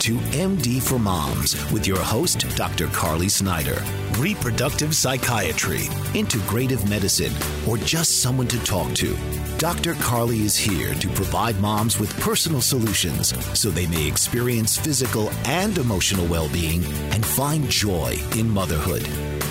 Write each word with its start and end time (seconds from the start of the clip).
To 0.00 0.16
MD 0.16 0.80
for 0.80 0.98
Moms 0.98 1.54
with 1.72 1.86
your 1.86 1.98
host, 1.98 2.46
Dr. 2.56 2.86
Carly 2.88 3.28
Snyder. 3.28 3.82
Reproductive 4.18 4.94
psychiatry, 4.94 5.82
integrative 6.14 6.88
medicine, 6.88 7.32
or 7.68 7.78
just 7.78 8.22
someone 8.22 8.46
to 8.48 8.58
talk 8.64 8.92
to. 8.94 9.16
Dr. 9.58 9.94
Carly 9.94 10.42
is 10.42 10.56
here 10.56 10.94
to 10.94 11.08
provide 11.08 11.58
moms 11.60 11.98
with 11.98 12.18
personal 12.20 12.60
solutions 12.60 13.34
so 13.58 13.70
they 13.70 13.86
may 13.88 14.06
experience 14.06 14.76
physical 14.76 15.30
and 15.46 15.76
emotional 15.78 16.26
well 16.26 16.48
being 16.50 16.84
and 17.12 17.26
find 17.26 17.68
joy 17.68 18.16
in 18.36 18.48
motherhood. 18.48 19.02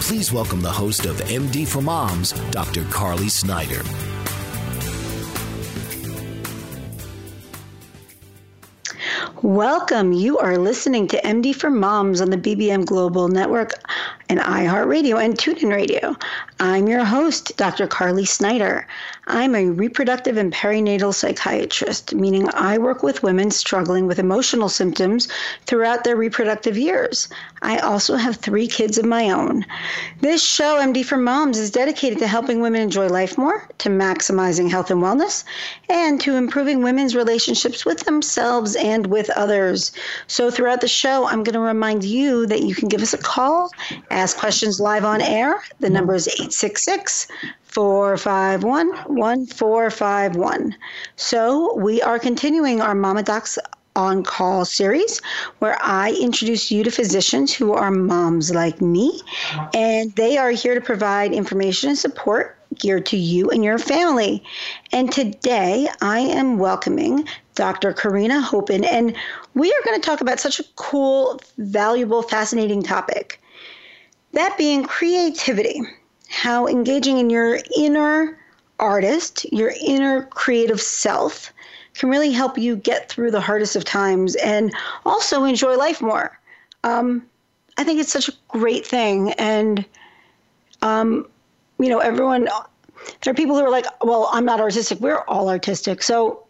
Please 0.01 0.31
welcome 0.31 0.61
the 0.61 0.71
host 0.71 1.05
of 1.05 1.17
MD 1.23 1.67
for 1.67 1.81
Moms, 1.81 2.31
Dr. 2.51 2.85
Carly 2.85 3.27
Snyder. 3.27 3.81
Welcome. 9.47 10.11
You 10.11 10.37
are 10.39 10.57
listening 10.57 11.07
to 11.07 11.21
MD 11.21 11.55
for 11.55 11.69
Moms 11.69 12.19
on 12.19 12.31
the 12.31 12.37
BBM 12.37 12.85
Global 12.85 13.29
Network 13.29 13.71
and 14.27 14.41
iHeartRadio 14.41 15.23
and 15.23 15.37
TuneIn 15.37 15.73
Radio. 15.73 16.17
I'm 16.59 16.89
your 16.89 17.05
host, 17.05 17.55
Dr. 17.55 17.87
Carly 17.87 18.25
Snyder. 18.25 18.85
I'm 19.29 19.55
a 19.55 19.69
reproductive 19.69 20.37
and 20.37 20.53
perinatal 20.53 21.13
psychiatrist, 21.13 22.15
meaning 22.15 22.49
I 22.53 22.77
work 22.77 23.03
with 23.03 23.23
women 23.23 23.51
struggling 23.51 24.07
with 24.07 24.19
emotional 24.19 24.69
symptoms 24.69 25.27
throughout 25.65 26.05
their 26.05 26.15
reproductive 26.15 26.77
years. 26.77 27.27
I 27.61 27.77
also 27.79 28.15
have 28.15 28.37
three 28.37 28.67
kids 28.67 28.97
of 28.97 29.03
my 29.03 29.29
own. 29.29 29.65
This 30.21 30.41
show, 30.41 30.77
MD 30.79 31.03
for 31.03 31.17
Moms, 31.17 31.57
is 31.57 31.71
dedicated 31.71 32.19
to 32.19 32.27
helping 32.27 32.61
women 32.61 32.81
enjoy 32.81 33.07
life 33.07 33.37
more, 33.37 33.67
to 33.79 33.89
maximizing 33.89 34.69
health 34.69 34.91
and 34.91 35.03
wellness, 35.03 35.43
and 35.89 36.21
to 36.21 36.35
improving 36.35 36.81
women's 36.81 37.13
relationships 37.13 37.85
with 37.85 38.05
themselves 38.05 38.77
and 38.77 39.07
with 39.07 39.29
others. 39.31 39.91
So, 40.27 40.49
throughout 40.49 40.79
the 40.79 40.87
show, 40.87 41.27
I'm 41.27 41.43
going 41.43 41.53
to 41.53 41.59
remind 41.59 42.05
you 42.05 42.45
that 42.47 42.61
you 42.61 42.73
can 42.73 42.87
give 42.87 43.01
us 43.01 43.13
a 43.13 43.17
call, 43.17 43.71
ask 44.09 44.37
questions 44.37 44.79
live 44.79 45.03
on 45.03 45.19
air. 45.19 45.61
The 45.81 45.89
number 45.89 46.15
is 46.15 46.29
866 46.29 47.27
451 47.77 48.87
1451. 49.05 50.75
So, 51.15 51.75
we 51.75 52.01
are 52.01 52.17
continuing 52.17 52.81
our 52.81 52.95
Mama 52.95 53.21
Docs 53.21 53.59
on 53.95 54.23
call 54.23 54.65
series 54.65 55.21
where 55.59 55.77
I 55.79 56.13
introduce 56.19 56.71
you 56.71 56.83
to 56.83 56.89
physicians 56.89 57.53
who 57.53 57.73
are 57.73 57.91
moms 57.91 58.51
like 58.51 58.81
me, 58.81 59.21
and 59.75 60.11
they 60.15 60.39
are 60.39 60.49
here 60.49 60.73
to 60.73 60.81
provide 60.81 61.33
information 61.33 61.89
and 61.89 61.99
support 61.99 62.57
geared 62.79 63.05
to 63.07 63.17
you 63.17 63.51
and 63.51 63.63
your 63.63 63.77
family. 63.77 64.43
And 64.91 65.11
today 65.11 65.87
I 66.01 66.17
am 66.21 66.57
welcoming 66.57 67.27
Dr. 67.53 67.93
Karina 67.93 68.41
Hopin, 68.41 68.85
and 68.85 69.15
we 69.53 69.69
are 69.69 69.85
going 69.85 70.01
to 70.01 70.03
talk 70.03 70.21
about 70.21 70.39
such 70.39 70.59
a 70.59 70.65
cool, 70.77 71.39
valuable, 71.59 72.23
fascinating 72.23 72.81
topic 72.81 73.39
that 74.33 74.57
being 74.57 74.83
creativity, 74.83 75.81
how 76.29 76.67
engaging 76.67 77.17
in 77.17 77.29
your 77.29 77.59
inner 77.75 78.37
artist, 78.79 79.51
your 79.51 79.73
inner 79.85 80.23
creative 80.23 80.81
self, 80.81 81.51
can 81.95 82.09
really 82.09 82.31
help 82.31 82.57
you 82.57 82.75
get 82.75 83.09
through 83.09 83.31
the 83.31 83.41
hardest 83.41 83.75
of 83.75 83.83
times 83.83 84.35
and 84.35 84.73
also 85.05 85.43
enjoy 85.43 85.75
life 85.75 86.01
more. 86.01 86.39
Um, 86.83 87.25
I 87.77 87.83
think 87.83 87.99
it's 87.99 88.11
such 88.11 88.29
a 88.29 88.33
great 88.49 88.85
thing. 88.85 89.31
And, 89.33 89.83
um, 90.81 91.27
you 91.79 91.89
know, 91.89 91.99
everyone, 91.99 92.45
there 93.23 93.31
are 93.31 93.35
people 93.35 93.55
who 93.55 93.63
are 93.63 93.71
like, 93.71 93.85
well, 94.03 94.29
I'm 94.31 94.45
not 94.45 94.59
artistic. 94.59 94.99
We're 94.99 95.23
all 95.27 95.49
artistic. 95.49 96.03
So, 96.03 96.45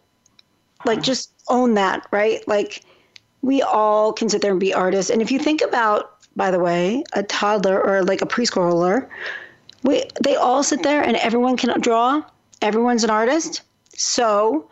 like, 0.85 1.01
just 1.01 1.31
own 1.47 1.73
that, 1.75 2.05
right? 2.11 2.45
Like, 2.47 2.83
we 3.41 3.61
all 3.61 4.13
can 4.13 4.29
sit 4.29 4.41
there 4.41 4.51
and 4.51 4.59
be 4.59 4.73
artists. 4.73 5.09
And 5.09 5.21
if 5.21 5.31
you 5.31 5.39
think 5.39 5.61
about, 5.61 6.17
by 6.35 6.51
the 6.51 6.59
way, 6.59 7.03
a 7.13 7.23
toddler 7.23 7.81
or 7.81 8.03
like 8.03 8.21
a 8.21 8.25
preschooler, 8.25 9.07
we, 9.83 10.03
they 10.23 10.35
all 10.35 10.63
sit 10.63 10.83
there 10.83 11.01
and 11.01 11.17
everyone 11.17 11.57
can 11.57 11.79
draw. 11.81 12.23
Everyone's 12.61 13.03
an 13.03 13.09
artist. 13.09 13.61
So, 13.93 14.69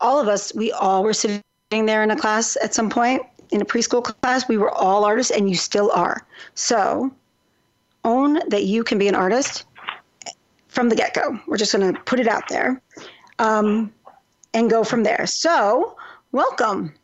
all 0.00 0.20
of 0.20 0.28
us, 0.28 0.54
we 0.54 0.72
all 0.72 1.02
were 1.02 1.12
sitting 1.12 1.42
there 1.70 2.02
in 2.02 2.10
a 2.10 2.16
class 2.16 2.56
at 2.62 2.74
some 2.74 2.90
point 2.90 3.22
in 3.50 3.60
a 3.60 3.64
preschool 3.64 4.02
class. 4.02 4.48
We 4.48 4.58
were 4.58 4.70
all 4.70 5.04
artists, 5.04 5.32
and 5.32 5.48
you 5.48 5.56
still 5.56 5.90
are. 5.92 6.26
So 6.54 7.12
own 8.04 8.40
that 8.48 8.64
you 8.64 8.84
can 8.84 8.98
be 8.98 9.08
an 9.08 9.14
artist 9.14 9.64
from 10.68 10.88
the 10.88 10.96
get 10.96 11.14
go. 11.14 11.38
We're 11.46 11.56
just 11.56 11.72
going 11.72 11.92
to 11.92 12.00
put 12.02 12.20
it 12.20 12.28
out 12.28 12.48
there 12.48 12.80
um, 13.38 13.92
and 14.54 14.70
go 14.70 14.84
from 14.84 15.02
there. 15.02 15.26
So, 15.26 15.96
welcome. 16.32 16.94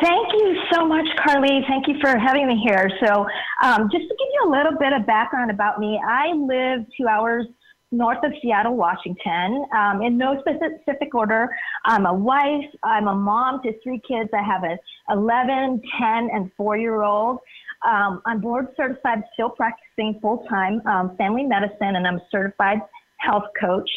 Thank 0.00 0.32
you 0.32 0.56
so 0.72 0.86
much, 0.86 1.06
Carly. 1.24 1.60
Thank 1.68 1.88
you 1.88 1.94
for 2.00 2.16
having 2.18 2.46
me 2.46 2.62
here. 2.64 2.88
So, 3.04 3.26
um, 3.62 3.88
just 3.90 4.04
to 4.08 4.14
give 4.18 4.28
you 4.34 4.42
a 4.46 4.50
little 4.50 4.78
bit 4.78 4.92
of 4.92 5.06
background 5.06 5.50
about 5.50 5.80
me, 5.80 6.00
I 6.06 6.32
live 6.32 6.86
two 6.96 7.08
hours 7.08 7.46
north 7.90 8.18
of 8.24 8.32
Seattle, 8.42 8.76
Washington. 8.76 9.64
Um, 9.76 10.02
in 10.02 10.18
no 10.18 10.40
specific 10.40 11.14
order, 11.14 11.48
I'm 11.84 12.06
a 12.06 12.14
wife, 12.14 12.64
I'm 12.82 13.08
a 13.08 13.14
mom 13.14 13.62
to 13.62 13.72
three 13.82 14.00
kids. 14.06 14.30
I 14.34 14.42
have 14.42 14.64
a 14.64 14.78
11, 15.10 15.82
10, 15.98 16.28
and 16.32 16.50
4 16.56 16.76
year 16.76 17.02
old. 17.02 17.38
Um, 17.86 18.22
I'm 18.26 18.40
board 18.40 18.68
certified, 18.76 19.22
still 19.34 19.50
practicing 19.50 20.18
full 20.20 20.44
time 20.48 20.80
um, 20.86 21.16
family 21.16 21.44
medicine, 21.44 21.96
and 21.96 22.06
I'm 22.06 22.16
a 22.16 22.26
certified 22.30 22.78
health 23.18 23.44
coach. 23.58 23.90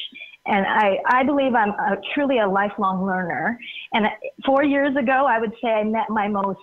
And 0.45 0.65
I, 0.65 0.97
I 1.05 1.23
believe 1.23 1.53
I'm 1.53 1.69
a, 1.69 1.97
truly 2.13 2.39
a 2.39 2.47
lifelong 2.47 3.05
learner. 3.05 3.59
And 3.93 4.07
four 4.45 4.63
years 4.63 4.95
ago, 4.95 5.25
I 5.27 5.39
would 5.39 5.53
say 5.61 5.69
I 5.69 5.83
met 5.83 6.09
my 6.09 6.27
most 6.27 6.59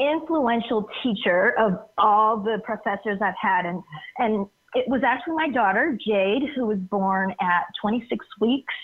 influential 0.00 0.88
teacher 1.02 1.54
of 1.58 1.78
all 1.98 2.38
the 2.38 2.60
professors 2.64 3.18
I've 3.22 3.34
had. 3.40 3.66
And, 3.66 3.82
and 4.18 4.46
it 4.74 4.88
was 4.88 5.02
actually 5.04 5.34
my 5.34 5.48
daughter, 5.50 5.96
Jade, 6.04 6.50
who 6.54 6.66
was 6.66 6.78
born 6.78 7.34
at 7.40 7.64
26 7.80 8.24
weeks 8.40 8.74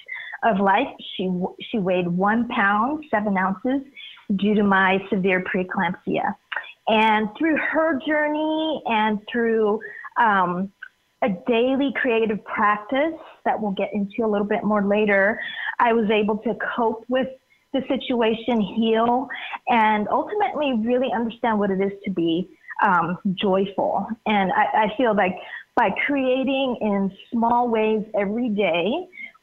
of 0.45 0.61
life. 0.61 0.87
She, 1.17 1.31
she 1.71 1.79
weighed 1.79 2.07
one 2.07 2.49
pound, 2.49 3.05
seven 3.11 3.37
ounces 3.37 3.83
due 4.37 4.55
to 4.55 4.63
my 4.63 4.99
severe 5.11 5.43
preeclampsia. 5.43 6.35
And 6.87 7.29
through 7.39 7.57
her 7.57 8.01
journey 8.07 8.83
and 8.87 9.21
through 9.31 9.81
um, 10.19 10.71
a 11.23 11.29
daily 11.47 11.93
creative 12.01 12.45
practice 12.45 13.19
that 13.45 13.61
we'll 13.61 13.73
get 13.73 13.91
into 13.93 14.25
a 14.25 14.29
little 14.29 14.47
bit 14.47 14.63
more 14.63 14.85
later, 14.85 15.41
I 15.79 15.93
was 15.93 16.09
able 16.11 16.39
to 16.39 16.55
cope 16.77 17.05
with 17.09 17.27
the 17.73 17.81
situation, 17.89 18.61
heal, 18.61 19.29
and 19.69 20.09
ultimately 20.09 20.75
really 20.85 21.09
understand 21.15 21.59
what 21.59 21.71
it 21.71 21.81
is 21.81 21.93
to 22.05 22.11
be 22.11 22.49
um, 22.83 23.19
joyful. 23.35 24.07
And 24.27 24.53
I, 24.53 24.85
I 24.85 24.97
feel 24.97 25.15
like 25.15 25.35
by 25.77 25.91
creating 26.07 26.79
in 26.81 27.13
small 27.33 27.69
ways 27.69 28.05
every 28.19 28.49
day, 28.49 28.91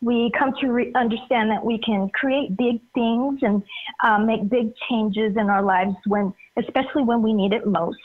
we 0.02 0.32
come 0.38 0.54
to 0.62 0.68
re- 0.68 0.92
understand 0.96 1.50
that 1.52 1.64
we 1.64 1.80
can 1.80 2.10
create 2.10 2.56
big 2.58 2.82
things 2.94 3.40
and 3.42 3.64
um, 4.04 4.26
make 4.26 4.50
big 4.50 4.74
changes 4.90 5.36
in 5.38 5.50
our 5.50 5.64
lives 5.64 5.96
when, 6.08 6.34
especially 6.58 7.04
when 7.04 7.22
we 7.22 7.34
need 7.34 7.54
it 7.54 7.66
most. 7.66 7.98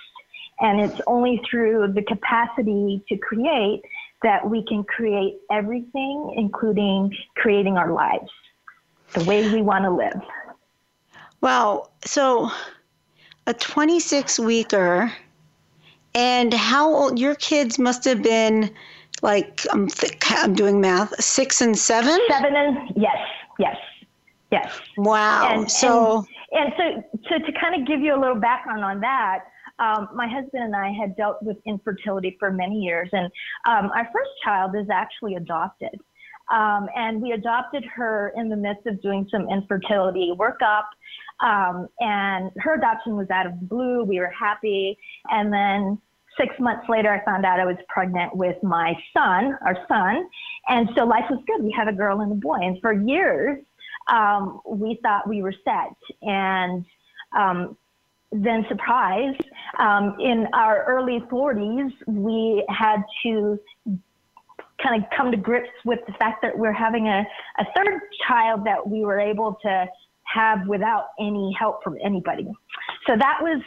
And 0.60 0.80
it's 0.80 1.00
only 1.06 1.40
through 1.50 1.92
the 1.94 2.02
capacity 2.02 3.02
to 3.08 3.16
create 3.16 3.82
that 4.22 4.48
we 4.48 4.64
can 4.66 4.84
create 4.84 5.38
everything, 5.50 6.34
including 6.36 7.16
creating 7.36 7.78
our 7.78 7.92
lives 7.92 8.30
the 9.14 9.24
way 9.24 9.50
we 9.52 9.62
want 9.62 9.84
to 9.84 9.90
live. 9.90 10.20
Wow. 11.40 11.88
So 12.04 12.50
a 13.46 13.54
26 13.54 14.38
weeker, 14.38 15.12
and 16.14 16.52
how 16.52 16.92
old? 16.92 17.18
Your 17.18 17.34
kids 17.34 17.78
must 17.78 18.04
have 18.04 18.22
been 18.22 18.70
like, 19.22 19.66
I'm, 19.72 19.88
th- 19.88 20.16
I'm 20.30 20.54
doing 20.54 20.80
math, 20.80 21.22
six 21.22 21.60
and 21.60 21.76
seven? 21.76 22.18
Seven 22.28 22.54
and, 22.54 22.92
yes, 22.96 23.16
yes, 23.58 23.76
yes. 24.50 24.80
Wow. 24.96 25.48
And, 25.50 25.70
so, 25.70 26.26
and, 26.52 26.72
and 26.74 27.04
so, 27.12 27.20
so 27.28 27.38
to 27.44 27.52
kind 27.58 27.80
of 27.80 27.86
give 27.86 28.00
you 28.00 28.14
a 28.14 28.20
little 28.20 28.40
background 28.40 28.84
on 28.84 29.00
that, 29.00 29.44
um, 29.80 30.08
my 30.14 30.28
husband 30.28 30.62
and 30.62 30.76
I 30.76 30.92
had 30.92 31.16
dealt 31.16 31.42
with 31.42 31.56
infertility 31.66 32.36
for 32.38 32.50
many 32.52 32.76
years, 32.76 33.08
and 33.12 33.26
um, 33.66 33.90
our 33.94 34.04
first 34.12 34.30
child 34.44 34.76
is 34.76 34.88
actually 34.90 35.34
adopted. 35.34 35.98
Um, 36.50 36.88
and 36.96 37.22
we 37.22 37.32
adopted 37.32 37.84
her 37.94 38.32
in 38.36 38.48
the 38.48 38.56
midst 38.56 38.86
of 38.86 39.00
doing 39.02 39.28
some 39.30 39.48
infertility 39.48 40.32
workup. 40.36 40.84
Um, 41.40 41.88
and 42.00 42.50
her 42.58 42.74
adoption 42.74 43.16
was 43.16 43.30
out 43.30 43.46
of 43.46 43.68
blue. 43.68 44.02
We 44.02 44.18
were 44.18 44.32
happy. 44.36 44.98
And 45.30 45.52
then 45.52 45.98
six 46.38 46.54
months 46.58 46.86
later, 46.88 47.12
I 47.12 47.24
found 47.24 47.46
out 47.46 47.60
I 47.60 47.66
was 47.66 47.76
pregnant 47.88 48.34
with 48.34 48.56
my 48.62 48.94
son, 49.16 49.56
our 49.64 49.76
son. 49.86 50.28
And 50.68 50.88
so 50.96 51.04
life 51.04 51.24
was 51.30 51.40
good. 51.46 51.62
We 51.62 51.72
had 51.76 51.88
a 51.88 51.92
girl 51.92 52.20
and 52.20 52.32
a 52.32 52.34
boy. 52.34 52.58
And 52.60 52.80
for 52.80 52.92
years, 52.92 53.62
um, 54.08 54.60
we 54.66 54.98
thought 55.02 55.28
we 55.28 55.42
were 55.42 55.54
set. 55.64 55.94
And 56.22 56.84
um, 57.38 57.76
then, 58.32 58.64
surprise, 58.68 59.34
um, 59.78 60.16
in 60.20 60.46
our 60.54 60.84
early 60.84 61.20
40s, 61.30 61.90
we 62.06 62.64
had 62.68 63.02
to 63.24 63.58
kind 64.82 65.02
of 65.02 65.08
come 65.16 65.30
to 65.30 65.36
grips 65.36 65.68
with 65.84 65.98
the 66.06 66.12
fact 66.14 66.40
that 66.42 66.56
we're 66.56 66.72
having 66.72 67.08
a, 67.08 67.26
a 67.58 67.64
third 67.76 68.00
child 68.26 68.64
that 68.64 68.88
we 68.88 69.04
were 69.04 69.20
able 69.20 69.58
to 69.62 69.86
have 70.24 70.60
without 70.68 71.08
any 71.18 71.54
help 71.58 71.82
from 71.82 71.96
anybody. 72.04 72.46
So 73.06 73.16
that 73.16 73.38
was, 73.40 73.60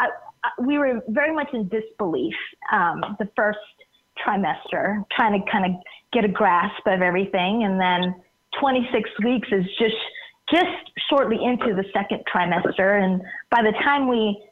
uh, 0.00 0.06
uh, 0.44 0.62
we 0.64 0.78
were 0.78 1.02
very 1.08 1.34
much 1.34 1.48
in 1.52 1.68
disbelief 1.68 2.34
um, 2.72 3.02
the 3.18 3.28
first 3.36 3.58
trimester, 4.26 5.04
trying 5.14 5.40
to 5.40 5.50
kind 5.50 5.66
of 5.66 5.80
get 6.12 6.24
a 6.24 6.28
grasp 6.28 6.86
of 6.86 7.02
everything. 7.02 7.64
And 7.64 7.78
then 7.80 8.14
26 8.60 9.10
weeks 9.24 9.48
is 9.52 9.64
just 9.78 9.94
just 10.50 10.92
shortly 11.08 11.42
into 11.42 11.74
the 11.74 11.84
second 11.92 12.22
trimester. 12.32 13.02
And 13.02 13.22
by 13.50 13.62
the 13.62 13.72
time 13.72 14.08
we 14.08 14.42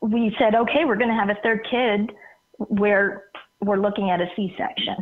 we 0.00 0.34
said, 0.38 0.54
okay, 0.54 0.84
we're 0.84 0.96
going 0.96 1.10
to 1.10 1.14
have 1.16 1.28
a 1.28 1.38
third 1.42 1.66
kid, 1.68 2.12
we're 2.58 3.24
we're 3.60 3.78
looking 3.78 4.10
at 4.10 4.20
a 4.20 4.30
C-section. 4.36 4.96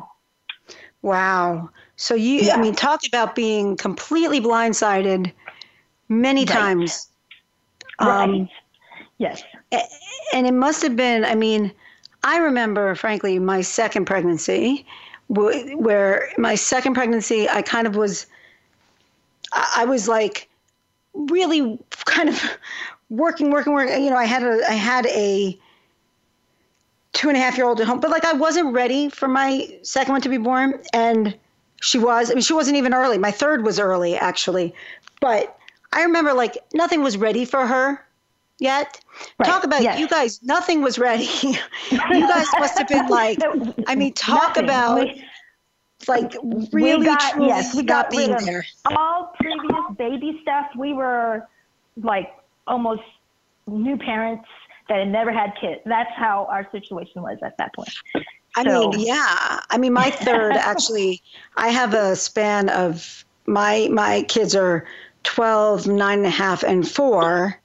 Wow. 1.02 1.70
So 1.96 2.14
you, 2.14 2.40
yeah. 2.40 2.54
I 2.56 2.60
mean, 2.60 2.74
talk 2.74 3.06
about 3.06 3.34
being 3.34 3.76
completely 3.76 4.40
blindsided 4.40 5.32
many 6.08 6.40
right. 6.40 6.48
times. 6.48 7.08
Right. 8.00 8.24
Um, 8.24 8.48
yes. 9.18 9.42
And 10.32 10.46
it 10.46 10.54
must 10.54 10.82
have 10.82 10.96
been, 10.96 11.24
I 11.24 11.34
mean, 11.34 11.72
I 12.24 12.38
remember, 12.38 12.94
frankly, 12.94 13.38
my 13.38 13.60
second 13.60 14.06
pregnancy, 14.06 14.86
where 15.28 16.30
my 16.38 16.54
second 16.54 16.94
pregnancy, 16.94 17.48
I 17.48 17.62
kind 17.62 17.86
of 17.86 17.96
was, 17.96 18.26
I 19.52 19.84
was 19.84 20.08
like 20.08 20.48
really 21.14 21.78
kind 22.04 22.28
of 22.28 22.42
working, 23.08 23.50
working, 23.50 23.72
working. 23.72 24.02
You 24.04 24.10
know, 24.10 24.16
I 24.16 24.24
had 24.24 24.42
a, 24.42 24.60
I 24.68 24.74
had 24.74 25.06
a 25.06 25.58
two 27.12 27.28
and 27.28 27.36
a 27.36 27.40
half 27.40 27.56
year 27.56 27.66
old 27.66 27.80
at 27.80 27.86
home, 27.86 28.00
but 28.00 28.10
like 28.10 28.24
I 28.24 28.34
wasn't 28.34 28.74
ready 28.74 29.08
for 29.08 29.28
my 29.28 29.78
second 29.82 30.12
one 30.12 30.20
to 30.22 30.28
be 30.28 30.38
born. 30.38 30.82
And 30.92 31.36
she 31.80 31.98
was, 31.98 32.30
I 32.30 32.34
mean, 32.34 32.42
she 32.42 32.52
wasn't 32.52 32.76
even 32.76 32.92
early. 32.92 33.18
My 33.18 33.30
third 33.30 33.64
was 33.64 33.78
early 33.78 34.16
actually, 34.16 34.74
but 35.20 35.58
I 35.92 36.02
remember 36.02 36.34
like 36.34 36.58
nothing 36.74 37.02
was 37.02 37.16
ready 37.16 37.44
for 37.44 37.66
her 37.66 38.04
yet. 38.58 39.00
Right. 39.38 39.46
Talk 39.46 39.64
about 39.64 39.82
yes. 39.82 39.98
you 39.98 40.08
guys, 40.08 40.42
nothing 40.42 40.82
was 40.82 40.98
ready. 40.98 41.24
you 41.42 42.28
guys 42.28 42.46
must 42.58 42.78
have 42.78 42.88
been 42.88 43.06
like, 43.08 43.38
I 43.86 43.94
mean, 43.94 44.12
talk 44.12 44.56
nothing. 44.56 44.64
about 44.64 45.00
we, 45.00 45.24
like 46.08 46.34
really, 46.72 46.98
we 46.98 47.04
got, 47.06 47.32
truly 47.32 47.48
yes, 47.48 47.74
we 47.74 47.82
got 47.82 48.10
being 48.10 48.36
there. 48.44 48.64
All 48.86 49.32
previous 49.40 49.96
baby 49.96 50.38
stuff, 50.42 50.66
we 50.76 50.92
were 50.92 51.46
like 52.02 52.32
almost 52.66 53.02
new 53.66 53.96
parents 53.96 54.46
that 54.88 54.98
had 54.98 55.08
never 55.08 55.32
had 55.32 55.52
kids. 55.60 55.80
That's 55.84 56.12
how 56.14 56.46
our 56.50 56.68
situation 56.70 57.22
was 57.22 57.38
at 57.42 57.56
that 57.58 57.74
point. 57.74 57.92
I 58.56 58.64
so. 58.64 58.90
mean, 58.90 59.00
yeah. 59.00 59.60
I 59.70 59.78
mean, 59.78 59.92
my 59.92 60.10
third 60.10 60.52
actually, 60.56 61.22
I 61.56 61.68
have 61.68 61.94
a 61.94 62.14
span 62.16 62.68
of 62.68 63.24
my 63.46 63.88
my 63.90 64.22
kids 64.22 64.54
are 64.54 64.86
12, 65.24 65.86
nine 65.88 66.18
and 66.18 66.26
a 66.26 66.30
half, 66.30 66.62
and 66.62 66.88
four. 66.88 67.60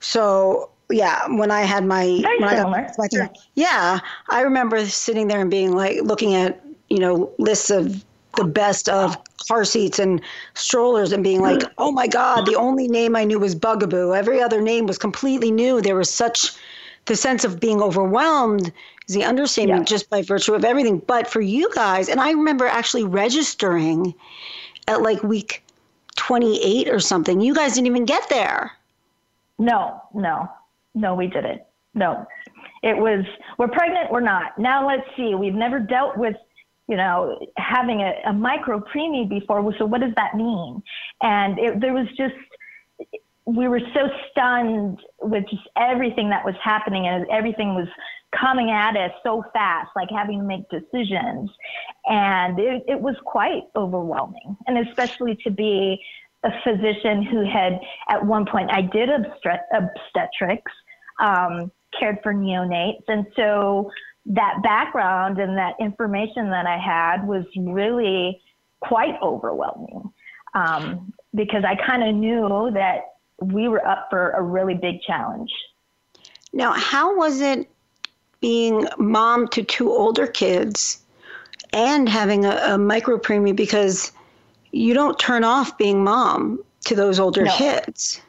So 0.00 0.70
yeah, 0.90 1.26
when 1.28 1.50
I 1.50 1.62
had 1.62 1.84
my 1.84 2.20
Very 2.22 2.38
when 2.38 2.48
similar. 2.56 2.78
I 2.78 2.86
got 2.86 2.98
my 2.98 3.30
yeah, 3.54 4.00
I 4.28 4.40
remember 4.42 4.84
sitting 4.86 5.28
there 5.28 5.40
and 5.40 5.50
being 5.50 5.72
like 5.72 6.02
looking 6.02 6.34
at 6.34 6.62
you 6.88 6.98
know 6.98 7.32
lists 7.38 7.70
of 7.70 8.04
the 8.36 8.44
best 8.44 8.88
of 8.88 9.16
car 9.46 9.64
seats 9.64 9.98
and 9.98 10.20
strollers 10.54 11.12
and 11.12 11.22
being 11.22 11.40
like, 11.40 11.62
oh 11.78 11.92
my 11.92 12.08
God, 12.08 12.46
the 12.46 12.56
only 12.56 12.88
name 12.88 13.14
I 13.14 13.24
knew 13.24 13.38
was 13.38 13.54
Bugaboo. 13.54 14.12
Every 14.12 14.42
other 14.42 14.60
name 14.60 14.86
was 14.86 14.98
completely 14.98 15.52
new. 15.52 15.80
There 15.80 15.94
was 15.94 16.10
such 16.10 16.52
the 17.04 17.14
sense 17.14 17.44
of 17.44 17.60
being 17.60 17.82
overwhelmed 17.82 18.72
is 19.06 19.14
the 19.14 19.24
understatement 19.24 19.82
yeah. 19.82 19.96
just 19.96 20.10
by 20.10 20.22
virtue 20.22 20.54
of 20.54 20.64
everything. 20.64 20.98
But 20.98 21.28
for 21.28 21.40
you 21.40 21.70
guys, 21.74 22.08
and 22.08 22.20
I 22.20 22.32
remember 22.32 22.66
actually 22.66 23.04
registering 23.04 24.14
at 24.88 25.02
like 25.02 25.22
week 25.22 25.62
28 26.16 26.88
or 26.88 27.00
something. 27.00 27.40
You 27.40 27.54
guys 27.54 27.74
didn't 27.74 27.88
even 27.88 28.04
get 28.04 28.28
there. 28.28 28.72
No, 29.58 30.00
no, 30.14 30.48
no, 30.94 31.14
we 31.14 31.26
didn't. 31.26 31.62
No, 31.94 32.26
it 32.82 32.96
was, 32.96 33.24
we're 33.58 33.68
pregnant, 33.68 34.10
we're 34.10 34.20
not. 34.20 34.58
Now 34.58 34.86
let's 34.86 35.06
see. 35.16 35.34
We've 35.34 35.54
never 35.54 35.78
dealt 35.78 36.16
with 36.16 36.36
you 36.88 36.96
know, 36.96 37.38
having 37.56 38.00
a, 38.02 38.12
a 38.26 38.32
micro 38.32 38.80
preemie 38.80 39.28
before. 39.28 39.74
So 39.78 39.86
what 39.86 40.00
does 40.00 40.12
that 40.16 40.34
mean? 40.34 40.82
And 41.22 41.58
it, 41.58 41.80
there 41.80 41.94
was 41.94 42.06
just, 42.16 42.34
we 43.46 43.68
were 43.68 43.80
so 43.92 44.08
stunned 44.30 44.98
with 45.20 45.44
just 45.50 45.62
everything 45.76 46.30
that 46.30 46.44
was 46.44 46.54
happening 46.62 47.06
and 47.06 47.26
everything 47.30 47.74
was 47.74 47.88
coming 48.38 48.70
at 48.70 48.96
us 48.96 49.12
so 49.22 49.44
fast, 49.52 49.90
like 49.94 50.08
having 50.10 50.40
to 50.40 50.44
make 50.44 50.68
decisions. 50.70 51.50
And 52.06 52.58
it, 52.58 52.84
it 52.88 53.00
was 53.00 53.14
quite 53.24 53.62
overwhelming. 53.76 54.56
And 54.66 54.86
especially 54.86 55.36
to 55.44 55.50
be 55.50 56.02
a 56.42 56.50
physician 56.62 57.22
who 57.22 57.44
had, 57.48 57.80
at 58.08 58.24
one 58.24 58.44
point, 58.44 58.70
I 58.70 58.82
did 58.82 59.08
obstetrics, 59.10 60.72
um, 61.20 61.70
cared 61.98 62.18
for 62.22 62.34
neonates. 62.34 63.04
And 63.08 63.26
so 63.36 63.90
that 64.26 64.62
background 64.62 65.38
and 65.38 65.56
that 65.58 65.74
information 65.80 66.50
that 66.50 66.66
I 66.66 66.78
had 66.78 67.26
was 67.26 67.44
really 67.56 68.40
quite 68.80 69.20
overwhelming 69.22 70.12
um, 70.54 71.12
because 71.34 71.64
I 71.64 71.74
kind 71.74 72.02
of 72.02 72.14
knew 72.14 72.70
that 72.74 73.14
we 73.40 73.68
were 73.68 73.86
up 73.86 74.06
for 74.10 74.30
a 74.30 74.42
really 74.42 74.74
big 74.74 75.02
challenge. 75.02 75.50
Now, 76.52 76.72
how 76.72 77.16
was 77.16 77.40
it 77.40 77.68
being 78.40 78.86
mom 78.98 79.48
to 79.48 79.62
two 79.62 79.90
older 79.90 80.26
kids 80.26 81.02
and 81.72 82.08
having 82.08 82.44
a, 82.44 82.74
a 82.74 82.78
micro 82.78 83.18
preemie 83.18 83.56
because 83.56 84.12
you 84.70 84.94
don't 84.94 85.18
turn 85.18 85.44
off 85.44 85.76
being 85.76 86.04
mom 86.04 86.62
to 86.84 86.94
those 86.94 87.18
older 87.18 87.44
no. 87.44 87.56
kids? 87.56 88.20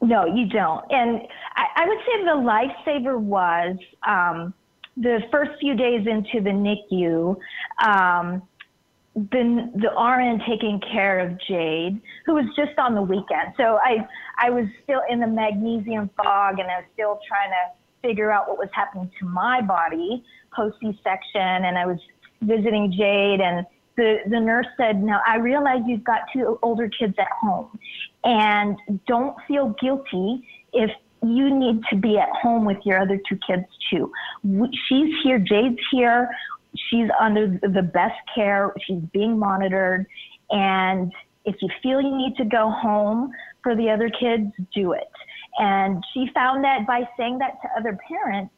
No, 0.00 0.24
you 0.26 0.46
don't. 0.46 0.84
And 0.90 1.22
I, 1.56 1.64
I 1.76 1.88
would 1.88 1.98
say 1.98 2.24
the 2.24 2.30
lifesaver 2.30 3.18
was 3.18 3.76
um, 4.06 4.54
the 5.00 5.20
first 5.30 5.52
few 5.60 5.74
days 5.74 6.06
into 6.06 6.42
the 6.42 6.50
NICU, 6.50 7.36
um, 7.86 8.42
the 9.14 9.70
the 9.74 9.90
RN 9.90 10.40
taking 10.48 10.80
care 10.92 11.18
of 11.18 11.38
Jade, 11.48 12.00
who 12.26 12.34
was 12.34 12.44
just 12.56 12.78
on 12.78 12.94
the 12.94 13.02
weekend. 13.02 13.54
So 13.56 13.78
I 13.82 14.06
I 14.38 14.50
was 14.50 14.66
still 14.84 15.00
in 15.08 15.20
the 15.20 15.26
magnesium 15.26 16.10
fog, 16.16 16.58
and 16.58 16.70
I 16.70 16.78
was 16.78 16.84
still 16.94 17.18
trying 17.26 17.50
to 17.50 18.06
figure 18.06 18.30
out 18.30 18.48
what 18.48 18.58
was 18.58 18.68
happening 18.72 19.10
to 19.18 19.26
my 19.26 19.60
body 19.60 20.22
post 20.54 20.76
C-section, 20.80 21.64
and 21.64 21.76
I 21.76 21.86
was 21.86 21.98
visiting 22.42 22.92
Jade, 22.92 23.40
and 23.40 23.66
the 23.96 24.18
the 24.26 24.40
nurse 24.40 24.66
said, 24.76 25.02
"Now 25.02 25.20
I 25.26 25.36
realize 25.36 25.82
you've 25.86 26.04
got 26.04 26.20
two 26.32 26.58
older 26.62 26.88
kids 26.88 27.14
at 27.18 27.30
home, 27.40 27.76
and 28.24 28.76
don't 29.06 29.36
feel 29.48 29.74
guilty 29.80 30.46
if 30.72 30.90
you 31.22 31.54
need 31.54 31.82
to 31.90 31.96
be 31.96 32.18
at 32.18 32.28
home 32.30 32.64
with 32.64 32.78
your 32.84 33.00
other 33.00 33.20
two 33.28 33.38
kids 33.46 33.64
too. 33.90 34.12
She's 34.88 35.14
here, 35.22 35.38
Jade's 35.38 35.78
here. 35.90 36.28
She's 36.90 37.08
under 37.20 37.58
the 37.62 37.82
best 37.82 38.18
care. 38.34 38.72
She's 38.86 39.02
being 39.12 39.38
monitored. 39.38 40.06
And 40.50 41.12
if 41.44 41.56
you 41.60 41.68
feel 41.82 42.00
you 42.00 42.16
need 42.16 42.36
to 42.36 42.44
go 42.44 42.70
home 42.70 43.30
for 43.62 43.74
the 43.74 43.90
other 43.90 44.10
kids, 44.10 44.52
do 44.74 44.92
it. 44.92 45.10
And 45.58 46.04
she 46.14 46.28
found 46.34 46.62
that 46.64 46.86
by 46.86 47.08
saying 47.16 47.38
that 47.38 47.60
to 47.62 47.68
other 47.76 47.98
parents, 48.08 48.52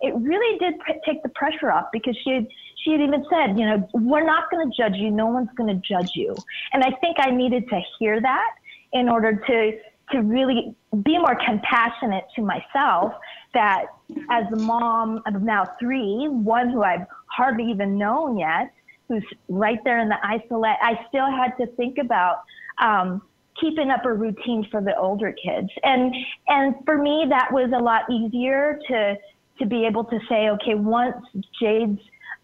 it 0.00 0.14
really 0.14 0.58
did 0.58 0.74
p- 0.86 1.00
take 1.04 1.22
the 1.22 1.30
pressure 1.30 1.70
off 1.70 1.86
because 1.92 2.16
she 2.22 2.30
had, 2.30 2.46
she 2.82 2.92
had 2.92 3.00
even 3.00 3.24
said, 3.30 3.58
you 3.58 3.66
know, 3.66 3.88
we're 3.94 4.26
not 4.26 4.50
going 4.50 4.70
to 4.70 4.76
judge 4.76 4.96
you. 4.96 5.10
No 5.10 5.26
one's 5.26 5.48
going 5.56 5.68
to 5.68 5.80
judge 5.86 6.10
you. 6.14 6.34
And 6.72 6.84
I 6.84 6.90
think 7.00 7.16
I 7.18 7.30
needed 7.30 7.68
to 7.70 7.80
hear 7.98 8.20
that 8.20 8.50
in 8.92 9.08
order 9.08 9.34
to 9.34 9.72
to 10.10 10.20
really 10.20 10.74
be 11.02 11.18
more 11.18 11.36
compassionate 11.46 12.24
to 12.36 12.42
myself 12.42 13.12
that 13.54 13.86
as 14.30 14.44
a 14.52 14.56
mom 14.56 15.22
of 15.26 15.42
now 15.42 15.64
three, 15.78 16.28
one 16.28 16.70
who 16.70 16.82
I've 16.82 17.06
hardly 17.26 17.70
even 17.70 17.96
known 17.96 18.38
yet, 18.38 18.72
who's 19.08 19.24
right 19.48 19.78
there 19.84 20.00
in 20.00 20.08
the 20.08 20.18
isolette, 20.24 20.78
I 20.82 21.04
still 21.08 21.30
had 21.30 21.56
to 21.58 21.66
think 21.76 21.98
about 21.98 22.42
um, 22.78 23.22
keeping 23.60 23.90
up 23.90 24.04
a 24.04 24.12
routine 24.12 24.66
for 24.70 24.80
the 24.80 24.96
older 24.96 25.32
kids. 25.32 25.68
And 25.82 26.14
and 26.48 26.74
for 26.84 26.98
me 26.98 27.26
that 27.28 27.52
was 27.52 27.70
a 27.74 27.82
lot 27.82 28.02
easier 28.10 28.80
to 28.88 29.16
to 29.58 29.66
be 29.66 29.86
able 29.86 30.04
to 30.04 30.18
say, 30.28 30.48
okay, 30.50 30.74
once 30.74 31.24
Jade's 31.60 32.00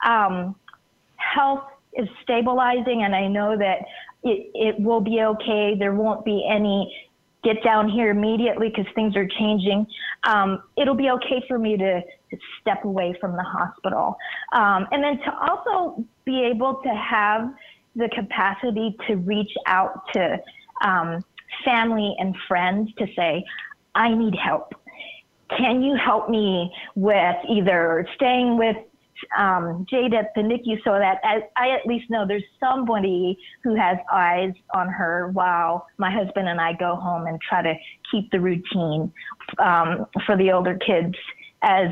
um, 0.06 0.54
health 1.16 1.64
is 1.94 2.08
stabilizing 2.22 3.02
and 3.02 3.14
I 3.14 3.26
know 3.26 3.58
that 3.58 3.80
it, 4.22 4.50
it 4.54 4.80
will 4.80 5.00
be 5.00 5.20
okay. 5.22 5.74
There 5.76 5.94
won't 5.94 6.24
be 6.24 6.46
any 6.48 6.94
get 7.42 7.62
down 7.64 7.88
here 7.88 8.11
immediately 8.11 8.68
because 8.68 8.87
things 8.94 9.16
are 9.16 9.26
changing. 9.26 9.87
Um, 10.25 10.62
it'll 10.76 10.94
be 10.94 11.11
okay 11.11 11.42
for 11.49 11.59
me 11.59 11.76
to, 11.76 12.00
to 12.02 12.38
step 12.61 12.85
away 12.85 13.16
from 13.20 13.32
the 13.37 13.42
hospital. 13.42 14.16
Um, 14.52 14.87
and 14.92 15.02
then 15.02 15.18
to 15.18 15.35
also 15.38 16.04
be 16.25 16.44
able 16.44 16.80
to 16.82 16.88
have 16.90 17.52
the 17.97 18.09
capacity 18.14 18.97
to 19.06 19.16
reach 19.16 19.52
out 19.66 20.02
to 20.12 20.38
um, 20.82 21.25
family 21.64 22.14
and 22.18 22.37
friends 22.47 22.90
to 22.99 23.06
say, 23.16 23.44
I 23.94 24.14
need 24.14 24.35
help. 24.35 24.75
Can 25.56 25.82
you 25.82 25.97
help 25.97 26.30
me 26.30 26.73
with 26.94 27.37
either 27.49 28.06
staying 28.14 28.56
with 28.56 28.76
um, 29.36 29.86
the 30.34 30.42
NICU 30.42 30.82
so 30.84 30.92
that 30.92 31.18
I, 31.24 31.42
I 31.56 31.70
at 31.70 31.86
least 31.86 32.10
know 32.10 32.26
there's 32.26 32.44
somebody 32.58 33.38
who 33.62 33.74
has 33.74 33.98
eyes 34.12 34.52
on 34.74 34.88
her 34.88 35.30
while 35.32 35.86
my 35.98 36.10
husband 36.10 36.48
and 36.48 36.60
I 36.60 36.72
go 36.74 36.96
home 36.96 37.26
and 37.26 37.40
try 37.40 37.62
to 37.62 37.74
keep 38.10 38.30
the 38.30 38.40
routine 38.40 39.12
um, 39.58 40.06
for 40.26 40.36
the 40.36 40.52
older 40.52 40.78
kids 40.78 41.14
as 41.62 41.88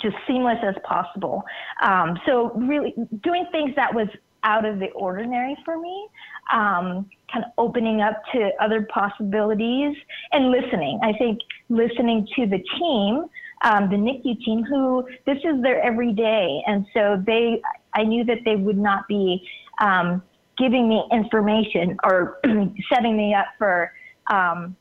just 0.00 0.16
seamless 0.26 0.58
as 0.62 0.74
possible. 0.84 1.44
Um, 1.82 2.18
so 2.26 2.52
really 2.54 2.94
doing 3.22 3.46
things 3.52 3.74
that 3.76 3.94
was 3.94 4.08
out 4.42 4.64
of 4.64 4.78
the 4.78 4.90
ordinary 4.90 5.56
for 5.64 5.78
me, 5.80 6.08
um, 6.52 7.08
kind 7.32 7.44
of 7.44 7.50
opening 7.58 8.00
up 8.00 8.22
to 8.32 8.50
other 8.60 8.86
possibilities 8.92 9.96
and 10.32 10.50
listening. 10.50 11.00
I 11.02 11.12
think 11.14 11.40
listening 11.68 12.28
to 12.36 12.46
the 12.46 12.62
team 12.78 13.24
um, 13.64 13.88
the 13.88 13.96
NICU 13.96 14.44
team 14.44 14.62
who 14.62 15.06
this 15.26 15.38
is 15.38 15.62
their 15.62 15.82
everyday. 15.82 16.62
And 16.66 16.86
so 16.94 17.22
they, 17.26 17.60
I 17.94 18.04
knew 18.04 18.24
that 18.24 18.38
they 18.44 18.56
would 18.56 18.78
not 18.78 19.08
be 19.08 19.46
um, 19.80 20.22
giving 20.56 20.88
me 20.88 21.02
information 21.10 21.96
or 22.04 22.38
setting 22.92 23.16
me 23.16 23.34
up 23.34 23.46
for 23.58 23.92
um, 24.30 24.76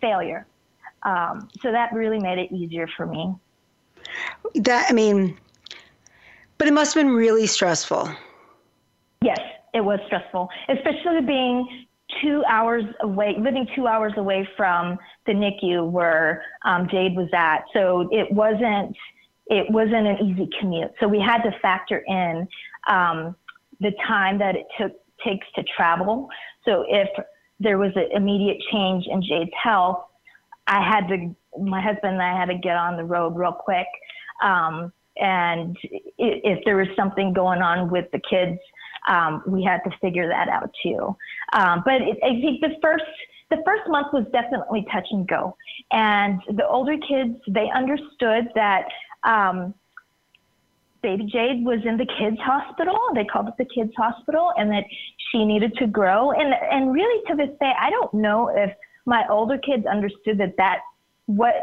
failure. 0.00 0.46
Um, 1.02 1.48
so 1.60 1.72
that 1.72 1.92
really 1.92 2.18
made 2.18 2.38
it 2.38 2.52
easier 2.52 2.88
for 2.96 3.06
me. 3.06 3.34
That, 4.54 4.86
I 4.88 4.92
mean, 4.92 5.36
but 6.58 6.68
it 6.68 6.72
must 6.72 6.94
have 6.94 7.04
been 7.04 7.14
really 7.14 7.46
stressful. 7.46 8.10
Yes, 9.22 9.40
it 9.74 9.80
was 9.80 10.00
stressful, 10.06 10.48
especially 10.68 11.20
being 11.22 11.86
two 12.22 12.42
hours 12.48 12.84
away, 13.02 13.36
living 13.38 13.66
two 13.74 13.86
hours 13.86 14.12
away 14.16 14.48
from 14.56 14.98
the 15.26 15.32
NICU 15.32 15.90
where 15.90 16.42
um, 16.64 16.88
Jade 16.90 17.16
was 17.16 17.28
at. 17.34 17.64
So 17.72 18.08
it 18.12 18.30
wasn't 18.32 18.96
it 19.50 19.70
wasn't 19.70 20.06
an 20.06 20.18
easy 20.26 20.48
commute. 20.60 20.92
So 21.00 21.08
we 21.08 21.20
had 21.20 21.42
to 21.42 21.58
factor 21.60 22.04
in 22.06 22.46
um, 22.86 23.34
the 23.80 23.92
time 24.06 24.38
that 24.38 24.56
it 24.56 24.66
took 24.78 24.92
takes 25.24 25.46
to 25.54 25.64
travel. 25.76 26.28
So 26.64 26.84
if 26.88 27.08
there 27.58 27.78
was 27.78 27.92
an 27.96 28.08
immediate 28.12 28.58
change 28.70 29.06
in 29.06 29.22
Jade's 29.22 29.50
health, 29.62 30.04
I 30.66 30.86
had 30.86 31.08
to 31.08 31.34
my 31.58 31.80
husband 31.80 32.14
and 32.14 32.22
I 32.22 32.38
had 32.38 32.46
to 32.46 32.58
get 32.58 32.76
on 32.76 32.96
the 32.96 33.04
road 33.04 33.36
real 33.36 33.52
quick. 33.52 33.86
Um, 34.42 34.92
and 35.16 35.76
if 36.18 36.64
there 36.64 36.76
was 36.76 36.88
something 36.94 37.32
going 37.32 37.60
on 37.62 37.90
with 37.90 38.04
the 38.12 38.20
kids 38.30 38.58
um, 39.08 39.42
we 39.46 39.62
had 39.62 39.80
to 39.84 39.90
figure 40.00 40.28
that 40.28 40.48
out 40.48 40.70
too. 40.82 41.16
Um, 41.52 41.82
but 41.84 42.02
it, 42.02 42.18
I 42.22 42.40
think 42.40 42.60
the 42.60 42.76
first 42.82 43.04
the 43.50 43.58
first 43.64 43.88
month 43.88 44.08
was 44.12 44.26
definitely 44.32 44.86
touch 44.92 45.06
and 45.10 45.26
go, 45.26 45.56
and 45.90 46.40
the 46.50 46.66
older 46.66 46.96
kids 46.96 47.36
they 47.48 47.70
understood 47.74 48.48
that. 48.54 48.84
Um, 49.24 49.74
Baby 51.00 51.26
Jade 51.26 51.64
was 51.64 51.78
in 51.84 51.96
the 51.96 52.06
kids 52.18 52.38
hospital. 52.40 52.98
They 53.14 53.24
called 53.24 53.46
it 53.46 53.54
the 53.56 53.64
kids 53.64 53.92
hospital, 53.96 54.52
and 54.56 54.68
that 54.72 54.82
she 55.30 55.44
needed 55.44 55.72
to 55.76 55.86
grow. 55.86 56.32
And 56.32 56.52
and 56.72 56.92
really, 56.92 57.22
to 57.28 57.36
this 57.36 57.56
day, 57.60 57.72
I 57.80 57.88
don't 57.90 58.12
know 58.14 58.48
if 58.48 58.72
my 59.06 59.24
older 59.30 59.58
kids 59.58 59.86
understood 59.86 60.38
that 60.38 60.56
that 60.56 60.80
what 61.26 61.54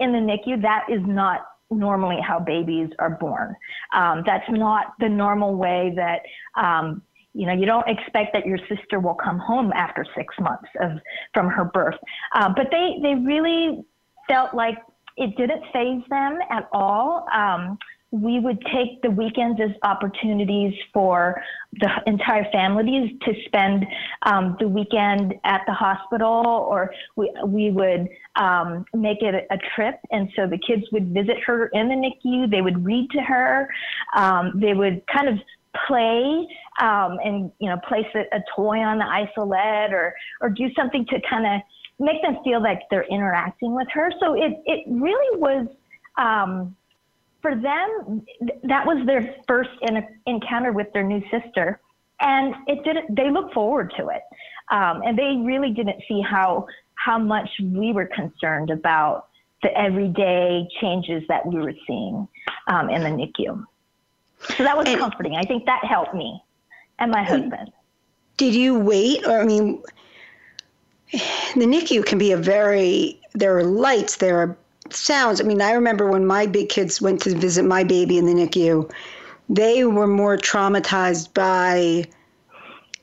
in 0.00 0.12
the 0.12 0.18
NICU 0.18 0.60
that 0.62 0.86
is 0.90 1.00
not 1.06 1.46
normally 1.70 2.18
how 2.20 2.38
babies 2.38 2.90
are 2.98 3.10
born. 3.10 3.54
Um, 3.94 4.22
that's 4.26 4.48
not 4.50 4.94
the 5.00 5.08
normal 5.08 5.56
way 5.56 5.92
that, 5.96 6.20
um, 6.60 7.02
you 7.32 7.46
know, 7.46 7.52
you 7.52 7.66
don't 7.66 7.88
expect 7.88 8.32
that 8.34 8.46
your 8.46 8.58
sister 8.68 9.00
will 9.00 9.14
come 9.14 9.38
home 9.38 9.72
after 9.72 10.06
six 10.16 10.34
months 10.38 10.68
of 10.80 10.92
from 11.32 11.48
her 11.48 11.64
birth. 11.64 11.96
Uh, 12.34 12.52
but 12.54 12.66
they 12.70 12.98
they 13.02 13.14
really 13.14 13.84
felt 14.28 14.54
like 14.54 14.78
it 15.16 15.36
didn't 15.36 15.62
faze 15.72 16.02
them 16.08 16.38
at 16.50 16.68
all. 16.72 17.26
Um, 17.34 17.78
we 18.14 18.38
would 18.38 18.64
take 18.72 19.02
the 19.02 19.10
weekends 19.10 19.60
as 19.60 19.70
opportunities 19.82 20.72
for 20.92 21.42
the 21.80 21.90
entire 22.06 22.48
families 22.52 23.10
to 23.22 23.34
spend 23.46 23.84
um, 24.22 24.56
the 24.60 24.68
weekend 24.68 25.34
at 25.42 25.62
the 25.66 25.72
hospital, 25.72 26.44
or 26.46 26.94
we, 27.16 27.32
we 27.44 27.72
would 27.72 28.08
um, 28.36 28.84
make 28.94 29.20
it 29.20 29.48
a, 29.50 29.58
trip. 29.74 29.98
And 30.12 30.30
so 30.36 30.46
the 30.46 30.58
kids 30.58 30.84
would 30.92 31.12
visit 31.12 31.38
her 31.44 31.66
in 31.72 31.88
the 31.88 31.94
NICU, 31.94 32.48
they 32.48 32.60
would 32.60 32.84
read 32.84 33.10
to 33.10 33.20
her, 33.20 33.68
um, 34.14 34.52
they 34.60 34.74
would 34.74 35.02
kind 35.12 35.28
of 35.28 35.38
play 35.88 36.46
um, 36.80 37.18
and 37.24 37.50
you 37.58 37.68
know 37.68 37.76
place 37.88 38.06
a, 38.14 38.20
a 38.36 38.40
toy 38.54 38.78
on 38.78 38.98
the 38.98 39.04
isolette 39.04 39.92
or 39.92 40.14
or 40.40 40.48
do 40.50 40.72
something 40.76 41.04
to 41.06 41.20
kind 41.28 41.46
of 41.46 41.60
make 41.98 42.22
them 42.22 42.36
feel 42.44 42.62
like 42.62 42.82
they're 42.92 43.06
interacting 43.10 43.74
with 43.74 43.88
her. 43.92 44.12
So 44.20 44.34
it 44.34 44.62
it 44.66 44.84
really 44.86 45.40
was 45.40 45.66
um, 46.16 46.76
for 47.44 47.54
them, 47.54 48.24
that 48.62 48.86
was 48.86 49.04
their 49.04 49.36
first 49.46 49.68
in, 49.82 50.02
encounter 50.24 50.72
with 50.72 50.90
their 50.94 51.02
new 51.02 51.22
sister, 51.30 51.78
and 52.20 52.54
it 52.66 52.82
didn't. 52.84 53.14
They 53.14 53.30
looked 53.30 53.52
forward 53.52 53.92
to 53.98 54.08
it, 54.08 54.22
um, 54.70 55.02
and 55.04 55.18
they 55.18 55.36
really 55.44 55.70
didn't 55.70 56.02
see 56.08 56.22
how 56.22 56.66
how 56.94 57.18
much 57.18 57.50
we 57.60 57.92
were 57.92 58.06
concerned 58.06 58.70
about 58.70 59.26
the 59.62 59.78
everyday 59.78 60.66
changes 60.80 61.22
that 61.28 61.44
we 61.44 61.56
were 61.56 61.74
seeing 61.86 62.26
um, 62.68 62.88
in 62.88 63.02
the 63.02 63.10
NICU. 63.10 63.62
So 64.56 64.64
that 64.64 64.74
was 64.74 64.88
and, 64.88 64.98
comforting. 64.98 65.36
I 65.36 65.42
think 65.42 65.66
that 65.66 65.84
helped 65.84 66.14
me 66.14 66.42
and 66.98 67.10
my 67.10 67.22
husband. 67.22 67.70
Did 68.38 68.54
you 68.54 68.78
wait, 68.78 69.26
or 69.26 69.38
I 69.38 69.44
mean, 69.44 69.82
the 71.12 71.66
NICU 71.66 72.06
can 72.06 72.16
be 72.16 72.32
a 72.32 72.38
very 72.38 73.20
there 73.34 73.54
are 73.58 73.64
lights, 73.64 74.16
there 74.16 74.38
are 74.38 74.56
sounds. 74.90 75.40
I 75.40 75.44
mean, 75.44 75.60
I 75.60 75.72
remember 75.72 76.10
when 76.10 76.26
my 76.26 76.46
big 76.46 76.68
kids 76.68 77.00
went 77.00 77.22
to 77.22 77.34
visit 77.34 77.64
my 77.64 77.84
baby 77.84 78.18
in 78.18 78.26
the 78.26 78.32
NICU, 78.32 78.90
they 79.48 79.84
were 79.84 80.06
more 80.06 80.36
traumatized 80.36 81.32
by 81.34 82.04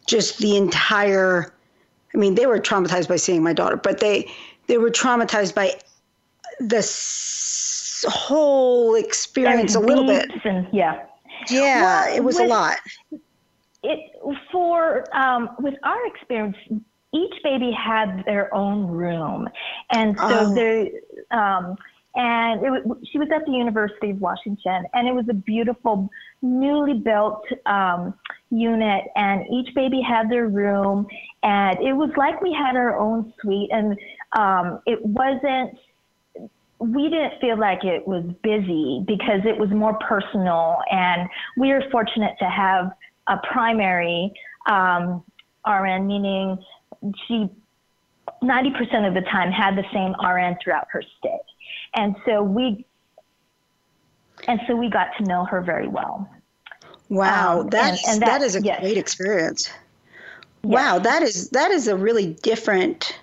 just 0.07 0.39
the 0.39 0.57
entire. 0.57 1.53
I 2.13 2.17
mean, 2.17 2.35
they 2.35 2.45
were 2.45 2.59
traumatized 2.59 3.07
by 3.07 3.15
seeing 3.15 3.43
my 3.43 3.53
daughter, 3.53 3.77
but 3.77 3.99
they 3.99 4.29
they 4.67 4.77
were 4.77 4.91
traumatized 4.91 5.55
by 5.55 5.79
the 6.59 6.81
whole 8.09 8.95
experience 8.95 9.75
and 9.75 9.83
a 9.83 9.87
little 9.87 10.05
bit. 10.05 10.29
And, 10.43 10.67
yeah. 10.71 11.05
Yeah, 11.49 11.81
well, 11.81 12.15
it 12.15 12.23
was 12.23 12.35
with, 12.35 12.45
a 12.45 12.47
lot. 12.47 12.77
It 13.83 13.99
for 14.51 15.05
um, 15.15 15.49
with 15.59 15.73
our 15.83 16.05
experience, 16.05 16.55
each 17.13 17.33
baby 17.43 17.71
had 17.71 18.23
their 18.25 18.53
own 18.53 18.87
room, 18.87 19.47
and 19.91 20.17
so 20.17 20.25
oh. 20.29 20.53
there. 20.53 20.87
Um, 21.31 21.75
and 22.13 22.61
it, 22.61 22.83
she 23.09 23.19
was 23.19 23.29
at 23.33 23.45
the 23.45 23.51
University 23.53 24.09
of 24.11 24.19
Washington, 24.19 24.83
and 24.93 25.07
it 25.07 25.13
was 25.13 25.25
a 25.29 25.33
beautiful, 25.33 26.09
newly 26.41 26.93
built 26.93 27.45
um, 27.65 28.13
unit, 28.49 29.05
and 29.15 29.45
each 29.49 29.73
baby 29.75 30.01
had 30.01 30.29
their 30.29 30.47
room, 30.47 31.07
and 31.43 31.79
it 31.79 31.93
was 31.93 32.09
like 32.17 32.41
we 32.41 32.53
had 32.53 32.75
our 32.75 32.97
own 32.97 33.33
suite, 33.41 33.69
and 33.71 33.97
um, 34.33 34.81
it 34.85 35.03
wasn't 35.05 35.77
we 36.79 37.09
didn't 37.09 37.39
feel 37.39 37.59
like 37.59 37.83
it 37.83 38.07
was 38.07 38.25
busy 38.41 39.03
because 39.05 39.41
it 39.45 39.55
was 39.57 39.69
more 39.69 39.93
personal, 39.99 40.79
and 40.91 41.29
we 41.55 41.69
were 41.69 41.83
fortunate 41.91 42.35
to 42.39 42.49
have 42.49 42.91
a 43.27 43.37
primary 43.51 44.33
um, 44.67 45.23
RN, 45.67 46.07
meaning 46.07 46.57
she 47.27 47.49
90% 48.43 49.07
of 49.07 49.13
the 49.13 49.21
time 49.21 49.51
had 49.51 49.75
the 49.75 49.85
same 49.93 50.13
RN 50.23 50.57
throughout 50.63 50.87
her 50.91 51.03
stay. 51.19 51.39
And 51.95 52.15
so 52.25 52.43
we 52.43 52.85
and 54.47 54.59
so 54.67 54.75
we 54.75 54.89
got 54.89 55.09
to 55.17 55.23
know 55.23 55.45
her 55.45 55.61
very 55.61 55.87
well. 55.87 56.27
Wow, 57.09 57.61
um, 57.61 57.69
that's, 57.69 58.03
and, 58.07 58.13
and 58.13 58.21
that, 58.21 58.39
that 58.39 58.41
is 58.41 58.55
a 58.55 58.61
yes. 58.61 58.79
great 58.79 58.97
experience. 58.97 59.69
Yes. 59.69 59.75
Wow, 60.63 60.99
that 60.99 61.21
is 61.21 61.49
that 61.49 61.71
is 61.71 61.87
a 61.87 61.95
really 61.95 62.33
different 62.41 63.19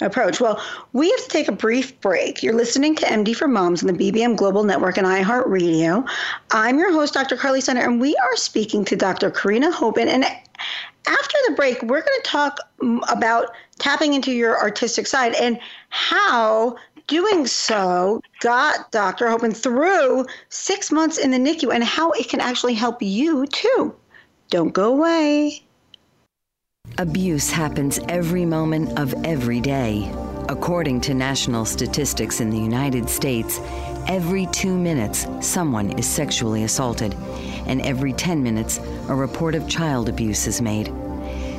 approach. 0.00 0.40
Well, 0.40 0.60
we 0.92 1.10
have 1.10 1.22
to 1.22 1.28
take 1.28 1.48
a 1.48 1.52
brief 1.52 1.98
break. 2.00 2.42
You're 2.42 2.54
listening 2.54 2.94
to 2.96 3.06
MD 3.06 3.34
for 3.34 3.48
Moms 3.48 3.82
on 3.82 3.94
the 3.94 4.12
BBM 4.12 4.36
Global 4.36 4.64
Network 4.64 4.98
and 4.98 5.06
iHeartRadio. 5.06 6.08
I'm 6.50 6.78
your 6.78 6.92
host, 6.92 7.14
Dr. 7.14 7.36
Carly 7.36 7.60
Snyder, 7.60 7.80
and 7.80 8.00
we 8.00 8.16
are 8.16 8.36
speaking 8.36 8.84
to 8.86 8.96
Dr. 8.96 9.30
Karina 9.30 9.72
Hopin. 9.72 10.08
And 10.08 10.24
after 11.06 11.36
the 11.48 11.54
break, 11.54 11.82
we're 11.82 12.00
going 12.00 12.20
to 12.22 12.22
talk 12.24 12.58
about 13.08 13.50
tapping 13.78 14.14
into 14.14 14.32
your 14.32 14.58
artistic 14.58 15.06
side 15.06 15.34
and 15.34 15.58
how 15.88 16.76
doing 17.06 17.46
so 17.46 18.20
got 18.40 18.90
Dr. 18.90 19.28
Hopin 19.28 19.52
through 19.52 20.26
six 20.48 20.90
months 20.90 21.18
in 21.18 21.30
the 21.30 21.38
NICU 21.38 21.72
and 21.72 21.84
how 21.84 22.10
it 22.12 22.28
can 22.28 22.40
actually 22.40 22.74
help 22.74 23.00
you 23.00 23.46
too. 23.46 23.94
Don't 24.50 24.72
go 24.72 24.92
away. 24.92 25.62
Abuse 26.98 27.50
happens 27.50 27.98
every 28.08 28.44
moment 28.44 28.98
of 28.98 29.14
every 29.24 29.60
day. 29.60 30.10
According 30.48 31.00
to 31.02 31.14
national 31.14 31.64
statistics 31.64 32.40
in 32.40 32.50
the 32.50 32.58
United 32.58 33.10
States, 33.10 33.60
every 34.06 34.46
two 34.46 34.76
minutes 34.76 35.26
someone 35.40 35.90
is 35.98 36.06
sexually 36.06 36.62
assaulted, 36.62 37.14
and 37.66 37.82
every 37.82 38.12
10 38.12 38.42
minutes 38.42 38.78
a 39.08 39.14
report 39.14 39.54
of 39.54 39.68
child 39.68 40.08
abuse 40.08 40.46
is 40.46 40.60
made. 40.60 40.92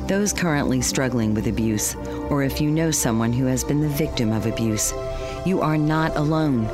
Those 0.08 0.32
currently 0.32 0.80
struggling 0.80 1.34
with 1.34 1.46
abuse, 1.46 1.94
or 2.30 2.42
if 2.42 2.60
you 2.60 2.70
know 2.70 2.90
someone 2.90 3.32
who 3.32 3.44
has 3.44 3.62
been 3.62 3.80
the 3.80 3.88
victim 3.88 4.32
of 4.32 4.46
abuse, 4.46 4.92
you 5.44 5.60
are 5.60 5.76
not 5.76 6.16
alone. 6.16 6.64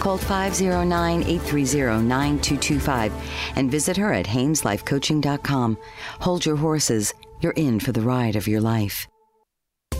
Call 0.00 0.18
509 0.18 1.22
830 1.22 2.06
9225 2.06 3.12
and 3.56 3.70
visit 3.70 3.96
her 3.96 4.12
at 4.12 4.26
HamesLifeCoaching.com. 4.26 5.78
Hold 6.20 6.44
your 6.44 6.56
horses. 6.56 7.14
You're 7.40 7.52
in 7.52 7.80
for 7.80 7.92
the 7.92 8.02
ride 8.02 8.36
of 8.36 8.48
your 8.48 8.60
life. 8.60 9.06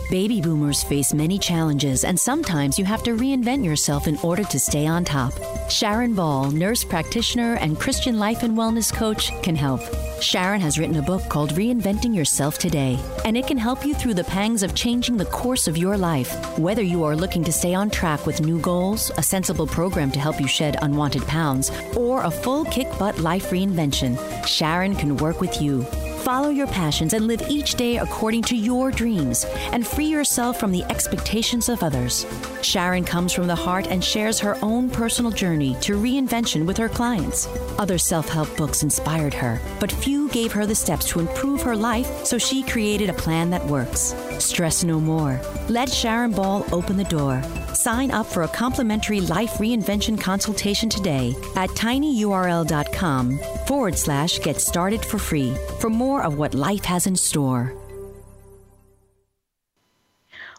Baby 0.09 0.39
boomers 0.39 0.83
face 0.83 1.15
many 1.15 1.39
challenges, 1.39 2.03
and 2.03 2.19
sometimes 2.19 2.77
you 2.77 2.85
have 2.85 3.01
to 3.03 3.17
reinvent 3.17 3.65
yourself 3.65 4.07
in 4.07 4.17
order 4.17 4.43
to 4.43 4.59
stay 4.59 4.85
on 4.85 5.03
top. 5.03 5.33
Sharon 5.67 6.13
Ball, 6.13 6.51
nurse 6.51 6.83
practitioner 6.83 7.55
and 7.55 7.79
Christian 7.79 8.19
life 8.19 8.43
and 8.43 8.55
wellness 8.55 8.93
coach, 8.93 9.31
can 9.41 9.55
help. 9.55 9.81
Sharon 10.21 10.61
has 10.61 10.77
written 10.77 10.97
a 10.97 11.01
book 11.01 11.23
called 11.27 11.55
Reinventing 11.55 12.15
Yourself 12.15 12.59
Today, 12.59 12.99
and 13.25 13.35
it 13.35 13.47
can 13.47 13.57
help 13.57 13.83
you 13.83 13.95
through 13.95 14.13
the 14.13 14.23
pangs 14.25 14.61
of 14.61 14.75
changing 14.75 15.17
the 15.17 15.25
course 15.25 15.67
of 15.67 15.75
your 15.75 15.97
life. 15.97 16.31
Whether 16.59 16.83
you 16.83 17.03
are 17.03 17.15
looking 17.15 17.43
to 17.43 17.51
stay 17.51 17.73
on 17.73 17.89
track 17.89 18.27
with 18.27 18.41
new 18.41 18.59
goals, 18.59 19.09
a 19.17 19.23
sensible 19.23 19.65
program 19.65 20.11
to 20.11 20.19
help 20.19 20.39
you 20.39 20.47
shed 20.47 20.77
unwanted 20.83 21.25
pounds, 21.25 21.71
or 21.95 22.21
a 22.21 22.31
full 22.31 22.63
kick 22.65 22.87
butt 22.99 23.17
life 23.17 23.49
reinvention, 23.49 24.15
Sharon 24.45 24.95
can 24.95 25.17
work 25.17 25.41
with 25.41 25.59
you. 25.59 25.83
Follow 26.25 26.49
your 26.49 26.65
passions 26.65 27.13
and 27.13 27.27
live 27.27 27.43
each 27.47 27.75
day 27.75 27.97
according 27.97 28.41
to 28.41 28.55
your 28.55 28.89
dreams 28.89 29.45
and 29.71 29.85
free 29.85 30.07
yourself 30.07 30.59
from 30.59 30.71
the 30.71 30.83
expectations 30.85 31.69
of 31.69 31.83
others. 31.83 32.25
Sharon 32.63 33.03
comes 33.03 33.31
from 33.31 33.45
the 33.45 33.55
heart 33.55 33.85
and 33.85 34.03
shares 34.03 34.39
her 34.39 34.57
own 34.63 34.89
personal 34.89 35.29
journey 35.29 35.77
to 35.81 36.01
reinvention 36.01 36.65
with 36.65 36.77
her 36.77 36.89
clients. 36.89 37.47
Other 37.77 37.99
self 37.99 38.27
help 38.27 38.57
books 38.57 38.81
inspired 38.81 39.35
her, 39.35 39.61
but 39.79 39.91
few 39.91 40.27
gave 40.29 40.51
her 40.51 40.65
the 40.65 40.73
steps 40.73 41.07
to 41.09 41.19
improve 41.19 41.61
her 41.61 41.75
life, 41.75 42.25
so 42.25 42.39
she 42.39 42.63
created 42.63 43.11
a 43.11 43.13
plan 43.13 43.51
that 43.51 43.67
works. 43.67 44.15
Stress 44.39 44.83
no 44.83 44.99
more. 44.99 45.39
Let 45.69 45.89
Sharon 45.89 46.31
Ball 46.31 46.65
open 46.71 46.97
the 46.97 47.03
door. 47.05 47.43
Sign 47.73 48.11
up 48.11 48.25
for 48.25 48.43
a 48.43 48.47
complimentary 48.47 49.21
life 49.21 49.53
reinvention 49.53 50.19
consultation 50.19 50.89
today 50.89 51.35
at 51.55 51.69
tinyurl.com 51.71 53.39
forward 53.67 53.97
slash 53.97 54.39
get 54.39 54.61
started 54.61 55.03
for 55.03 55.17
free 55.17 55.55
for 55.79 55.89
more 55.89 56.23
of 56.23 56.37
what 56.37 56.53
life 56.53 56.85
has 56.85 57.07
in 57.07 57.15
store. 57.15 57.73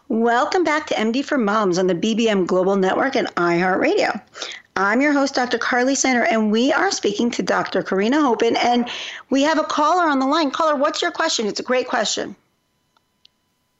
Welcome 0.09 0.63
back 0.63 0.87
to 0.87 0.93
MD 0.93 1.25
for 1.25 1.37
Moms 1.37 1.77
on 1.77 1.87
the 1.87 1.93
BBM 1.93 2.47
Global 2.47 2.77
Network 2.77 3.17
and 3.17 3.27
iHeartRadio. 3.35 4.21
I'm 4.77 5.01
your 5.01 5.11
host, 5.11 5.35
Dr. 5.35 5.57
Carly 5.57 5.95
Snyder, 5.95 6.23
and 6.23 6.49
we 6.49 6.71
are 6.71 6.91
speaking 6.91 7.29
to 7.31 7.43
Dr. 7.43 7.83
Karina 7.83 8.21
Hopin, 8.21 8.55
and 8.55 8.87
we 9.29 9.41
have 9.41 9.59
a 9.59 9.63
caller 9.63 10.07
on 10.07 10.19
the 10.19 10.25
line. 10.27 10.51
Caller, 10.51 10.75
what's 10.75 11.01
your 11.01 11.11
question? 11.11 11.47
It's 11.47 11.59
a 11.59 11.63
great 11.63 11.87
question. 11.87 12.35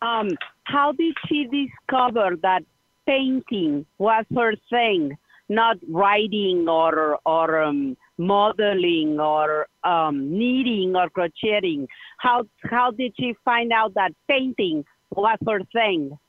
Um, 0.02 0.30
how 0.64 0.92
did 0.92 1.16
she 1.28 1.46
discover 1.46 2.36
that 2.42 2.64
painting 3.08 3.86
was 3.98 4.26
her 4.36 4.54
thing, 4.70 5.18
not 5.50 5.78
writing 5.90 6.68
or 6.70 7.18
or 7.26 7.64
um, 7.64 7.98
modeling 8.18 9.20
or 9.20 9.68
um, 9.84 10.38
knitting 10.38 10.96
or 10.96 11.10
crocheting. 11.10 11.88
How 12.20 12.44
how 12.70 12.92
did 12.92 13.14
she 13.20 13.36
find 13.44 13.72
out 13.72 13.94
that 13.96 14.12
painting 14.28 14.86
was 15.10 15.38
her 15.48 15.62
thing? 15.74 16.20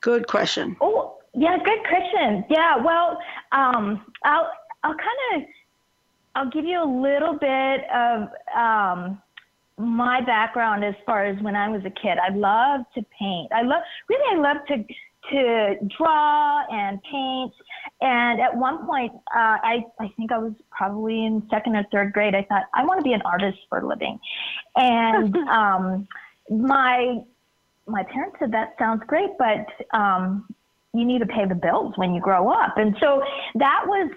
Good 0.00 0.28
question. 0.28 0.76
Oh, 0.80 1.18
yeah, 1.34 1.56
good 1.62 1.80
question. 1.88 2.44
Yeah, 2.48 2.76
well, 2.76 3.18
um, 3.52 4.04
I'll 4.24 4.50
I'll 4.84 4.94
kind 4.94 5.42
of 5.42 5.48
I'll 6.34 6.50
give 6.50 6.64
you 6.64 6.82
a 6.82 6.90
little 7.02 7.34
bit 7.34 7.90
of 7.90 8.28
um, 8.56 9.20
my 9.80 10.20
background 10.20 10.84
as 10.84 10.94
far 11.06 11.24
as 11.24 11.40
when 11.42 11.56
I 11.56 11.68
was 11.68 11.82
a 11.84 11.90
kid. 11.90 12.18
I 12.18 12.34
love 12.34 12.82
to 12.94 13.04
paint. 13.18 13.50
I 13.52 13.62
love 13.62 13.82
really 14.08 14.38
I 14.38 14.40
love 14.40 14.58
to 14.68 14.84
to 15.30 15.76
draw 15.96 16.64
and 16.70 17.00
paint. 17.02 17.52
And 18.00 18.40
at 18.40 18.56
one 18.56 18.86
point, 18.86 19.12
uh, 19.34 19.58
I 19.62 19.84
I 19.98 20.12
think 20.16 20.32
I 20.32 20.38
was 20.38 20.52
probably 20.70 21.24
in 21.24 21.42
second 21.50 21.76
or 21.76 21.84
third 21.90 22.12
grade. 22.12 22.34
I 22.34 22.42
thought 22.42 22.64
I 22.74 22.84
want 22.84 23.00
to 23.00 23.04
be 23.04 23.12
an 23.12 23.22
artist 23.22 23.58
for 23.68 23.78
a 23.78 23.86
living, 23.86 24.18
and 24.76 25.36
um, 25.48 26.08
my 26.50 27.18
my 27.86 28.02
parents 28.04 28.36
said 28.38 28.52
that 28.52 28.74
sounds 28.78 29.02
great, 29.06 29.30
but 29.38 29.66
um, 29.96 30.46
you 30.92 31.04
need 31.04 31.20
to 31.20 31.26
pay 31.26 31.46
the 31.46 31.54
bills 31.54 31.94
when 31.96 32.14
you 32.14 32.20
grow 32.20 32.50
up. 32.50 32.76
And 32.76 32.96
so 33.00 33.22
that 33.56 33.82
was 33.86 34.10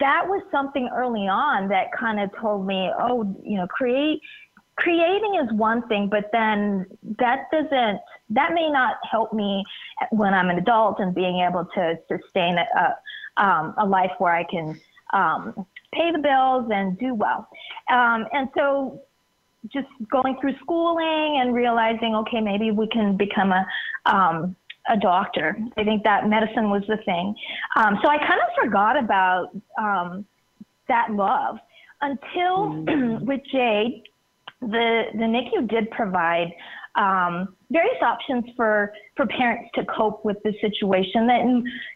that 0.00 0.26
was 0.26 0.42
something 0.50 0.88
early 0.94 1.28
on 1.28 1.68
that 1.68 1.92
kind 1.92 2.18
of 2.18 2.30
told 2.40 2.66
me, 2.66 2.90
oh, 2.98 3.36
you 3.44 3.58
know, 3.58 3.66
create 3.66 4.20
creating 4.80 5.40
is 5.42 5.52
one 5.52 5.86
thing, 5.88 6.08
but 6.08 6.30
then 6.32 6.86
that 7.18 7.50
doesn't 7.52 8.00
that 8.30 8.52
may 8.54 8.70
not 8.70 8.96
help 9.10 9.32
me 9.32 9.64
when 10.10 10.34
I'm 10.34 10.48
an 10.50 10.58
adult 10.58 11.00
and 11.00 11.14
being 11.14 11.40
able 11.46 11.66
to 11.74 11.98
sustain 12.08 12.56
a 12.58 12.96
um, 13.36 13.74
a 13.78 13.86
life 13.86 14.12
where 14.18 14.34
I 14.34 14.44
can 14.44 14.80
um, 15.12 15.66
pay 15.92 16.10
the 16.12 16.18
bills 16.18 16.70
and 16.72 16.98
do 16.98 17.14
well. 17.14 17.48
Um, 17.92 18.26
and 18.32 18.48
so 18.56 19.02
just 19.72 19.88
going 20.10 20.38
through 20.40 20.54
schooling 20.62 21.40
and 21.40 21.54
realizing, 21.54 22.14
okay, 22.14 22.40
maybe 22.40 22.70
we 22.70 22.88
can 22.88 23.16
become 23.16 23.52
a 23.52 23.66
um, 24.06 24.56
a 24.88 24.96
doctor. 24.96 25.56
I 25.76 25.84
think 25.84 26.02
that 26.04 26.28
medicine 26.28 26.70
was 26.70 26.82
the 26.88 26.96
thing. 27.04 27.34
Um, 27.76 27.98
so 28.02 28.08
I 28.08 28.18
kind 28.18 28.40
of 28.40 28.64
forgot 28.64 28.96
about 28.96 29.50
um, 29.78 30.24
that 30.88 31.12
love 31.12 31.58
until 32.00 32.70
mm-hmm. 32.70 33.24
with 33.26 33.40
Jade, 33.52 34.04
the 34.60 35.04
the 35.14 35.24
NICU 35.24 35.68
did 35.68 35.90
provide 35.90 36.52
um, 36.96 37.54
various 37.70 38.02
options 38.02 38.44
for 38.56 38.92
for 39.16 39.26
parents 39.26 39.70
to 39.74 39.84
cope 39.86 40.24
with 40.24 40.36
the 40.44 40.52
situation 40.60 41.26
that 41.26 41.44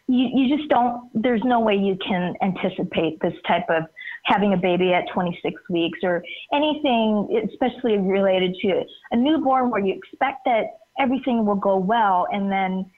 you, 0.07 0.29
you 0.33 0.57
just 0.57 0.69
don't 0.69 1.09
there's 1.13 1.43
no 1.43 1.59
way 1.59 1.75
you 1.75 1.97
can 2.05 2.33
anticipate 2.41 3.19
this 3.21 3.33
type 3.47 3.65
of 3.69 3.83
having 4.23 4.53
a 4.53 4.57
baby 4.57 4.93
at 4.93 5.03
26 5.13 5.61
weeks 5.69 5.99
or 6.01 6.23
anything 6.53 7.47
especially 7.51 7.97
related 7.97 8.55
to 8.61 8.83
a 9.11 9.15
newborn 9.15 9.69
where 9.69 9.81
you 9.81 9.93
expect 9.93 10.45
that 10.45 10.79
everything 10.99 11.45
will 11.45 11.55
go 11.55 11.77
well. 11.77 12.27
And 12.31 12.51
then 12.51 12.89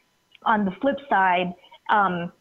on 0.44 0.66
the 0.66 0.72
flip 0.82 0.98
side 1.10 1.54
um, 1.90 2.32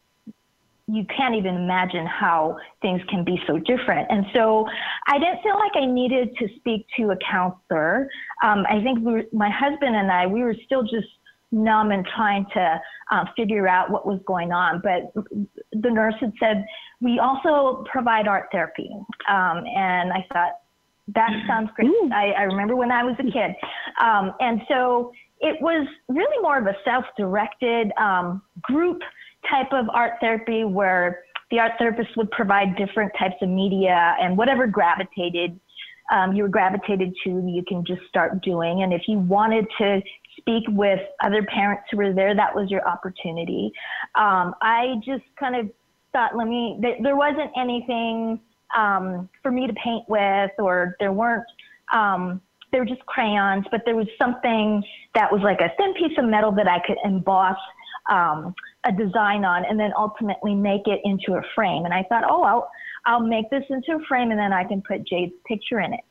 you 0.89 1.05
can't 1.17 1.35
even 1.35 1.57
imagine 1.57 2.07
how 2.07 2.57
things 2.81 3.03
can 3.09 3.25
be 3.25 3.41
so 3.47 3.59
different. 3.59 4.07
And 4.11 4.25
so 4.33 4.67
I 5.09 5.19
didn't 5.19 5.43
feel 5.43 5.59
like 5.59 5.73
I 5.75 5.85
needed 5.85 6.37
to 6.37 6.49
speak 6.57 6.87
to 6.97 7.11
a 7.11 7.17
counselor. 7.29 8.09
Um, 8.45 8.65
I 8.71 8.81
think 8.83 9.05
we 9.05 9.13
were, 9.13 9.25
my 9.33 9.51
husband 9.51 9.97
and 9.97 10.13
I, 10.13 10.27
we 10.27 10.43
were 10.43 10.55
still 10.65 10.83
just 10.83 11.09
numb 11.51 11.91
and 11.91 12.07
trying 12.15 12.47
to 12.55 12.81
uh, 13.11 13.25
figure 13.37 13.67
out 13.67 13.91
what 13.91 14.07
was 14.07 14.21
going 14.27 14.53
on. 14.53 14.81
But 14.81 15.13
the 15.73 15.91
nurse 15.91 16.15
had 16.21 16.33
said, 16.41 16.65
we 17.01 17.19
also 17.19 17.85
provide 17.91 18.29
art 18.29 18.49
therapy. 18.53 18.91
Um, 19.29 19.65
and 19.67 20.13
I 20.13 20.25
thought, 20.33 20.53
that 21.15 21.31
sounds 21.47 21.71
great. 21.77 21.93
I, 22.13 22.33
I 22.33 22.43
remember 22.43 22.75
when 22.75 22.91
I 22.91 23.05
was 23.05 23.15
a 23.21 23.23
kid. 23.23 23.55
Um, 24.01 24.35
and 24.41 24.61
so 24.69 25.13
it 25.41 25.61
was 25.61 25.87
really 26.09 26.43
more 26.43 26.59
of 26.59 26.67
a 26.67 26.77
self-directed 26.85 27.93
um, 27.97 28.43
group 28.63 29.03
type 29.51 29.73
of 29.73 29.89
art 29.93 30.15
therapy 30.21 30.65
where 30.65 31.21
the 31.51 31.59
art 31.59 31.73
therapist 31.79 32.17
would 32.17 32.31
provide 32.31 32.77
different 32.77 33.13
types 33.19 33.37
of 33.41 33.49
media 33.49 34.17
and 34.21 34.37
whatever 34.37 34.67
gravitated 34.67 35.59
um, 36.13 36.35
you 36.35 36.45
were 36.45 36.49
gravitated 36.49 37.15
to, 37.25 37.31
you 37.31 37.63
can 37.67 37.85
just 37.85 38.03
start 38.09 38.43
doing. 38.43 38.83
And 38.83 38.93
if 38.93 39.03
you 39.09 39.19
wanted 39.19 39.67
to 39.79 40.01
speak 40.39 40.65
with 40.69 41.01
other 41.25 41.43
parents 41.43 41.85
who 41.91 41.97
were 41.97 42.13
there, 42.13 42.35
that 42.35 42.55
was 42.55 42.71
your 42.71 42.87
opportunity. 42.87 43.73
Um, 44.15 44.55
I 44.63 44.95
just 45.05 45.25
kind 45.39 45.57
of 45.57 45.71
thought, 46.13 46.37
let 46.37 46.47
me, 46.47 46.79
th- 46.81 46.99
there 47.03 47.17
wasn't 47.17 47.51
anything 47.59 48.41
um, 48.77 49.29
for 49.43 49.51
me 49.51 49.67
to 49.67 49.73
paint 49.75 50.05
with, 50.09 50.51
or 50.59 50.97
there 51.01 51.13
weren't, 51.13 51.47
um, 51.93 52.41
they 52.73 52.79
were 52.79 52.87
just 52.87 53.05
crayons, 53.07 53.65
but 53.71 53.83
there 53.85 53.97
was 53.97 54.07
something 54.19 54.83
that 55.15 55.33
was 55.33 55.41
like 55.43 55.61
a 55.61 55.71
thin 55.77 55.95
piece 55.95 56.17
of 56.19 56.25
metal 56.25 56.53
that 56.53 56.69
I 56.69 56.81
could 56.87 56.99
emboss 57.05 57.57
um, 58.11 58.55
a 58.87 58.93
design 58.93 59.45
on 59.45 59.65
and 59.65 59.79
then 59.79 59.93
ultimately 59.99 60.55
make 60.55 60.87
it 60.87 61.01
into 61.05 61.35
a 61.39 61.43
frame. 61.55 61.85
And 61.85 61.93
I 61.93 62.05
thought, 62.09 62.25
oh, 62.29 62.43
I'll, 62.43 62.71
I'll 63.05 63.27
make 63.27 63.51
this 63.51 63.65
into 63.69 63.93
a 63.93 64.07
frame 64.07 64.31
and 64.31 64.39
then 64.39 64.53
I 64.53 64.65
can 64.65 64.83
put 64.83 65.07
Jade's 65.07 65.35
picture 65.47 65.81
in 65.81 65.93
it. 65.93 66.05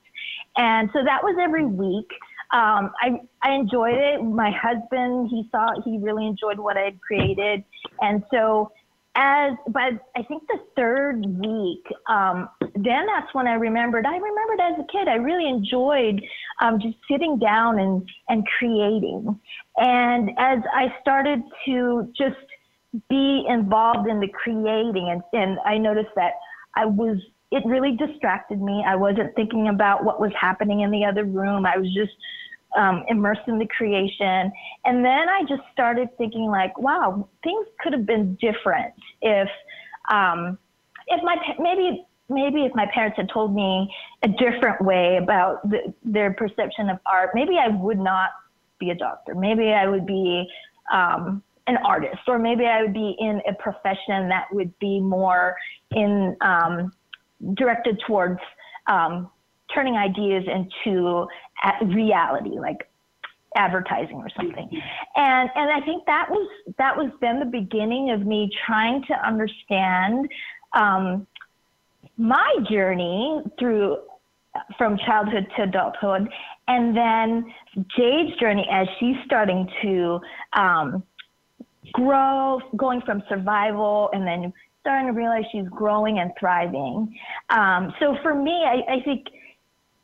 And 0.57 0.89
so 0.93 1.03
that 1.03 1.23
was 1.23 1.35
every 1.41 1.65
week. 1.65 2.09
Um, 2.53 2.91
I, 3.01 3.19
I 3.43 3.53
enjoyed 3.53 3.97
it. 3.97 4.23
My 4.23 4.51
husband, 4.51 5.29
he 5.29 5.47
saw, 5.51 5.73
he 5.83 5.97
really 5.97 6.25
enjoyed 6.25 6.59
what 6.59 6.77
I 6.77 6.83
had 6.83 7.01
created. 7.01 7.63
And 8.01 8.23
so 8.31 8.71
as, 9.15 9.53
but 9.67 9.93
I 10.15 10.23
think 10.23 10.43
the 10.47 10.59
third 10.75 11.25
week, 11.25 11.85
um, 12.07 12.49
then 12.75 13.05
that's 13.07 13.33
when 13.33 13.47
I 13.47 13.53
remembered, 13.53 14.05
I 14.05 14.17
remembered 14.17 14.59
as 14.61 14.79
a 14.79 14.91
kid, 14.91 15.07
I 15.07 15.15
really 15.15 15.47
enjoyed 15.47 16.21
um, 16.61 16.79
just 16.79 16.97
sitting 17.09 17.39
down 17.39 17.79
and, 17.79 18.07
and 18.27 18.45
creating. 18.57 19.39
And 19.77 20.31
as 20.37 20.59
I 20.73 20.93
started 21.01 21.41
to 21.65 22.11
just 22.17 22.35
be 23.09 23.45
involved 23.47 24.07
in 24.09 24.19
the 24.19 24.27
creating, 24.27 25.09
and, 25.09 25.21
and 25.33 25.59
I 25.65 25.77
noticed 25.77 26.13
that 26.15 26.33
I 26.75 26.85
was, 26.85 27.17
it 27.51 27.63
really 27.65 27.95
distracted 27.95 28.61
me. 28.61 28.83
I 28.85 28.95
wasn't 28.95 29.35
thinking 29.35 29.69
about 29.69 30.03
what 30.03 30.19
was 30.19 30.31
happening 30.39 30.81
in 30.81 30.91
the 30.91 31.05
other 31.05 31.23
room. 31.23 31.65
I 31.65 31.77
was 31.77 31.93
just 31.93 32.11
um, 32.77 33.03
immersed 33.07 33.47
in 33.47 33.57
the 33.57 33.67
creation. 33.67 34.51
And 34.83 35.03
then 35.03 35.29
I 35.29 35.43
just 35.47 35.61
started 35.71 36.09
thinking, 36.17 36.47
like, 36.47 36.77
wow, 36.77 37.27
things 37.43 37.65
could 37.79 37.93
have 37.93 38.05
been 38.05 38.35
different 38.35 38.93
if, 39.21 39.49
um, 40.11 40.57
if 41.07 41.23
my 41.23 41.35
maybe 41.59 42.05
maybe 42.27 42.65
if 42.65 42.73
my 42.73 42.87
parents 42.93 43.15
had 43.17 43.29
told 43.29 43.53
me 43.53 43.93
a 44.23 44.27
different 44.27 44.81
way 44.81 45.17
about 45.21 45.67
the, 45.69 45.93
their 46.03 46.33
perception 46.33 46.89
of 46.89 46.97
art, 47.05 47.29
maybe 47.35 47.57
I 47.57 47.67
would 47.67 47.99
not 47.99 48.31
be 48.79 48.89
a 48.89 48.95
doctor. 48.95 49.35
Maybe 49.35 49.71
I 49.71 49.87
would 49.87 50.05
be 50.05 50.47
um, 50.91 51.43
an 51.67 51.77
artist, 51.77 52.19
or 52.27 52.37
maybe 52.37 52.65
I 52.65 52.81
would 52.81 52.93
be 52.93 53.15
in 53.19 53.41
a 53.49 53.53
profession 53.55 54.29
that 54.29 54.45
would 54.51 54.77
be 54.79 54.99
more 54.99 55.55
in 55.91 56.35
um, 56.41 56.91
directed 57.55 57.99
towards 58.05 58.39
um, 58.87 59.29
turning 59.73 59.95
ideas 59.95 60.43
into 60.47 61.27
reality, 61.85 62.59
like 62.59 62.87
advertising 63.55 64.17
or 64.17 64.29
something. 64.35 64.69
And 65.15 65.49
and 65.55 65.71
I 65.71 65.83
think 65.85 66.05
that 66.05 66.27
was 66.29 66.47
that 66.77 66.95
was 66.95 67.11
then 67.21 67.39
the 67.39 67.45
beginning 67.45 68.11
of 68.11 68.25
me 68.25 68.49
trying 68.65 69.03
to 69.07 69.27
understand 69.27 70.29
um, 70.73 71.25
my 72.17 72.55
journey 72.69 73.41
through 73.57 73.97
from 74.77 74.97
childhood 75.05 75.47
to 75.57 75.63
adulthood, 75.63 76.29
and 76.67 76.95
then 76.95 77.53
Jade's 77.97 78.37
journey 78.39 78.67
as 78.71 78.87
she's 78.99 79.17
starting 79.25 79.67
to 79.81 80.19
um, 80.53 81.03
grow, 81.95 82.59
going 82.75 83.01
from 83.01 83.23
survival 83.29 84.09
and 84.13 84.27
then 84.27 84.53
starting 84.81 85.07
to 85.07 85.13
realize 85.13 85.43
she's 85.51 85.67
growing 85.69 86.19
and 86.19 86.31
thriving. 86.39 87.13
Um, 87.49 87.93
so 87.99 88.15
for 88.21 88.35
me, 88.35 88.63
I, 88.65 88.95
I 88.95 89.01
think 89.03 89.25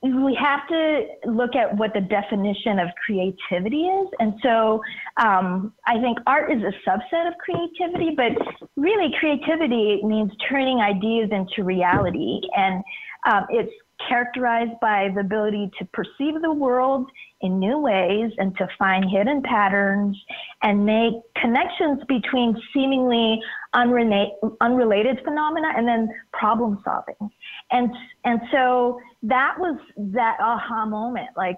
we 0.03 0.35
have 0.41 0.67
to 0.67 1.05
look 1.25 1.55
at 1.55 1.77
what 1.77 1.93
the 1.93 2.01
definition 2.01 2.79
of 2.79 2.87
creativity 3.05 3.83
is. 3.83 4.07
And 4.19 4.33
so 4.41 4.81
um, 5.17 5.73
I 5.85 5.99
think 6.01 6.17
art 6.25 6.51
is 6.51 6.63
a 6.63 6.73
subset 6.89 7.27
of 7.27 7.33
creativity, 7.37 8.15
but 8.15 8.31
really 8.75 9.13
creativity 9.19 10.01
means 10.03 10.31
turning 10.49 10.79
ideas 10.79 11.29
into 11.31 11.63
reality. 11.63 12.41
And 12.55 12.83
um, 13.27 13.45
it's 13.51 13.71
characterized 14.07 14.79
by 14.81 15.09
the 15.13 15.21
ability 15.21 15.71
to 15.79 15.85
perceive 15.93 16.41
the 16.41 16.51
world 16.51 17.09
in 17.41 17.59
new 17.59 17.77
ways 17.79 18.31
and 18.37 18.55
to 18.57 18.67
find 18.77 19.05
hidden 19.09 19.41
patterns 19.41 20.15
and 20.61 20.85
make 20.85 21.13
connections 21.35 21.99
between 22.07 22.55
seemingly 22.73 23.39
unrelated, 23.73 25.19
phenomena 25.23 25.69
and 25.75 25.87
then 25.87 26.09
problem 26.33 26.79
solving. 26.83 27.29
And, 27.71 27.91
and 28.25 28.39
so 28.51 28.99
that 29.23 29.55
was 29.57 29.79
that 29.97 30.37
aha 30.39 30.85
moment, 30.85 31.29
like, 31.35 31.57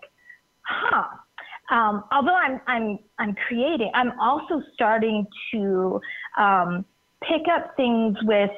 huh. 0.62 1.04
Um, 1.72 2.04
although 2.12 2.36
I'm, 2.36 2.60
I'm, 2.68 3.00
I'm 3.20 3.36
creating, 3.48 3.92
I'm 3.96 4.18
also 4.20 4.62
starting 4.74 5.26
to 5.52 6.00
um, 6.38 6.86
pick 7.22 7.44
up 7.54 7.76
things 7.78 8.18
with 8.24 8.52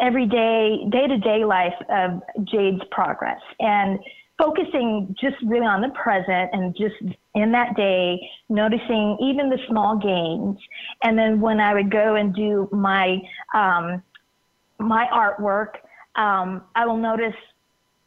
everyday, 0.00 0.86
day 0.90 1.06
to 1.06 1.18
day 1.18 1.44
life 1.44 1.74
of 1.88 2.22
Jade's 2.44 2.82
progress 2.90 3.40
and 3.60 3.98
focusing 4.38 5.14
just 5.20 5.36
really 5.44 5.66
on 5.66 5.80
the 5.80 5.88
present 5.90 6.50
and 6.52 6.74
just 6.76 6.94
in 7.34 7.50
that 7.52 7.76
day, 7.76 8.18
noticing 8.48 9.18
even 9.20 9.50
the 9.50 9.58
small 9.68 9.96
gains. 9.96 10.56
And 11.02 11.18
then 11.18 11.40
when 11.40 11.60
I 11.60 11.74
would 11.74 11.90
go 11.90 12.14
and 12.14 12.34
do 12.34 12.68
my, 12.70 13.18
um, 13.54 14.02
my 14.78 15.06
artwork, 15.12 15.74
um, 16.14 16.62
I 16.76 16.86
will 16.86 16.96
notice 16.96 17.34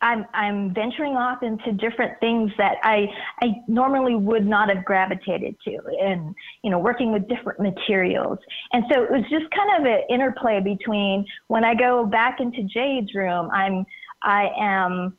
I'm 0.01 0.25
I'm 0.33 0.73
venturing 0.73 1.13
off 1.13 1.43
into 1.43 1.71
different 1.73 2.19
things 2.19 2.51
that 2.57 2.75
I 2.83 3.07
I 3.41 3.55
normally 3.67 4.15
would 4.15 4.45
not 4.45 4.69
have 4.69 4.83
gravitated 4.83 5.55
to, 5.65 5.77
and 6.01 6.35
you 6.63 6.71
know, 6.71 6.79
working 6.79 7.11
with 7.11 7.27
different 7.27 7.59
materials. 7.59 8.39
And 8.73 8.83
so 8.91 9.03
it 9.03 9.11
was 9.11 9.23
just 9.29 9.45
kind 9.51 9.79
of 9.79 9.85
an 9.85 10.01
interplay 10.09 10.59
between 10.59 11.25
when 11.47 11.63
I 11.63 11.75
go 11.75 12.05
back 12.05 12.39
into 12.39 12.63
Jade's 12.63 13.13
room, 13.13 13.49
I'm 13.51 13.85
I 14.23 14.49
am 14.59 15.17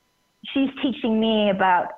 she's 0.53 0.71
teaching 0.83 1.21
me 1.21 1.51
about 1.51 1.89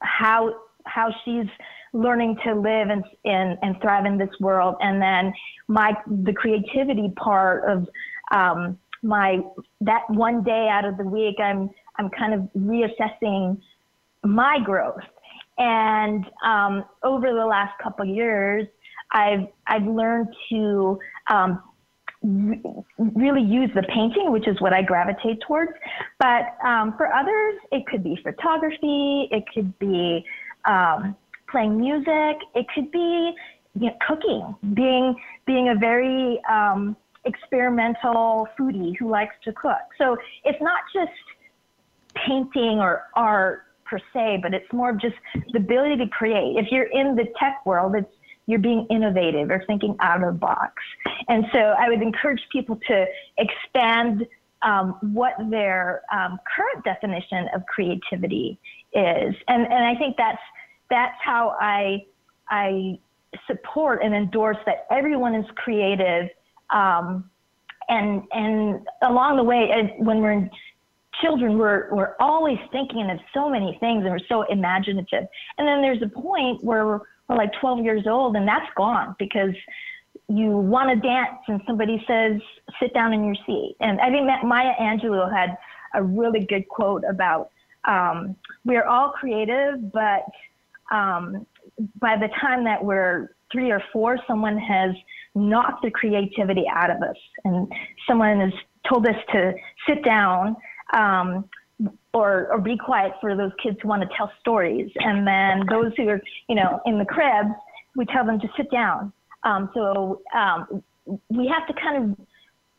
how 0.00 0.54
how 0.84 1.12
she's 1.24 1.48
learning 1.92 2.36
to 2.44 2.54
live 2.54 2.88
and, 2.90 3.04
and, 3.24 3.58
and 3.62 3.80
thrive 3.80 4.04
in 4.04 4.18
this 4.18 4.30
world. 4.40 4.76
And 4.80 5.00
then 5.00 5.32
my, 5.68 5.92
the 6.06 6.32
creativity 6.32 7.12
part 7.16 7.64
of, 7.68 7.88
um, 8.30 8.78
my, 9.02 9.38
that 9.80 10.02
one 10.08 10.42
day 10.42 10.68
out 10.70 10.84
of 10.84 10.96
the 10.96 11.04
week, 11.04 11.36
I'm, 11.42 11.70
I'm 11.98 12.10
kind 12.10 12.34
of 12.34 12.40
reassessing 12.56 13.60
my 14.24 14.58
growth. 14.64 15.00
And, 15.58 16.24
um, 16.44 16.84
over 17.02 17.32
the 17.32 17.44
last 17.44 17.72
couple 17.82 18.04
years, 18.04 18.66
I've, 19.12 19.46
I've 19.66 19.86
learned 19.86 20.28
to, 20.50 20.98
um, 21.30 21.62
really 22.22 23.42
use 23.42 23.70
the 23.74 23.82
painting, 23.82 24.32
which 24.32 24.48
is 24.48 24.60
what 24.60 24.72
I 24.72 24.82
gravitate 24.82 25.40
towards. 25.46 25.72
But 26.18 26.56
um, 26.64 26.94
for 26.96 27.12
others, 27.12 27.54
it 27.70 27.86
could 27.86 28.02
be 28.02 28.18
photography, 28.22 29.28
it 29.30 29.44
could 29.54 29.78
be 29.78 30.24
um, 30.64 31.16
playing 31.50 31.78
music, 31.78 32.36
it 32.54 32.66
could 32.74 32.90
be 32.90 33.32
you 33.78 33.86
know, 33.86 33.96
cooking, 34.06 34.74
being 34.74 35.14
being 35.46 35.68
a 35.68 35.74
very 35.74 36.40
um, 36.50 36.96
experimental 37.24 38.48
foodie 38.58 38.96
who 38.98 39.08
likes 39.08 39.34
to 39.44 39.52
cook. 39.52 39.78
So 39.98 40.16
it's 40.44 40.60
not 40.60 40.80
just 40.92 41.12
painting 42.26 42.78
or 42.80 43.04
art 43.14 43.64
per 43.84 43.98
se, 44.12 44.40
but 44.42 44.52
it's 44.54 44.70
more 44.72 44.90
of 44.90 45.00
just 45.00 45.16
the 45.52 45.58
ability 45.58 45.96
to 45.96 46.08
create. 46.08 46.56
If 46.56 46.70
you're 46.70 46.90
in 46.92 47.16
the 47.16 47.26
tech 47.38 47.64
world, 47.64 47.94
it's 47.96 48.12
you're 48.48 48.58
being 48.58 48.86
innovative 48.88 49.50
or 49.50 49.62
thinking 49.66 49.94
out 50.00 50.22
of 50.22 50.32
the 50.32 50.38
box. 50.38 50.72
And 51.28 51.44
so 51.52 51.58
I 51.58 51.90
would 51.90 52.00
encourage 52.00 52.40
people 52.50 52.80
to 52.88 53.04
expand 53.36 54.26
um, 54.62 54.96
what 55.12 55.34
their 55.50 56.02
um, 56.10 56.38
current 56.56 56.82
definition 56.82 57.46
of 57.54 57.62
creativity 57.66 58.58
is. 58.94 59.34
And, 59.48 59.62
and 59.64 59.84
I 59.84 59.94
think 59.96 60.16
that's, 60.16 60.40
that's 60.88 61.14
how 61.22 61.56
I, 61.60 62.06
I 62.48 62.98
support 63.46 64.02
and 64.02 64.14
endorse 64.14 64.56
that 64.64 64.86
everyone 64.90 65.34
is 65.34 65.44
creative. 65.56 66.30
Um, 66.70 67.28
and, 67.90 68.22
and 68.32 68.86
along 69.02 69.36
the 69.36 69.44
way, 69.44 69.94
when 69.98 70.20
we're 70.20 70.48
children, 71.20 71.58
we're, 71.58 71.92
we're 71.94 72.14
always 72.20 72.58
thinking 72.72 73.10
of 73.10 73.18
so 73.34 73.48
many 73.48 73.76
things 73.80 74.04
and 74.04 74.10
we're 74.10 74.18
so 74.28 74.42
imaginative. 74.42 75.26
And 75.58 75.66
then 75.66 75.82
there's 75.82 76.02
a 76.02 76.08
point 76.08 76.62
where 76.62 76.86
we're 76.86 77.36
like 77.36 77.52
12 77.60 77.84
years 77.84 78.06
old 78.06 78.36
and 78.36 78.46
that's 78.46 78.70
gone 78.76 79.14
because 79.18 79.54
you 80.28 80.50
want 80.50 80.90
to 80.90 80.96
dance 80.96 81.38
and 81.48 81.60
somebody 81.66 82.02
says 82.06 82.40
sit 82.80 82.92
down 82.92 83.12
in 83.12 83.24
your 83.24 83.34
seat 83.46 83.76
and 83.80 84.00
i 84.00 84.10
think 84.10 84.26
maya 84.44 84.72
angelou 84.80 85.32
had 85.32 85.56
a 85.94 86.02
really 86.02 86.44
good 86.46 86.68
quote 86.68 87.02
about 87.08 87.50
um, 87.84 88.36
we're 88.64 88.84
all 88.84 89.10
creative 89.10 89.90
but 89.92 90.24
um, 90.90 91.46
by 92.00 92.16
the 92.16 92.28
time 92.40 92.64
that 92.64 92.82
we're 92.82 93.30
three 93.50 93.70
or 93.70 93.82
four 93.92 94.18
someone 94.26 94.58
has 94.58 94.90
knocked 95.34 95.82
the 95.82 95.90
creativity 95.90 96.64
out 96.70 96.90
of 96.90 97.02
us 97.02 97.16
and 97.44 97.70
someone 98.06 98.40
has 98.40 98.52
told 98.86 99.06
us 99.06 99.16
to 99.32 99.52
sit 99.86 100.04
down 100.04 100.56
um, 100.92 101.48
or 102.12 102.48
or 102.50 102.58
be 102.58 102.76
quiet 102.76 103.12
for 103.20 103.36
those 103.36 103.52
kids 103.62 103.78
who 103.82 103.88
want 103.88 104.02
to 104.02 104.08
tell 104.16 104.30
stories, 104.40 104.90
and 104.96 105.26
then 105.26 105.64
those 105.68 105.92
who 105.96 106.08
are 106.08 106.20
you 106.48 106.54
know 106.54 106.80
in 106.86 106.98
the 106.98 107.04
cribs, 107.04 107.54
we 107.96 108.04
tell 108.06 108.24
them 108.24 108.40
to 108.40 108.48
sit 108.56 108.70
down. 108.70 109.12
Um, 109.44 109.70
so 109.74 110.20
um, 110.34 110.82
we 111.28 111.46
have 111.46 111.66
to 111.68 111.74
kind 111.74 111.96
of 112.18 112.26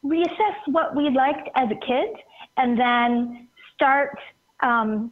reassess 0.03 0.55
what 0.67 0.95
we 0.95 1.09
liked 1.09 1.49
as 1.55 1.69
a 1.71 1.85
kid, 1.85 2.09
and 2.57 2.79
then 2.79 3.47
start 3.75 4.17
um, 4.61 5.11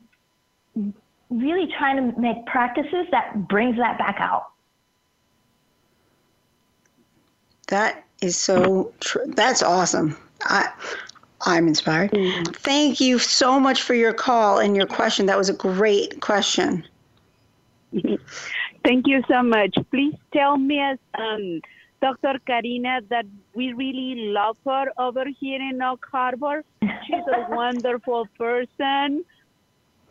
really 1.29 1.67
trying 1.77 2.13
to 2.13 2.19
make 2.19 2.45
practices 2.45 3.05
that 3.11 3.47
brings 3.47 3.77
that 3.77 3.97
back 3.97 4.17
out. 4.19 4.47
That 7.67 8.05
is 8.21 8.37
so 8.37 8.93
true. 8.99 9.25
That's 9.27 9.61
awesome. 9.61 10.17
I 10.43 10.69
I'm 11.41 11.67
inspired. 11.67 12.11
Mm-hmm. 12.11 12.51
Thank 12.53 12.99
you 12.99 13.19
so 13.19 13.59
much 13.59 13.83
for 13.83 13.93
your 13.93 14.13
call 14.13 14.59
and 14.59 14.75
your 14.75 14.87
question. 14.87 15.27
That 15.27 15.37
was 15.37 15.49
a 15.49 15.53
great 15.53 16.19
question. 16.21 16.85
Thank 18.83 19.07
you 19.07 19.21
so 19.27 19.43
much. 19.43 19.75
Please 19.91 20.15
tell 20.33 20.57
me, 20.57 20.81
um, 21.15 21.61
Dr. 22.01 22.39
Karina, 22.45 23.01
that 23.09 23.25
we 23.53 23.73
really 23.73 24.29
love 24.29 24.57
her 24.65 24.85
over 24.97 25.25
here 25.39 25.61
in 25.61 25.81
Oak 25.81 26.05
Harbor. 26.11 26.63
She's 26.81 27.27
a 27.33 27.47
wonderful 27.55 28.27
person. 28.37 29.25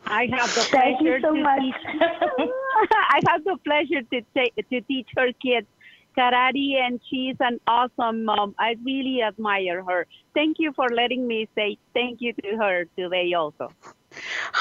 I 0.06 0.28
have 0.32 0.54
the 0.54 0.66
pleasure 0.70 1.20
so 1.20 1.34
to 1.34 1.42
much. 1.42 1.60
teach. 1.60 1.74
I 2.90 3.20
have 3.28 3.42
the 3.44 3.56
pleasure 3.64 4.02
to, 4.02 4.62
to 4.70 4.80
teach 4.82 5.08
her 5.16 5.32
kids 5.42 5.66
karate, 6.16 6.74
and 6.80 7.00
she's 7.08 7.36
an 7.40 7.60
awesome 7.66 8.24
mom. 8.24 8.54
I 8.58 8.76
really 8.84 9.22
admire 9.22 9.82
her. 9.82 10.06
Thank 10.34 10.58
you 10.58 10.72
for 10.72 10.88
letting 10.88 11.26
me 11.26 11.48
say 11.54 11.78
thank 11.94 12.20
you 12.20 12.32
to 12.34 12.56
her 12.56 12.84
today 12.96 13.32
also. 13.34 13.72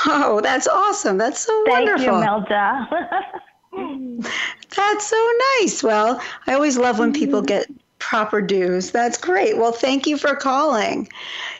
Oh, 0.05 0.41
that's 0.41 0.67
awesome. 0.67 1.17
That's 1.17 1.39
so 1.39 1.63
thank 1.65 1.87
wonderful. 1.87 2.21
Thank 2.21 2.49
you, 2.49 3.77
Melda. 3.77 4.29
that's 4.75 5.07
so 5.07 5.31
nice. 5.59 5.83
Well, 5.83 6.21
I 6.47 6.53
always 6.53 6.77
love 6.77 6.99
when 6.99 7.13
people 7.13 7.39
mm-hmm. 7.39 7.47
get 7.47 7.71
proper 7.99 8.41
dues. 8.41 8.91
That's 8.91 9.17
great. 9.17 9.57
Well, 9.57 9.71
thank 9.71 10.05
you 10.07 10.17
for 10.17 10.35
calling. 10.35 11.07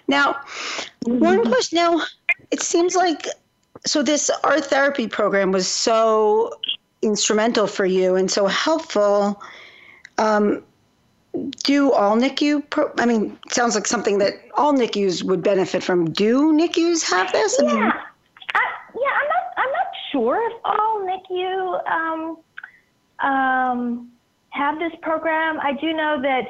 Now, 0.08 0.34
mm-hmm. 1.06 1.20
one 1.20 1.46
question. 1.46 1.78
Now, 1.78 2.02
it 2.52 2.62
seems 2.62 2.96
like 2.96 3.28
so 3.86 4.02
this 4.02 4.30
art 4.44 4.66
therapy 4.66 5.08
program 5.08 5.52
was 5.52 5.68
so 5.68 6.52
instrumental 7.02 7.68
for 7.68 7.86
you 7.86 8.16
and 8.16 8.32
so 8.32 8.48
helpful 8.48 9.42
um, 10.18 10.64
do 11.64 11.92
all 11.92 12.16
NICU? 12.16 12.70
Pro- 12.70 12.92
I 12.98 13.06
mean, 13.06 13.38
sounds 13.50 13.76
like 13.76 13.88
something 13.88 14.20
that 14.20 14.34
all 14.56 14.74
NICUs 14.74 15.24
would 15.24 15.44
benefit 15.44 15.84
from. 15.84 16.12
Do 16.12 16.54
NICUs 16.54 17.04
have 17.10 17.32
this? 17.32 17.60
I 17.60 17.64
yeah, 17.64 17.74
mean, 17.74 17.84
I, 17.84 18.62
yeah. 18.96 19.12
I'm 19.12 19.28
not. 19.28 19.44
I'm 19.58 19.72
not 19.72 19.88
sure 20.12 20.50
if 20.50 20.58
all 20.64 21.02
NICU 21.02 21.92
um, 21.92 23.30
um, 23.30 24.12
have 24.50 24.80
this 24.80 24.94
program. 25.02 25.60
I 25.60 25.74
do 25.74 25.94
know 25.94 26.22
that 26.22 26.48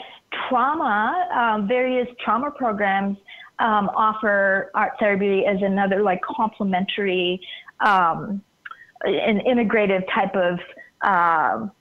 trauma, 0.48 1.28
um, 1.34 1.68
various 1.68 2.08
trauma 2.24 2.52
programs 2.52 3.18
um, 3.60 3.90
offer 3.96 4.72
art 4.76 4.94
therapy 5.00 5.46
as 5.46 5.62
another 5.62 6.04
like 6.04 6.22
complementary, 6.22 7.40
um, 7.80 8.42
an 9.04 9.40
integrative 9.48 10.04
type 10.14 10.36
of 10.36 10.60
um, 11.02 11.72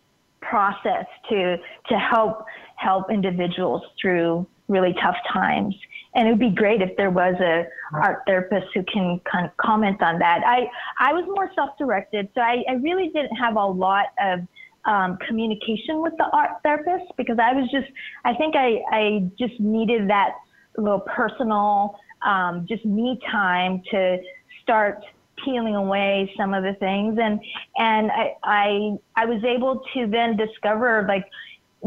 process 0.48 1.06
to 1.30 1.56
to 1.88 1.98
help 1.98 2.44
help 2.76 3.10
individuals 3.10 3.82
through 4.00 4.46
really 4.68 4.94
tough 5.02 5.16
times. 5.32 5.74
And 6.14 6.26
it 6.26 6.30
would 6.30 6.40
be 6.40 6.50
great 6.50 6.80
if 6.80 6.96
there 6.96 7.10
was 7.10 7.34
a 7.40 7.64
art 7.96 8.22
therapist 8.26 8.66
who 8.74 8.82
can 8.84 9.20
kind 9.30 9.46
of 9.46 9.56
comment 9.56 10.02
on 10.02 10.18
that. 10.20 10.40
I 10.46 10.66
I 10.98 11.12
was 11.12 11.24
more 11.26 11.50
self-directed, 11.54 12.28
so 12.34 12.40
I, 12.40 12.62
I 12.68 12.74
really 12.74 13.08
didn't 13.08 13.36
have 13.36 13.56
a 13.56 13.66
lot 13.66 14.06
of 14.20 14.40
um, 14.86 15.18
communication 15.26 16.02
with 16.02 16.12
the 16.18 16.24
art 16.32 16.50
therapist 16.62 17.12
because 17.16 17.38
I 17.40 17.52
was 17.52 17.68
just 17.70 17.86
I 18.24 18.34
think 18.34 18.54
I 18.56 18.80
I 18.90 19.30
just 19.38 19.58
needed 19.60 20.08
that 20.08 20.30
little 20.76 21.00
personal 21.00 21.96
um, 22.24 22.66
just 22.68 22.84
me 22.84 23.18
time 23.30 23.82
to 23.90 24.18
start 24.62 25.04
peeling 25.44 25.76
away 25.76 26.32
some 26.36 26.54
of 26.54 26.62
the 26.62 26.74
things. 26.74 27.18
And 27.20 27.40
and 27.76 28.10
I 28.10 28.34
I, 28.42 28.98
I 29.16 29.24
was 29.26 29.42
able 29.44 29.82
to 29.94 30.06
then 30.06 30.36
discover 30.36 31.04
like 31.08 31.26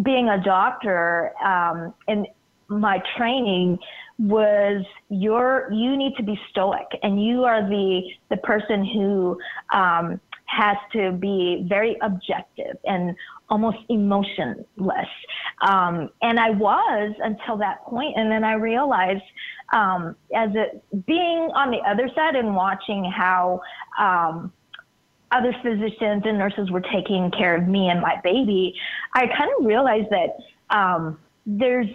being 0.04 0.30
a 0.30 0.42
doctor 0.44 1.34
um, 1.44 1.94
and 2.08 2.28
my 2.70 3.02
training 3.16 3.80
was 4.20 4.84
your 5.10 5.70
you 5.72 5.96
need 5.96 6.16
to 6.18 6.24
be 6.24 6.40
stoic 6.50 6.88
and 7.04 7.24
you 7.24 7.44
are 7.44 7.68
the 7.68 8.02
the 8.30 8.38
person 8.38 8.84
who 8.84 9.38
um, 9.72 10.20
has 10.46 10.78
to 10.92 11.12
be 11.12 11.66
very 11.70 11.98
objective 12.02 12.78
and 12.86 13.16
almost 13.50 13.78
emotionless. 13.90 15.08
Um, 15.62 16.10
and 16.22 16.40
i 16.40 16.52
was 16.52 17.16
until 17.20 17.58
that 17.58 17.84
point 17.86 18.14
and 18.16 18.32
then 18.32 18.44
i 18.44 18.54
realized 18.54 19.24
um, 19.74 20.16
as 20.34 20.50
it 20.54 20.84
being 21.06 21.50
on 21.56 21.72
the 21.72 21.80
other 21.80 22.10
side 22.16 22.36
and 22.36 22.56
watching 22.56 23.04
how 23.04 23.62
um, 24.00 24.52
other 25.32 25.54
physicians 25.62 26.24
and 26.26 26.38
nurses 26.38 26.72
were 26.72 26.82
taking 26.82 27.32
care 27.32 27.56
of 27.56 27.68
me 27.68 27.90
and 27.90 28.02
my 28.02 28.20
baby, 28.24 28.76
I 29.14 29.28
kind 29.28 29.50
of 29.60 29.66
realized 29.66 30.08
that 30.10 30.38
um, 30.76 31.20
there's, 31.46 31.88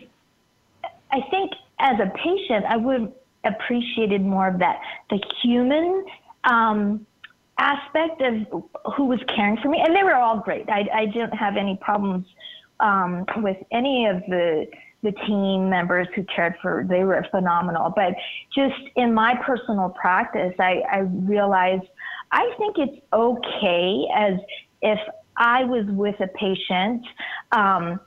I 1.11 1.21
think 1.31 1.53
as 1.79 1.99
a 1.99 2.11
patient, 2.17 2.67
I 2.69 2.77
would 2.77 3.13
have 3.45 3.55
appreciated 3.55 4.23
more 4.23 4.49
of 4.49 4.59
that, 4.59 4.81
the 5.11 5.21
human 5.43 6.05
um, 6.45 7.07
aspect 7.59 8.21
of 8.23 8.63
who 8.97 9.07
was 9.07 9.21
caring 9.35 9.57
for 9.59 9.69
me. 9.69 9.81
And 9.85 9.95
they 9.95 10.03
were 10.03 10.15
all 10.15 10.41
great. 10.41 10.69
I, 10.69 10.89
I 10.95 11.07
didn't 11.07 11.35
have 11.35 11.57
any 11.57 11.79
problems 11.81 12.27
um, 12.81 13.25
with 13.37 13.59
any 13.71 14.07
of 14.07 14.23
the 14.29 14.67
the 15.03 15.13
team 15.27 15.69
members 15.69 16.07
who 16.15 16.23
cared 16.25 16.55
for, 16.63 16.87
they 16.89 17.03
were 17.03 17.27
phenomenal. 17.33 17.93
But 17.95 18.15
just 18.55 18.81
in 18.95 19.13
my 19.13 19.35
personal 19.45 19.91
practice, 19.91 20.55
I, 20.61 20.83
I 20.91 20.99
realized 20.99 21.83
I 22.31 22.55
think 22.57 22.77
it's 22.79 23.05
okay 23.13 24.07
as 24.15 24.35
if 24.81 24.99
I 25.37 25.65
was 25.65 25.87
with 25.89 26.15
a 26.21 26.29
patient, 26.29 27.05
um, 27.51 28.01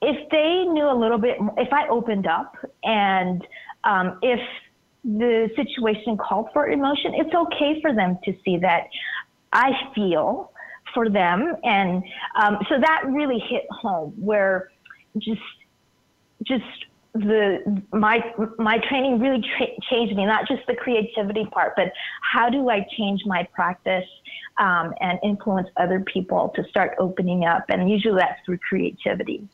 if 0.00 0.28
they 0.30 0.64
knew 0.72 0.90
a 0.90 0.94
little 0.98 1.18
bit, 1.18 1.36
if 1.58 1.72
I 1.72 1.86
opened 1.88 2.26
up 2.26 2.56
and 2.82 3.46
um, 3.84 4.18
if 4.22 4.40
the 5.16 5.50
situation 5.56 6.18
called 6.18 6.48
for 6.52 6.68
emotion, 6.68 7.14
it's 7.14 7.34
okay 7.34 7.80
for 7.80 7.94
them 7.94 8.18
to 8.24 8.34
see 8.44 8.58
that 8.58 8.88
I 9.52 9.70
feel 9.94 10.52
for 10.92 11.08
them. 11.08 11.54
And 11.64 12.02
um, 12.36 12.58
so 12.68 12.78
that 12.78 13.04
really 13.06 13.38
hit 13.48 13.64
home 13.70 14.12
where 14.18 14.70
just, 15.18 15.40
just 16.42 16.64
the 17.14 17.82
my 17.92 18.20
my 18.58 18.78
training 18.88 19.18
really 19.18 19.42
tra- 19.56 19.66
changed 19.90 20.14
me 20.14 20.26
not 20.26 20.46
just 20.46 20.60
the 20.68 20.74
creativity 20.74 21.46
part 21.46 21.72
but 21.74 21.90
how 22.20 22.50
do 22.50 22.68
i 22.68 22.86
change 22.96 23.22
my 23.24 23.48
practice 23.54 24.04
um, 24.58 24.92
and 25.00 25.18
influence 25.24 25.66
other 25.78 26.00
people 26.00 26.52
to 26.54 26.62
start 26.68 26.94
opening 26.98 27.44
up 27.44 27.64
and 27.70 27.90
usually 27.90 28.18
that's 28.18 28.38
through 28.44 28.58
creativity 28.58 29.48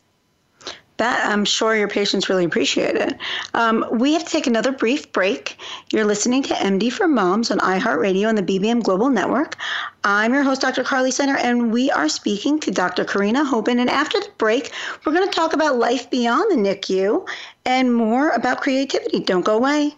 that 0.97 1.29
I'm 1.29 1.45
sure 1.45 1.75
your 1.75 1.89
patients 1.89 2.29
really 2.29 2.45
appreciate 2.45 2.97
it. 2.97 3.19
Um, 3.55 3.85
we 3.91 4.13
have 4.13 4.25
to 4.25 4.31
take 4.31 4.47
another 4.47 4.73
brief 4.73 5.13
break. 5.13 5.57
You're 5.91 6.05
listening 6.05 6.43
to 6.45 6.55
MD 6.55 6.93
for 6.93 7.09
Moms 7.09 7.51
on 7.51 7.59
iHeartRadio 7.59 8.29
and 8.29 8.39
the 8.39 8.43
BBM 8.43 8.83
Global 8.83 9.11
Network. 9.11 9.57
I'm 10.05 10.33
your 10.33 10.43
host, 10.43 10.61
Dr. 10.61 10.85
Carly 10.85 11.11
Snyder, 11.11 11.37
and 11.37 11.73
we 11.73 11.91
are 11.91 12.09
speaking 12.09 12.61
to 12.61 12.71
Dr. 12.71 13.05
Karina 13.05 13.45
Hoban. 13.45 13.81
And 13.81 13.91
after 13.91 14.21
the 14.21 14.31
break, 14.39 14.71
we're 15.05 15.13
going 15.13 15.29
to 15.29 15.35
talk 15.35 15.53
about 15.53 15.77
life 15.77 16.11
beyond 16.11 16.51
the 16.51 16.57
NICU 16.57 17.27
and 17.65 17.95
more 17.95 18.31
about 18.31 18.61
creativity. 18.61 19.21
Don't 19.21 19.45
go 19.45 19.57
away. 19.57 19.97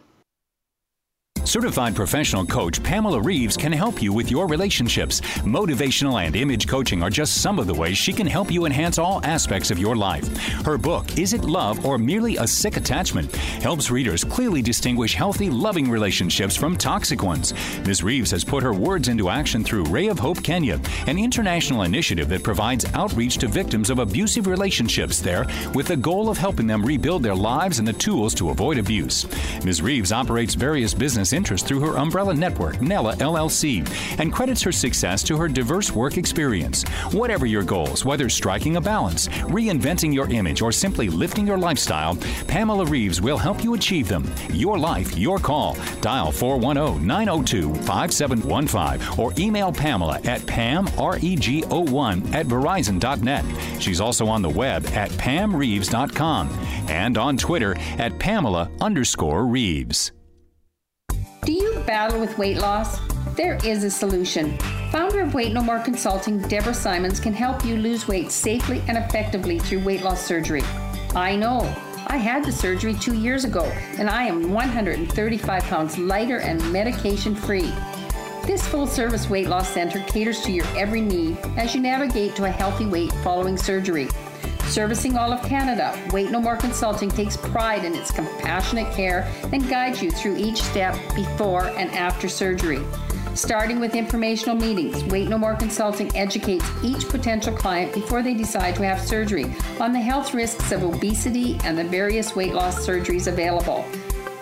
Certified 1.46 1.94
professional 1.94 2.44
coach 2.44 2.82
Pamela 2.82 3.20
Reeves 3.20 3.56
can 3.56 3.70
help 3.70 4.02
you 4.02 4.12
with 4.12 4.32
your 4.32 4.48
relationships. 4.48 5.20
Motivational 5.44 6.20
and 6.20 6.34
image 6.34 6.66
coaching 6.66 7.04
are 7.04 7.08
just 7.08 7.40
some 7.40 7.60
of 7.60 7.68
the 7.68 7.74
ways 7.74 7.96
she 7.96 8.12
can 8.12 8.26
help 8.26 8.50
you 8.50 8.66
enhance 8.66 8.98
all 8.98 9.24
aspects 9.24 9.70
of 9.70 9.78
your 9.78 9.94
life. 9.94 10.26
Her 10.64 10.76
book, 10.76 11.16
Is 11.16 11.34
It 11.34 11.44
Love 11.44 11.86
or 11.86 11.98
Merely 11.98 12.36
a 12.36 12.48
Sick 12.48 12.76
Attachment, 12.76 13.34
helps 13.36 13.92
readers 13.92 14.24
clearly 14.24 14.60
distinguish 14.60 15.14
healthy, 15.14 15.48
loving 15.48 15.88
relationships 15.88 16.56
from 16.56 16.76
toxic 16.76 17.22
ones. 17.22 17.54
Ms. 17.86 18.02
Reeves 18.02 18.32
has 18.32 18.42
put 18.42 18.64
her 18.64 18.74
words 18.74 19.06
into 19.06 19.28
action 19.28 19.62
through 19.62 19.84
Ray 19.84 20.08
of 20.08 20.18
Hope 20.18 20.42
Kenya, 20.42 20.80
an 21.06 21.16
international 21.16 21.82
initiative 21.82 22.28
that 22.28 22.42
provides 22.42 22.84
outreach 22.94 23.38
to 23.38 23.46
victims 23.46 23.88
of 23.88 24.00
abusive 24.00 24.48
relationships 24.48 25.20
there 25.20 25.46
with 25.74 25.86
the 25.86 25.96
goal 25.96 26.28
of 26.28 26.38
helping 26.38 26.66
them 26.66 26.84
rebuild 26.84 27.22
their 27.22 27.36
lives 27.36 27.78
and 27.78 27.86
the 27.86 27.92
tools 27.92 28.34
to 28.34 28.50
avoid 28.50 28.78
abuse. 28.78 29.26
Ms. 29.64 29.80
Reeves 29.80 30.10
operates 30.10 30.54
various 30.56 30.92
business 30.92 31.35
interest 31.36 31.66
through 31.66 31.80
her 31.80 31.98
umbrella 31.98 32.34
network, 32.34 32.80
Nella 32.80 33.14
LLC, 33.16 33.86
and 34.18 34.32
credits 34.32 34.62
her 34.62 34.72
success 34.72 35.22
to 35.24 35.36
her 35.36 35.46
diverse 35.46 35.92
work 35.92 36.16
experience. 36.16 36.82
Whatever 37.12 37.46
your 37.46 37.62
goals, 37.62 38.04
whether 38.04 38.28
striking 38.28 38.76
a 38.76 38.80
balance, 38.80 39.28
reinventing 39.28 40.12
your 40.12 40.28
image, 40.30 40.62
or 40.62 40.72
simply 40.72 41.08
lifting 41.08 41.46
your 41.46 41.58
lifestyle, 41.58 42.16
Pamela 42.48 42.86
Reeves 42.86 43.20
will 43.20 43.38
help 43.38 43.62
you 43.62 43.74
achieve 43.74 44.08
them. 44.08 44.28
Your 44.52 44.78
life, 44.78 45.16
your 45.16 45.38
call. 45.38 45.76
Dial 46.00 46.32
410 46.32 47.06
902 47.06 47.74
5715 47.84 49.18
or 49.18 49.32
email 49.38 49.72
Pamela 49.72 50.20
at 50.24 50.40
pamreg01 50.42 52.34
at 52.34 52.46
verizon.net. 52.46 53.44
She's 53.80 54.00
also 54.00 54.26
on 54.26 54.42
the 54.42 54.48
web 54.48 54.86
at 54.86 55.10
pamreeves.com 55.10 56.48
and 56.88 57.18
on 57.18 57.36
Twitter 57.36 57.76
at 57.98 58.18
Pamela 58.18 58.70
underscore 58.80 59.44
Reeves. 59.44 60.12
Battle 61.86 62.18
with 62.18 62.36
weight 62.36 62.58
loss? 62.58 62.98
There 63.36 63.58
is 63.64 63.84
a 63.84 63.90
solution. 63.90 64.58
Founder 64.90 65.20
of 65.20 65.34
Weight 65.34 65.52
No 65.52 65.62
More 65.62 65.78
Consulting, 65.78 66.40
Deborah 66.48 66.74
Simons, 66.74 67.20
can 67.20 67.32
help 67.32 67.64
you 67.64 67.76
lose 67.76 68.08
weight 68.08 68.32
safely 68.32 68.82
and 68.88 68.98
effectively 68.98 69.60
through 69.60 69.84
weight 69.84 70.02
loss 70.02 70.20
surgery. 70.26 70.64
I 71.14 71.36
know. 71.36 71.60
I 72.08 72.16
had 72.16 72.44
the 72.44 72.50
surgery 72.50 72.94
two 72.94 73.14
years 73.14 73.44
ago, 73.44 73.64
and 73.98 74.10
I 74.10 74.24
am 74.24 74.52
135 74.52 75.62
pounds 75.62 75.96
lighter 75.96 76.40
and 76.40 76.72
medication 76.72 77.36
free. 77.36 77.72
This 78.46 78.66
full 78.66 78.88
service 78.88 79.30
weight 79.30 79.46
loss 79.46 79.72
center 79.72 80.00
caters 80.08 80.40
to 80.42 80.50
your 80.50 80.66
every 80.76 81.00
need 81.00 81.38
as 81.56 81.72
you 81.72 81.80
navigate 81.80 82.34
to 82.36 82.46
a 82.46 82.50
healthy 82.50 82.86
weight 82.86 83.12
following 83.22 83.56
surgery. 83.56 84.08
Servicing 84.68 85.16
all 85.16 85.32
of 85.32 85.42
Canada, 85.42 85.98
Weight 86.12 86.30
No 86.30 86.40
More 86.40 86.56
Consulting 86.56 87.08
takes 87.08 87.36
pride 87.36 87.84
in 87.84 87.94
its 87.94 88.10
compassionate 88.10 88.92
care 88.92 89.32
and 89.52 89.68
guides 89.68 90.02
you 90.02 90.10
through 90.10 90.36
each 90.36 90.62
step 90.62 90.94
before 91.14 91.66
and 91.78 91.90
after 91.92 92.28
surgery. 92.28 92.82
Starting 93.34 93.80
with 93.80 93.94
informational 93.94 94.56
meetings, 94.56 95.04
Weight 95.04 95.28
No 95.28 95.38
More 95.38 95.54
Consulting 95.54 96.14
educates 96.16 96.68
each 96.82 97.08
potential 97.08 97.54
client 97.54 97.94
before 97.94 98.22
they 98.22 98.34
decide 98.34 98.74
to 98.76 98.84
have 98.84 99.00
surgery 99.00 99.54
on 99.78 99.92
the 99.92 100.00
health 100.00 100.34
risks 100.34 100.72
of 100.72 100.82
obesity 100.82 101.58
and 101.64 101.78
the 101.78 101.84
various 101.84 102.34
weight 102.34 102.54
loss 102.54 102.86
surgeries 102.86 103.28
available. 103.28 103.84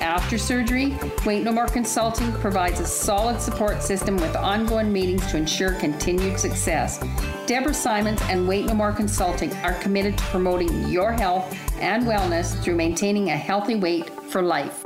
After 0.04 0.36
surgery, 0.36 0.94
Weight 1.24 1.44
No 1.44 1.50
More 1.50 1.66
Consulting 1.66 2.30
provides 2.34 2.78
a 2.78 2.86
solid 2.86 3.40
support 3.40 3.82
system 3.82 4.18
with 4.18 4.36
ongoing 4.36 4.92
meetings 4.92 5.26
to 5.30 5.38
ensure 5.38 5.72
continued 5.72 6.38
success. 6.38 7.02
Deborah 7.46 7.72
Simons 7.72 8.20
and 8.24 8.46
Weight 8.46 8.66
No 8.66 8.74
More 8.74 8.92
Consulting 8.92 9.50
are 9.64 9.72
committed 9.80 10.18
to 10.18 10.24
promoting 10.24 10.90
your 10.90 11.10
health 11.10 11.58
and 11.80 12.04
wellness 12.04 12.54
through 12.62 12.76
maintaining 12.76 13.30
a 13.30 13.36
healthy 13.36 13.76
weight 13.76 14.10
for 14.28 14.42
life. 14.42 14.84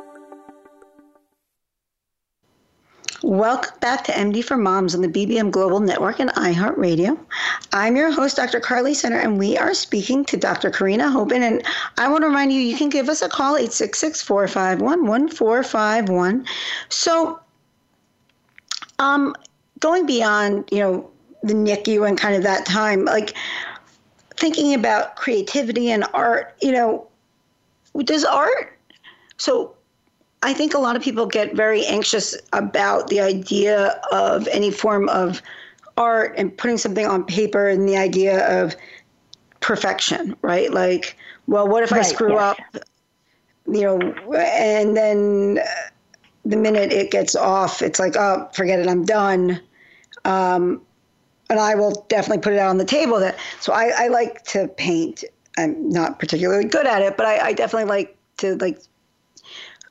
Welcome 3.25 3.77
back 3.81 4.05
to 4.05 4.13
MD 4.13 4.45
for 4.45 4.57
Moms 4.57 4.95
on 4.95 5.01
the 5.01 5.09
BBM 5.09 5.51
Global 5.51 5.81
Network 5.81 6.21
and 6.21 6.31
iHeartRadio. 6.31 7.19
I'm 7.73 7.97
your 7.97 8.13
host, 8.13 8.37
Dr. 8.37 8.61
Carly 8.61 8.95
Snyder, 8.95 9.17
and 9.17 9.37
we 9.37 9.59
are 9.59 9.75
speaking 9.75 10.25
to 10.27 10.37
Dr. 10.37 10.71
Karina 10.71 11.07
Hoban. 11.07 11.41
And 11.41 11.67
I 11.97 12.07
want 12.07 12.23
to 12.23 12.29
remind 12.29 12.53
you, 12.53 12.61
you 12.61 12.77
can 12.77 12.89
give 12.89 13.09
us 13.09 13.21
a 13.21 13.29
call, 13.29 13.57
866 13.57 14.23
451 14.23 15.05
1451. 15.05 16.47
So, 16.91 17.41
um, 19.01 19.35
going 19.81 20.07
beyond, 20.07 20.69
you 20.71 20.79
know, 20.79 21.11
the 21.43 21.55
NICU 21.55 22.07
and 22.07 22.17
kind 22.17 22.37
of 22.37 22.45
that 22.45 22.67
time, 22.67 23.05
like 23.05 23.37
thinking 24.37 24.75
about 24.75 25.17
creativity 25.17 25.91
and 25.91 26.05
art, 26.15 26.55
you 26.63 26.71
know, 26.71 27.09
does 28.05 28.25
art, 28.25 28.79
so 29.39 29.75
I 30.42 30.53
think 30.55 30.74
a 30.74 30.79
lot 30.79 30.96
of 30.96 31.03
people 31.03 31.27
get 31.27 31.55
very 31.55 31.85
anxious 31.87 32.37
about 32.53 33.09
the 33.09 33.20
idea 33.20 34.01
of 34.12 34.46
any 34.48 34.70
form 34.70 35.09
of 35.09 35.42
art 35.96 36.35
and 36.37 36.57
putting 36.57 36.79
something 36.79 37.07
on 37.07 37.24
paper 37.24 37.68
and 37.68 37.88
the 37.88 37.96
idea 37.96 38.46
of 38.62 38.77
perfection, 39.61 40.37
right? 40.42 40.72
Like, 40.72 41.16
well, 41.46 41.66
what 41.66 41.83
if 41.83 41.90
right, 41.90 42.01
I 42.01 42.03
screw 42.03 42.35
yeah. 42.35 42.51
up, 42.51 42.59
you 43.66 43.83
know, 43.83 44.01
and 44.37 44.96
then 44.96 45.59
the 46.44 46.57
minute 46.57 46.92
it 46.92 47.11
gets 47.11 47.35
off, 47.35 47.83
it's 47.83 47.98
like, 47.98 48.14
oh, 48.16 48.48
forget 48.53 48.79
it, 48.79 48.87
I'm 48.87 49.05
done. 49.05 49.61
Um, 50.24 50.83
and 51.51 51.59
I 51.59 51.74
will 51.74 52.07
definitely 52.09 52.42
put 52.42 52.53
it 52.53 52.59
out 52.59 52.68
on 52.68 52.79
the 52.79 52.85
table. 52.85 53.18
That 53.18 53.37
so 53.61 53.72
I, 53.72 53.90
I 53.96 54.09
like 54.09 54.44
to 54.44 54.68
paint. 54.68 55.24
I'm 55.57 55.88
not 55.88 56.18
particularly 56.18 56.66
good 56.66 56.87
at 56.87 57.03
it, 57.03 57.16
but 57.16 57.27
I, 57.27 57.48
I 57.48 57.53
definitely 57.53 57.88
like 57.88 58.16
to 58.38 58.57
like 58.57 58.79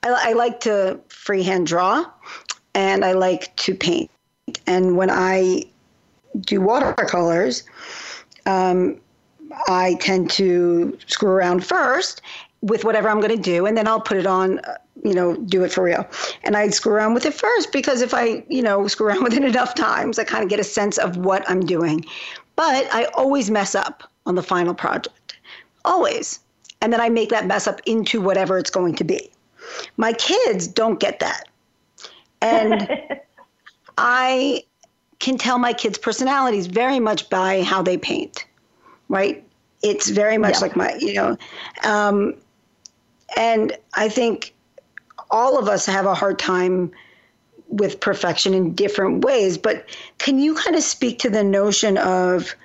I, 0.03 0.29
I 0.29 0.33
like 0.33 0.59
to 0.61 0.99
freehand 1.09 1.67
draw 1.67 2.05
and 2.73 3.03
I 3.03 3.13
like 3.13 3.55
to 3.57 3.73
paint. 3.73 4.09
And 4.65 4.97
when 4.97 5.09
I 5.09 5.63
do 6.39 6.61
watercolors, 6.61 7.63
um, 8.45 8.99
I 9.67 9.95
tend 9.99 10.29
to 10.31 10.97
screw 11.07 11.29
around 11.29 11.65
first 11.65 12.21
with 12.61 12.83
whatever 12.83 13.09
I'm 13.09 13.19
going 13.19 13.35
to 13.35 13.41
do, 13.41 13.65
and 13.65 13.77
then 13.77 13.87
I'll 13.87 14.01
put 14.01 14.17
it 14.17 14.25
on, 14.25 14.61
you 15.03 15.13
know, 15.13 15.35
do 15.35 15.63
it 15.63 15.71
for 15.71 15.83
real. 15.83 16.07
And 16.43 16.57
I'd 16.57 16.73
screw 16.73 16.93
around 16.93 17.13
with 17.13 17.25
it 17.25 17.33
first 17.33 17.71
because 17.71 18.01
if 18.01 18.13
I, 18.13 18.43
you 18.49 18.61
know, 18.61 18.87
screw 18.93 19.07
around 19.07 19.23
with 19.23 19.33
it 19.33 19.43
enough 19.43 19.75
times, 19.75 20.19
I 20.19 20.23
kind 20.23 20.43
of 20.43 20.49
get 20.49 20.59
a 20.59 20.63
sense 20.63 20.97
of 20.97 21.17
what 21.17 21.47
I'm 21.49 21.61
doing. 21.61 22.05
But 22.55 22.87
I 22.91 23.05
always 23.13 23.51
mess 23.51 23.75
up 23.75 24.03
on 24.25 24.35
the 24.35 24.43
final 24.43 24.73
project, 24.73 25.37
always. 25.85 26.39
And 26.81 26.91
then 26.91 27.01
I 27.01 27.09
make 27.09 27.29
that 27.29 27.45
mess 27.45 27.67
up 27.67 27.81
into 27.85 28.21
whatever 28.21 28.57
it's 28.57 28.69
going 28.69 28.95
to 28.95 29.03
be. 29.03 29.31
My 29.97 30.13
kids 30.13 30.67
don't 30.67 30.99
get 30.99 31.19
that. 31.19 31.47
And 32.41 32.89
I 33.97 34.63
can 35.19 35.37
tell 35.37 35.57
my 35.57 35.73
kids' 35.73 35.97
personalities 35.97 36.67
very 36.67 36.99
much 36.99 37.29
by 37.29 37.63
how 37.63 37.81
they 37.81 37.97
paint, 37.97 38.45
right? 39.09 39.43
It's 39.83 40.09
very 40.09 40.37
much 40.37 40.55
yeah. 40.55 40.59
like 40.59 40.75
my, 40.75 40.95
you 40.99 41.13
know, 41.13 41.37
um, 41.83 42.35
and 43.35 43.75
I 43.95 44.09
think 44.09 44.53
all 45.29 45.57
of 45.57 45.67
us 45.67 45.85
have 45.85 46.05
a 46.05 46.13
hard 46.13 46.39
time 46.39 46.91
with 47.67 47.99
perfection 47.99 48.53
in 48.53 48.73
different 48.73 49.25
ways. 49.25 49.57
But 49.57 49.85
can 50.19 50.39
you 50.39 50.55
kind 50.55 50.75
of 50.75 50.83
speak 50.83 51.19
to 51.19 51.29
the 51.29 51.43
notion 51.43 51.97
of 51.97 52.55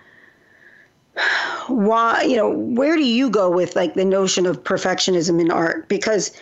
why, 1.67 2.23
you 2.23 2.37
know, 2.37 2.51
where 2.51 2.97
do 2.97 3.05
you 3.05 3.29
go 3.29 3.51
with 3.51 3.77
like 3.77 3.95
the 3.95 4.05
notion 4.05 4.47
of 4.47 4.63
perfectionism 4.63 5.41
in 5.41 5.51
art? 5.51 5.89
Because 5.89 6.33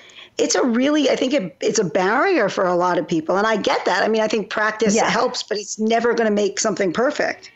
it's 0.40 0.54
a 0.54 0.64
really, 0.64 1.10
I 1.10 1.16
think 1.16 1.32
it, 1.32 1.56
it's 1.60 1.78
a 1.78 1.84
barrier 1.84 2.48
for 2.48 2.64
a 2.64 2.74
lot 2.74 2.98
of 2.98 3.06
people. 3.06 3.36
And 3.36 3.46
I 3.46 3.56
get 3.56 3.84
that. 3.84 4.02
I 4.02 4.08
mean, 4.08 4.22
I 4.22 4.28
think 4.28 4.50
practice 4.50 4.96
yeah. 4.96 5.08
helps, 5.08 5.42
but 5.42 5.58
it's 5.58 5.78
never 5.78 6.14
going 6.14 6.28
to 6.28 6.34
make 6.34 6.58
something 6.58 6.92
perfect. 6.92 7.50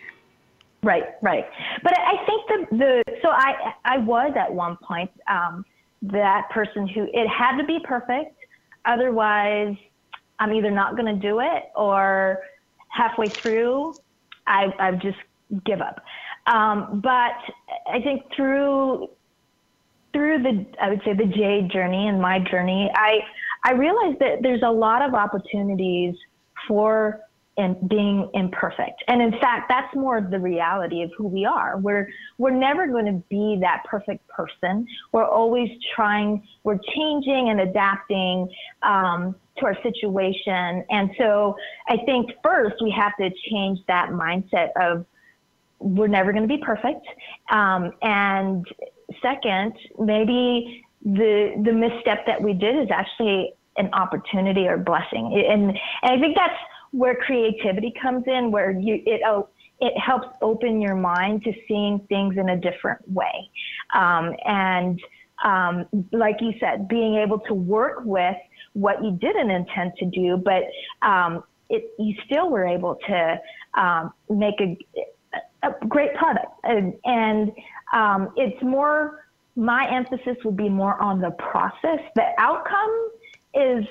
Right, 0.83 1.05
right. 1.23 1.49
But 1.83 1.99
I 1.99 2.25
think 2.27 2.71
the 2.71 2.77
the 2.77 3.05
so 3.23 3.31
I 3.31 3.75
I 3.87 3.99
was 3.99 4.35
at 4.37 4.53
one 4.53 4.77
point 4.77 5.11
um, 5.29 5.65
that 6.03 6.51
person 6.51 6.87
who 6.87 7.09
it 7.15 7.27
had 7.27 7.57
to 7.57 7.65
be 7.65 7.81
perfect, 7.83 8.37
otherwise 8.85 9.77
I'm 10.39 10.53
either 10.53 10.71
not 10.71 10.95
going 10.95 11.07
to 11.07 11.19
do 11.19 11.41
it 11.41 11.65
or 11.75 12.41
halfway 12.89 13.29
through 13.29 13.95
I 14.47 14.73
I 14.79 14.93
just 14.93 15.19
give 15.65 15.81
up. 15.81 16.05
Um, 16.47 17.01
but 17.03 17.37
I 17.87 18.01
think 18.03 18.25
through 18.35 19.09
through 20.15 20.43
the 20.43 20.65
I 20.81 20.89
would 20.89 21.03
say 21.05 21.13
the 21.13 21.27
J 21.27 21.69
journey 21.71 22.09
and 22.09 22.21
my 22.21 22.39
journey, 22.39 22.91
I 22.95 23.19
I 23.65 23.73
realized 23.73 24.21
that 24.21 24.39
there's 24.41 24.63
a 24.63 24.71
lot 24.71 25.03
of 25.03 25.13
opportunities 25.13 26.15
for 26.67 27.21
and 27.57 27.89
being 27.89 28.29
imperfect. 28.35 29.05
And 29.07 29.23
in 29.23 29.31
fact, 29.33 29.67
that's 29.69 29.95
more 29.95 30.21
the 30.21 30.41
reality 30.41 31.03
of 31.03 31.11
who 31.17 31.29
we 31.29 31.45
are. 31.45 31.79
We're 31.79 32.09
we're 32.39 32.51
never 32.51 32.87
going 32.87 33.07
to 33.07 33.23
be 33.29 33.59
that 33.61 33.83
perfect 33.85 34.27
person. 34.29 34.87
We're 35.13 35.27
always 35.27 35.69
trying. 35.95 36.47
We're 36.65 36.81
changing 36.95 37.51
and 37.51 37.61
adapting 37.61 38.49
um, 38.83 39.37
to 39.59 39.67
our 39.67 39.77
situation. 39.83 40.85
And 40.91 41.11
so, 41.19 41.57
I 41.89 41.99
think 42.07 42.31
first 42.43 42.77
we 42.83 42.91
have 42.91 43.17
to 43.19 43.31
change 43.51 43.79
that 43.87 44.11
mindset 44.11 44.71
of 44.81 45.07
we're 45.79 46.09
never 46.09 46.33
going 46.33 46.49
to 46.49 46.57
be 46.57 46.63
perfect. 46.63 47.07
Um, 47.51 47.93
and 48.03 48.67
second, 49.23 49.75
maybe 49.99 50.85
the 51.05 51.61
the 51.65 51.73
misstep 51.73 52.27
that 52.27 52.41
we 52.41 52.55
did 52.55 52.77
is 52.77 52.89
actually 52.91 53.53
an 53.77 53.91
opportunity 53.93 54.67
or 54.67 54.79
blessing. 54.79 55.45
And 55.49 55.71
and 56.03 56.13
I 56.13 56.21
think 56.21 56.37
that's 56.37 56.59
where 56.93 57.15
creativity 57.17 57.93
comes 58.01 58.25
in, 58.27 58.51
where 58.51 58.71
you 58.71 59.03
it 59.05 59.21
oh, 59.27 59.49
it 59.81 59.99
helps 59.99 60.29
open 60.41 60.81
your 60.81 60.95
mind 60.95 61.45
to 61.45 61.53
seeing 61.69 62.01
things 62.09 62.37
in 62.39 62.49
a 62.51 62.57
different 62.57 63.01
way. 63.11 63.51
Um, 63.95 64.35
and 64.45 65.01
um, 65.45 65.87
like 66.13 66.37
you 66.41 66.53
said, 66.61 66.89
being 66.89 67.17
able 67.17 67.41
to 67.41 67.55
work 67.55 68.03
with 68.05 68.37
what 68.75 69.03
you 69.05 69.13
didn't 69.13 69.51
intend 69.51 69.93
to 69.99 70.07
do, 70.07 70.37
but 70.37 70.63
um, 71.07 71.43
it, 71.69 71.93
you 71.99 72.15
still 72.25 72.51
were 72.51 72.67
able 72.67 72.97
to 73.07 73.41
um, 73.75 74.13
make 74.31 74.55
a, 74.61 74.77
a, 75.63 75.87
great 75.87 76.15
product. 76.15 76.47
And, 76.63 76.95
and 77.05 77.53
um, 77.95 78.33
it's 78.37 78.61
more, 78.63 79.25
my 79.57 79.89
emphasis 79.91 80.37
would 80.45 80.57
be 80.57 80.69
more 80.69 81.01
on 81.01 81.21
the 81.21 81.31
process. 81.31 82.01
The 82.15 82.27
outcome 82.39 83.11
is 83.55 83.87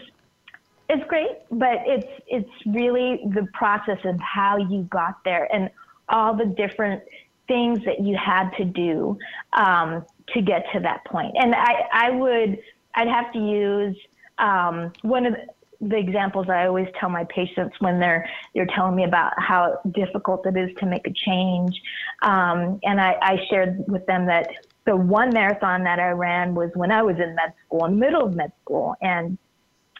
it's 0.89 1.07
great, 1.07 1.37
but 1.49 1.77
it's 1.85 2.21
it's 2.27 2.51
really 2.65 3.21
the 3.33 3.47
process 3.53 3.99
of 4.03 4.19
how 4.19 4.57
you 4.57 4.83
got 4.91 5.23
there 5.23 5.47
and 5.53 5.69
all 6.09 6.35
the 6.35 6.45
different 6.45 7.01
things 7.47 7.79
that 7.85 8.01
you 8.01 8.17
had 8.17 8.49
to 8.57 8.65
do 8.65 9.17
um, 9.53 10.05
to 10.33 10.41
get 10.41 10.65
to 10.73 10.79
that 10.81 11.05
point. 11.05 11.33
And 11.39 11.55
I, 11.55 11.87
I 11.91 12.11
would 12.11 12.59
I'd 12.95 13.07
have 13.07 13.31
to 13.33 13.39
use 13.39 13.97
um, 14.37 14.91
one 15.01 15.25
of 15.25 15.33
the, 15.33 15.47
the 15.89 15.97
examples 15.97 16.47
I 16.49 16.65
always 16.65 16.88
tell 16.99 17.09
my 17.09 17.25
patients 17.25 17.75
when 17.79 17.99
they're 17.99 18.27
they're 18.53 18.67
telling 18.75 18.95
me 18.95 19.03
about 19.03 19.34
how 19.38 19.79
difficult 19.91 20.45
it 20.45 20.57
is 20.57 20.69
to 20.79 20.86
make 20.86 21.07
a 21.07 21.13
change. 21.13 21.81
Um, 22.21 22.79
and 22.84 22.99
I, 23.01 23.15
I 23.21 23.38
shared 23.49 23.84
with 23.88 24.05
them 24.05 24.25
that 24.27 24.47
the 24.86 24.95
one 24.95 25.34
marathon 25.34 25.84
that 25.84 25.99
I 25.99 26.09
ran 26.09 26.55
was 26.55 26.69
when 26.73 26.91
I 26.91 27.01
was 27.01 27.15
in 27.17 27.36
med 27.36 27.53
school, 27.65 27.86
in 27.86 27.91
the 27.93 27.97
middle 27.97 28.25
of 28.25 28.36
med 28.36 28.51
school, 28.63 28.95
and 29.01 29.38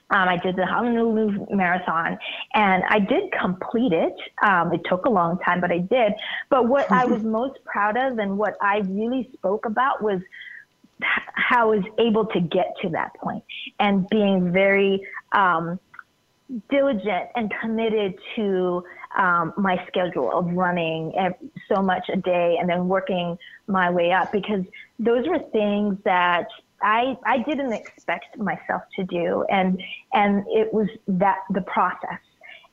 um, 0.10 0.30
I 0.30 0.38
did 0.38 0.56
the 0.56 0.66
Honolulu 0.66 1.48
Marathon 1.50 2.20
and 2.54 2.84
I 2.88 3.00
did 3.00 3.32
complete 3.32 3.94
it. 3.94 4.16
Um, 4.44 4.72
it 4.72 4.82
took 4.86 5.06
a 5.06 5.10
long 5.10 5.40
time, 5.40 5.60
but 5.60 5.72
I 5.72 5.80
did. 5.80 6.14
But 6.50 6.68
what 6.68 6.92
I 6.92 7.06
was 7.14 7.24
most 7.24 7.64
proud 7.66 7.98
of 7.98 8.20
and 8.20 8.38
what 8.38 8.56
I 8.62 8.80
really 8.88 9.30
spoke 9.34 9.66
about 9.66 10.04
was 10.04 10.20
how 11.04 11.72
I 11.74 11.78
was 11.78 11.84
able 12.00 12.26
to 12.28 12.40
get 12.40 12.74
to 12.82 12.90
that 12.90 13.14
point 13.16 13.44
and 13.80 14.08
being 14.10 14.52
very 14.52 15.06
um, 15.32 15.80
diligent 16.70 17.30
and 17.36 17.52
committed 17.62 18.16
to 18.36 18.84
um, 19.18 19.54
my 19.58 19.84
schedule 19.88 20.32
of 20.32 20.48
running 20.54 21.14
so 21.74 21.82
much 21.82 22.10
a 22.12 22.18
day 22.18 22.58
and 22.60 22.70
then 22.70 22.88
working 22.88 23.38
my 23.68 23.90
way 23.90 24.12
up 24.12 24.32
because 24.32 24.64
those 25.00 25.28
were 25.28 25.40
things 25.52 25.98
that 26.04 26.48
I, 26.82 27.16
I 27.26 27.40
didn't 27.40 27.72
expect 27.72 28.38
myself 28.38 28.84
to 28.98 29.04
do. 29.04 29.46
And, 29.50 29.82
and 30.14 30.46
it 30.48 30.74
was 30.74 30.88
that 31.08 31.38
the 31.52 31.62
process. 31.62 32.20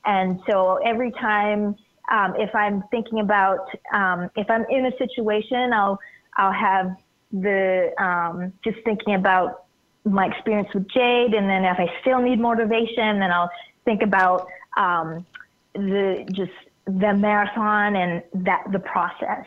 And 0.05 0.41
so 0.49 0.81
every 0.85 1.13
time, 1.13 1.77
um, 2.11 2.35
if 2.37 2.53
I'm 2.55 2.83
thinking 2.91 3.21
about, 3.21 3.69
um, 3.95 4.31
if 4.37 4.51
I'm 4.51 4.65
in 4.69 4.87
a 4.87 4.97
situation, 4.99 5.73
I'll, 5.73 5.99
I'll 6.37 6.53
have 6.53 6.97
the, 7.33 7.93
um, 7.99 8.53
just 8.65 8.79
thinking 8.85 9.15
about 9.15 9.65
my 10.05 10.27
experience 10.27 10.69
with 10.75 10.89
Jade. 10.89 11.35
And 11.35 11.49
then 11.49 11.65
if 11.65 11.79
I 11.79 11.89
still 12.01 12.21
need 12.21 12.41
motivation, 12.41 13.21
then 13.21 13.31
I'll 13.31 13.51
think 13.85 14.03
about, 14.03 14.47
um, 14.77 15.27
the, 15.75 16.27
just 16.33 16.53
the 16.87 17.15
marathon 17.15 17.97
and 17.97 18.23
that, 18.47 18.65
the 18.73 18.81
process. 18.81 19.45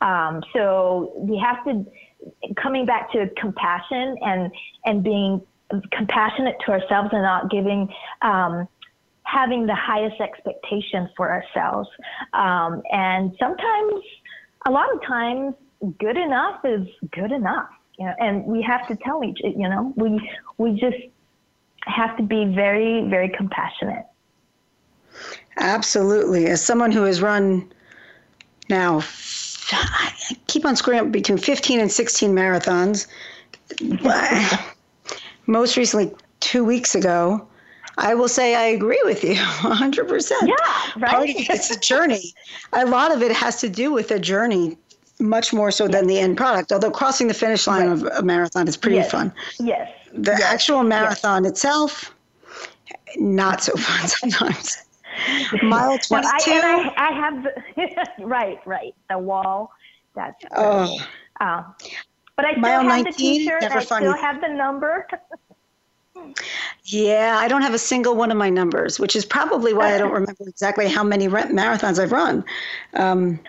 Um, 0.00 0.42
so 0.54 1.12
we 1.16 1.38
have 1.38 1.64
to, 1.64 1.84
coming 2.56 2.86
back 2.86 3.10
to 3.12 3.28
compassion 3.36 4.16
and 4.22 4.50
and 4.84 5.02
being 5.02 5.40
compassionate 5.92 6.56
to 6.64 6.72
ourselves 6.72 7.10
and 7.12 7.22
not 7.22 7.50
giving 7.50 7.88
um, 8.22 8.66
having 9.22 9.66
the 9.66 9.74
highest 9.74 10.20
expectations 10.20 11.10
for 11.16 11.30
ourselves 11.30 11.88
um, 12.32 12.82
and 12.92 13.34
sometimes 13.38 14.02
a 14.66 14.70
lot 14.70 14.92
of 14.94 15.02
times 15.02 15.54
good 15.98 16.16
enough 16.16 16.64
is 16.64 16.86
good 17.12 17.32
enough 17.32 17.68
you 17.98 18.04
know 18.04 18.14
and 18.18 18.44
we 18.44 18.62
have 18.62 18.86
to 18.88 18.96
tell 18.96 19.22
each 19.24 19.38
you 19.42 19.68
know 19.68 19.92
we 19.96 20.20
we 20.58 20.72
just 20.78 20.96
have 21.82 22.16
to 22.16 22.22
be 22.22 22.44
very 22.44 23.08
very 23.08 23.28
compassionate 23.28 24.06
absolutely 25.58 26.46
as 26.46 26.62
someone 26.62 26.90
who 26.90 27.04
has 27.04 27.22
run 27.22 27.70
now 28.68 29.00
I 29.72 30.12
keep 30.46 30.64
on 30.64 30.76
screwing 30.76 31.00
up 31.00 31.12
between 31.12 31.38
15 31.38 31.80
and 31.80 31.90
16 31.90 32.34
marathons. 32.34 33.06
Most 35.46 35.76
recently, 35.76 36.12
two 36.40 36.64
weeks 36.64 36.94
ago, 36.94 37.46
I 37.96 38.14
will 38.14 38.28
say 38.28 38.54
I 38.54 38.64
agree 38.64 39.00
with 39.04 39.24
you 39.24 39.34
100%. 39.34 40.30
Yeah, 40.46 40.54
right. 40.96 41.10
Part 41.10 41.28
of 41.28 41.36
it's 41.36 41.70
a 41.70 41.78
journey. 41.80 42.32
A 42.72 42.86
lot 42.86 43.12
of 43.12 43.22
it 43.22 43.32
has 43.32 43.60
to 43.60 43.68
do 43.68 43.92
with 43.92 44.10
a 44.10 44.18
journey, 44.18 44.78
much 45.20 45.52
more 45.52 45.70
so 45.70 45.88
than 45.88 46.06
the 46.06 46.18
end 46.18 46.36
product. 46.36 46.72
Although 46.72 46.90
crossing 46.90 47.28
the 47.28 47.34
finish 47.34 47.66
line 47.66 47.88
right. 47.88 47.92
of 47.92 48.18
a 48.18 48.22
marathon 48.22 48.68
is 48.68 48.76
pretty 48.76 48.96
yes. 48.96 49.10
fun. 49.10 49.32
Yes. 49.58 49.90
The 50.12 50.32
yes. 50.32 50.42
actual 50.42 50.82
marathon 50.82 51.44
yes. 51.44 51.52
itself, 51.52 52.14
not 53.16 53.62
so 53.62 53.72
fun 53.76 54.08
sometimes. 54.08 54.78
Mile 55.62 55.98
22. 55.98 56.50
I, 56.50 56.92
I, 56.96 57.08
I 57.08 57.12
have, 57.12 57.42
the, 57.42 58.06
right, 58.24 58.58
right. 58.66 58.94
The 59.10 59.18
wall. 59.18 59.72
That's, 60.14 60.44
oh. 60.56 60.98
Uh, 61.40 61.62
but 62.36 62.44
I 62.44 62.52
still 62.52 62.60
Mile 62.60 62.80
have 62.82 63.04
19, 63.04 63.04
the 63.04 63.12
t-shirt. 63.12 63.62
Never 63.62 63.78
I 63.78 63.82
still 63.82 64.16
have 64.16 64.40
the 64.40 64.48
number. 64.48 65.06
yeah, 66.84 67.36
I 67.38 67.48
don't 67.48 67.62
have 67.62 67.74
a 67.74 67.78
single 67.78 68.14
one 68.14 68.30
of 68.30 68.36
my 68.36 68.50
numbers, 68.50 68.98
which 68.98 69.16
is 69.16 69.24
probably 69.24 69.74
why 69.74 69.94
I 69.94 69.98
don't 69.98 70.12
remember 70.12 70.44
exactly 70.46 70.88
how 70.88 71.04
many 71.04 71.28
marathons 71.28 71.98
I've 71.98 72.12
run. 72.12 72.44
Um, 72.94 73.40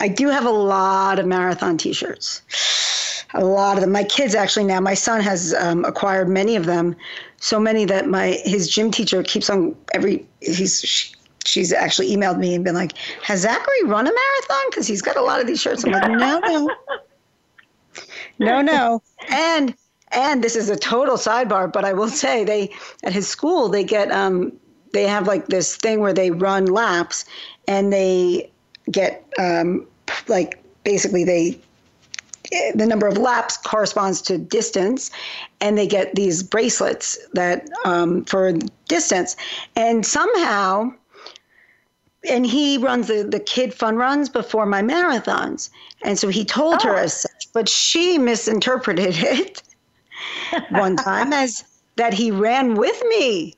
I 0.00 0.08
do 0.08 0.28
have 0.28 0.44
a 0.44 0.50
lot 0.50 1.18
of 1.18 1.26
marathon 1.26 1.76
T-shirts. 1.76 2.42
A 3.34 3.44
lot 3.44 3.76
of 3.76 3.82
them. 3.82 3.92
My 3.92 4.04
kids 4.04 4.34
actually 4.34 4.64
now. 4.64 4.80
My 4.80 4.94
son 4.94 5.20
has 5.20 5.52
um, 5.54 5.84
acquired 5.84 6.28
many 6.28 6.56
of 6.56 6.64
them, 6.64 6.96
so 7.36 7.60
many 7.60 7.84
that 7.84 8.08
my 8.08 8.38
his 8.44 8.68
gym 8.68 8.90
teacher 8.90 9.22
keeps 9.22 9.50
on 9.50 9.76
every. 9.92 10.26
He's 10.40 11.14
she's 11.44 11.72
actually 11.72 12.14
emailed 12.14 12.38
me 12.38 12.54
and 12.54 12.64
been 12.64 12.74
like, 12.74 12.96
"Has 13.22 13.40
Zachary 13.40 13.84
run 13.84 14.06
a 14.06 14.12
marathon? 14.12 14.70
Because 14.70 14.86
he's 14.86 15.02
got 15.02 15.18
a 15.18 15.20
lot 15.20 15.40
of 15.40 15.46
these 15.46 15.60
shirts." 15.60 15.84
I'm 15.84 15.92
like, 15.92 16.10
"No, 16.10 16.38
no, 16.38 16.70
no, 18.38 18.62
no." 18.62 19.02
And 19.30 19.74
and 20.12 20.42
this 20.42 20.56
is 20.56 20.70
a 20.70 20.76
total 20.76 21.16
sidebar, 21.16 21.70
but 21.70 21.84
I 21.84 21.92
will 21.92 22.08
say 22.08 22.44
they 22.44 22.70
at 23.04 23.12
his 23.12 23.28
school 23.28 23.68
they 23.68 23.84
get 23.84 24.10
um 24.10 24.52
they 24.92 25.04
have 25.04 25.26
like 25.26 25.48
this 25.48 25.76
thing 25.76 26.00
where 26.00 26.14
they 26.14 26.30
run 26.30 26.66
laps 26.66 27.24
and 27.66 27.92
they 27.92 28.50
get 28.90 29.24
um 29.38 29.86
like 30.28 30.62
basically 30.84 31.24
they 31.24 31.58
the 32.74 32.86
number 32.86 33.06
of 33.06 33.18
laps 33.18 33.56
corresponds 33.56 34.22
to 34.22 34.38
distance 34.38 35.10
and 35.60 35.76
they 35.76 35.86
get 35.86 36.14
these 36.14 36.42
bracelets 36.42 37.18
that 37.34 37.68
um, 37.84 38.24
for 38.24 38.52
distance. 38.86 39.36
And 39.76 40.06
somehow 40.06 40.92
and 42.28 42.44
he 42.44 42.78
runs 42.78 43.06
the, 43.08 43.22
the 43.22 43.38
kid 43.38 43.72
fun 43.72 43.96
runs 43.96 44.28
before 44.28 44.66
my 44.66 44.82
marathons. 44.82 45.70
And 46.02 46.18
so 46.18 46.28
he 46.28 46.44
told 46.44 46.76
oh. 46.80 46.88
her 46.88 46.94
as 46.96 47.20
such 47.20 47.52
but 47.52 47.68
she 47.68 48.18
misinterpreted 48.18 49.14
it 49.18 49.62
one 50.70 50.96
time 50.96 51.32
as 51.44 51.64
that 51.96 52.14
he 52.14 52.30
ran 52.30 52.74
with 52.74 53.02
me 53.08 53.54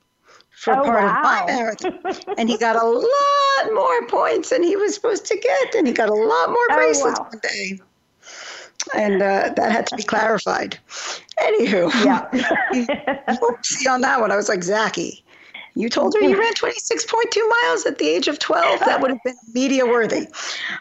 for 0.61 0.75
Oh, 0.75 0.85
part 0.85 1.03
wow. 1.03 1.17
of 1.17 1.23
my 1.23 1.45
marathon. 1.47 1.99
and 2.39 2.49
he 2.51 2.59
got 2.59 2.77
a 2.77 2.85
lot 2.87 3.75
more 3.75 4.07
points 4.07 4.51
than 4.51 4.63
he 4.63 4.77
was 4.77 4.95
supposed 4.95 5.25
to 5.27 5.37
get. 5.37 5.75
And 5.75 5.87
he 5.87 5.93
got 5.93 6.11
a 6.11 6.15
lot 6.15 6.49
more 6.51 6.59
Oh, 6.71 6.75
bracelets 6.77 7.19
wow. 7.19 7.29
one 7.31 7.41
day. 7.43 7.81
And 8.95 9.23
uh, 9.23 9.53
that 9.57 9.73
had 9.73 9.87
to 9.87 9.97
be 9.97 10.03
clarified. 10.03 10.79
Anywho, 11.39 11.91
Yeah. 12.05 13.57
see 13.63 13.89
on 13.89 14.03
that 14.03 14.21
one, 14.21 14.31
I 14.31 14.37
was 14.37 14.49
like, 14.51 14.63
Zachy, 14.63 15.25
you 15.75 15.89
told 15.89 16.15
her 16.15 16.21
you 16.21 16.39
ran 16.39 16.53
26.2 16.53 17.51
miles 17.63 17.87
at 17.87 17.97
the 17.99 18.07
age 18.07 18.29
of 18.29 18.39
12. 18.39 18.81
That 18.81 19.01
would 19.01 19.11
have 19.11 19.23
been 19.25 19.37
media 19.55 19.87
worthy. 19.87 20.27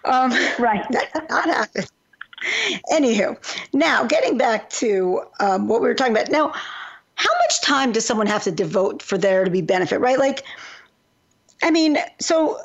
Um, 0.03 0.31
right. 0.59 0.85
that 0.91 1.13
did 1.13 1.29
not 1.29 1.45
happen. 1.45 1.85
Anywho, 2.91 3.37
now 3.73 4.03
getting 4.05 4.37
back 4.37 4.69
to 4.71 5.21
um, 5.39 5.67
what 5.67 5.81
we 5.81 5.87
were 5.87 5.93
talking 5.93 6.13
about. 6.13 6.29
Now, 6.29 6.53
how 7.19 7.29
much 7.43 7.61
time 7.61 7.91
does 7.91 8.05
someone 8.05 8.27
have 8.27 8.43
to 8.43 8.51
devote 8.51 9.01
for 9.03 9.17
there 9.17 9.43
to 9.43 9.51
be 9.51 9.61
benefit, 9.61 9.99
right? 9.99 10.17
Like, 10.17 10.45
I 11.61 11.69
mean, 11.69 11.97
so 12.21 12.57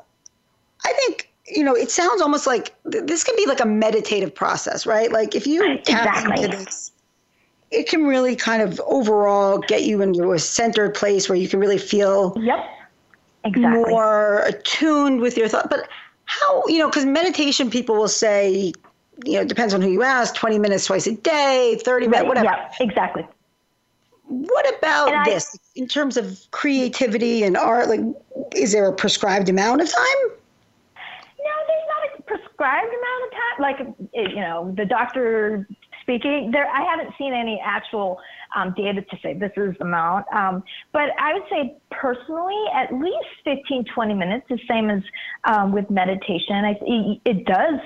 I 0.84 0.92
think, 0.92 1.28
you 1.48 1.64
know, 1.64 1.74
it 1.74 1.90
sounds 1.90 2.22
almost 2.22 2.46
like 2.46 2.72
th- 2.90 3.04
this 3.04 3.24
can 3.24 3.34
be 3.36 3.46
like 3.46 3.58
a 3.58 3.66
meditative 3.66 4.32
process, 4.32 4.86
right? 4.86 5.10
Like, 5.10 5.34
if 5.34 5.44
you 5.44 5.60
tap 5.82 6.06
Exactly. 6.06 6.44
into 6.44 6.56
this, 6.56 6.92
it 7.72 7.88
can 7.88 8.04
really 8.06 8.36
kind 8.36 8.62
of 8.62 8.80
overall 8.86 9.58
get 9.58 9.82
you 9.82 10.00
into 10.00 10.30
a 10.30 10.38
centered 10.38 10.94
place 10.94 11.28
where 11.28 11.36
you 11.36 11.48
can 11.48 11.58
really 11.58 11.78
feel 11.78 12.36
Yep. 12.40 12.58
Exactly. 13.42 13.90
more 13.90 14.38
attuned 14.46 15.20
with 15.20 15.36
your 15.36 15.48
thought. 15.48 15.68
But 15.68 15.88
how, 16.26 16.62
you 16.68 16.78
know, 16.78 16.88
because 16.88 17.04
meditation 17.04 17.70
people 17.70 17.96
will 17.96 18.06
say, 18.06 18.72
you 19.24 19.32
know, 19.32 19.40
it 19.40 19.48
depends 19.48 19.74
on 19.74 19.82
who 19.82 19.90
you 19.90 20.04
ask, 20.04 20.36
20 20.36 20.60
minutes 20.60 20.86
twice 20.86 21.08
a 21.08 21.12
day, 21.16 21.76
30 21.84 22.06
minutes, 22.06 22.20
Right. 22.22 22.28
whatever. 22.28 22.44
Yeah. 22.46 22.70
Exactly. 22.78 23.26
What 24.26 24.78
about 24.78 25.12
I- 25.12 25.24
this 25.24 25.56
in 25.74 25.86
terms 25.86 26.16
of 26.16 26.38
creativity 26.50 27.42
and 27.42 27.56
art? 27.56 27.88
Like, 27.88 28.00
is 28.54 28.72
there 28.72 28.86
a 28.86 28.92
prescribed 28.92 29.48
amount 29.48 29.80
of 29.80 29.88
time? 29.88 30.28
No, 31.38 31.52
there's 31.68 31.88
not 31.88 32.18
a 32.18 32.22
prescribed 32.22 32.88
amount 32.88 33.24
of 33.24 33.30
time. 33.30 33.60
Like, 33.60 34.32
you 34.34 34.40
know, 34.40 34.72
the 34.76 34.84
doctor 34.84 35.68
speaking, 36.04 36.50
there, 36.52 36.68
I 36.68 36.82
haven't 36.82 37.14
seen 37.18 37.32
any 37.32 37.60
actual 37.64 38.18
um, 38.54 38.74
data 38.76 39.02
to 39.02 39.18
say 39.22 39.34
this 39.34 39.50
is 39.56 39.74
the 39.78 39.84
amount. 39.84 40.26
Um, 40.32 40.62
but 40.92 41.10
I 41.18 41.34
would 41.34 41.42
say 41.50 41.76
personally, 41.90 42.62
at 42.74 42.94
least 42.94 43.26
15, 43.44 43.84
20 43.92 44.14
minutes, 44.14 44.46
the 44.48 44.58
same 44.68 44.90
as 44.90 45.02
um, 45.44 45.72
with 45.72 45.90
meditation. 45.90 46.64
I, 46.64 46.78
it, 46.82 47.20
it 47.24 47.46
does 47.46 47.80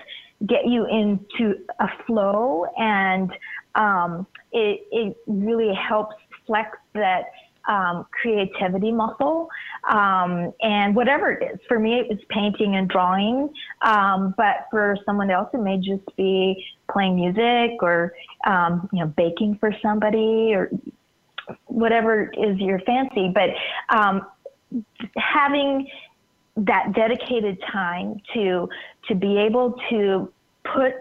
get 0.46 0.66
you 0.66 0.86
into 0.86 1.54
a 1.80 1.88
flow 2.06 2.66
and 2.76 3.32
um, 3.74 4.26
it, 4.52 4.86
it 4.92 5.16
really 5.26 5.74
helps 5.74 6.14
flex 6.48 6.76
that 6.94 7.26
um, 7.68 8.06
creativity 8.10 8.90
muscle. 8.90 9.48
Um, 9.88 10.52
and 10.62 10.96
whatever 10.96 11.30
it 11.30 11.52
is, 11.52 11.60
for 11.68 11.78
me, 11.78 12.00
it 12.00 12.08
was 12.08 12.18
painting 12.30 12.76
and 12.76 12.88
drawing. 12.88 13.50
Um, 13.82 14.34
but 14.36 14.66
for 14.70 14.96
someone 15.06 15.30
else, 15.30 15.50
it 15.54 15.60
may 15.60 15.76
just 15.76 16.04
be 16.16 16.64
playing 16.90 17.16
music 17.16 17.80
or, 17.82 18.14
um, 18.46 18.88
you 18.92 19.00
know, 19.00 19.12
baking 19.16 19.58
for 19.60 19.70
somebody 19.82 20.54
or 20.54 20.70
whatever 21.66 22.32
is 22.36 22.58
your 22.58 22.80
fancy. 22.80 23.32
But 23.32 23.50
um, 23.96 24.26
having 25.16 25.88
that 26.56 26.92
dedicated 26.92 27.62
time 27.70 28.20
to 28.34 28.68
to 29.06 29.14
be 29.14 29.38
able 29.38 29.74
to 29.90 30.30
put 30.64 30.94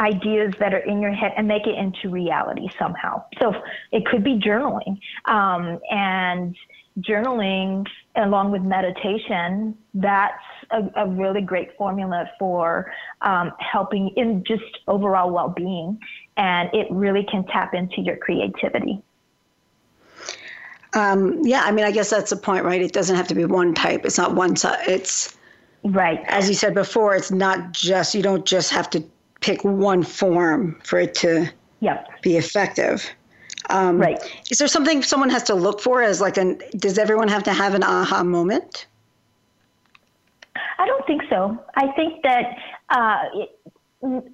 ideas 0.00 0.54
that 0.58 0.72
are 0.74 0.78
in 0.78 1.00
your 1.00 1.12
head 1.12 1.32
and 1.36 1.46
make 1.46 1.66
it 1.66 1.76
into 1.76 2.08
reality 2.08 2.68
somehow. 2.78 3.22
So 3.38 3.54
it 3.92 4.06
could 4.06 4.24
be 4.24 4.38
journaling, 4.38 4.98
um, 5.26 5.78
and 5.90 6.56
journaling 7.00 7.86
along 8.16 8.50
with 8.50 8.62
meditation. 8.62 9.76
That's 9.94 10.42
a, 10.70 10.90
a 10.96 11.06
really 11.06 11.42
great 11.42 11.76
formula 11.76 12.30
for 12.38 12.92
um, 13.20 13.52
helping 13.58 14.08
in 14.16 14.42
just 14.44 14.78
overall 14.88 15.30
well-being, 15.30 15.98
and 16.36 16.70
it 16.72 16.86
really 16.90 17.24
can 17.30 17.44
tap 17.46 17.74
into 17.74 18.00
your 18.00 18.16
creativity. 18.16 19.02
Um, 20.94 21.40
yeah, 21.44 21.62
I 21.64 21.70
mean, 21.70 21.84
I 21.84 21.92
guess 21.92 22.10
that's 22.10 22.30
the 22.30 22.36
point, 22.36 22.64
right? 22.64 22.82
It 22.82 22.92
doesn't 22.92 23.14
have 23.14 23.28
to 23.28 23.34
be 23.34 23.44
one 23.44 23.74
type. 23.74 24.04
It's 24.04 24.18
not 24.18 24.34
one 24.34 24.56
side. 24.56 24.88
It's 24.88 25.36
right. 25.84 26.20
As 26.26 26.48
you 26.48 26.54
said 26.54 26.74
before, 26.74 27.14
it's 27.14 27.30
not 27.30 27.72
just 27.72 28.14
you 28.14 28.22
don't 28.22 28.44
just 28.44 28.72
have 28.72 28.90
to 28.90 29.04
pick 29.40 29.64
one 29.64 30.02
form 30.02 30.78
for 30.84 30.98
it 30.98 31.14
to 31.16 31.50
yep. 31.80 32.08
be 32.22 32.36
effective. 32.36 33.08
Um, 33.68 33.98
right. 33.98 34.20
Is 34.50 34.58
there 34.58 34.68
something 34.68 35.02
someone 35.02 35.30
has 35.30 35.42
to 35.44 35.54
look 35.54 35.80
for 35.80 36.02
as 36.02 36.20
like 36.20 36.36
an? 36.36 36.60
Does 36.76 36.98
everyone 36.98 37.28
have 37.28 37.42
to 37.44 37.52
have 37.52 37.74
an 37.74 37.82
aha 37.82 38.24
moment? 38.24 38.86
I 40.78 40.86
don't 40.86 41.06
think 41.06 41.22
so. 41.30 41.62
I 41.76 41.88
think 41.92 42.22
that 42.22 42.56
uh, 42.88 43.18
it, 43.34 43.50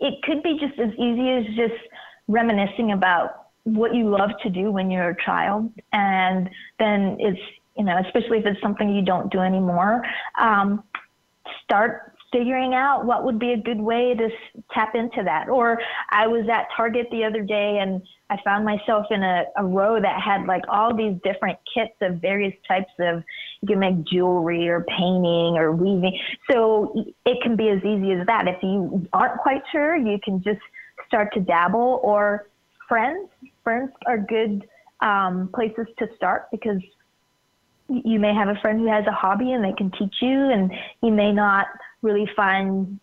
it 0.01 0.23
could 0.23 0.43
be 0.43 0.59
just 0.59 0.79
as 0.79 0.93
easy 0.95 1.31
as 1.31 1.45
just 1.57 1.81
reminiscing 2.29 2.93
about 2.93 3.49
what 3.65 3.95
you 3.95 4.09
love 4.09 4.31
to 4.43 4.49
do 4.49 4.71
when 4.71 4.91
you're 4.91 5.11
a 5.11 5.25
child, 5.25 5.71
and 5.93 6.49
then 6.79 7.17
it's 7.21 7.41
you 7.77 7.85
know, 7.85 7.99
especially 7.99 8.39
if 8.39 8.47
it's 8.47 8.61
something 8.63 8.95
you 8.95 9.03
don't 9.03 9.31
do 9.31 9.41
anymore, 9.41 10.03
um, 10.39 10.83
start 11.63 12.16
figuring 12.37 12.74
out 12.74 13.07
what 13.07 13.24
would 13.24 13.39
be 13.39 13.53
a 13.53 13.57
good 13.57 13.80
way 13.80 14.14
to 14.14 14.28
tap 14.72 14.95
into 14.95 15.22
that. 15.24 15.49
Or 15.49 15.80
I 16.11 16.26
was 16.26 16.47
at 16.53 16.66
Target 16.76 17.07
the 17.11 17.24
other 17.24 17.43
day 17.43 17.78
and 17.80 18.03
I 18.28 18.37
found 18.45 18.64
myself 18.64 19.07
in 19.11 19.22
a, 19.22 19.45
a 19.57 19.64
row 19.64 20.01
that 20.01 20.20
had 20.20 20.47
like 20.47 20.62
all 20.68 20.95
these 20.95 21.16
different 21.24 21.59
kits 21.72 21.95
of 22.03 22.20
various 22.20 22.55
types 22.68 22.93
of, 22.99 23.22
you 23.62 23.68
can 23.68 23.78
make 23.78 24.05
jewelry 24.05 24.68
or 24.68 24.84
painting 24.84 25.57
or 25.57 25.72
weaving. 25.72 26.18
So 26.51 27.07
it 27.24 27.39
can 27.43 27.57
be 27.57 27.68
as 27.68 27.78
easy 27.78 28.12
as 28.12 28.26
that. 28.26 28.49
If 28.49 28.62
you 28.62 29.07
aren't 29.12 29.41
quite 29.41 29.62
sure, 29.72 29.97
you 29.97 30.18
can 30.22 30.43
just 30.43 30.61
start 31.07 31.32
to 31.34 31.41
dabble 31.41 32.01
or 32.03 32.49
friends. 32.89 33.30
Friends 33.64 33.91
are 34.07 34.18
good 34.18 34.66
um, 35.01 35.49
places 35.55 35.87
to 35.99 36.09
start 36.16 36.49
because 36.51 36.82
you 37.89 38.18
may 38.18 38.34
have 38.34 38.49
a 38.49 38.59
friend 38.61 38.80
who 38.80 38.87
has 38.87 39.07
a 39.07 39.12
hobby 39.12 39.53
and 39.53 39.64
they 39.64 39.72
can 39.72 39.91
teach 39.93 40.14
you 40.20 40.51
and 40.51 40.72
you 41.03 41.12
may 41.12 41.32
not 41.32 41.66
really 42.07 42.29
find 42.35 42.99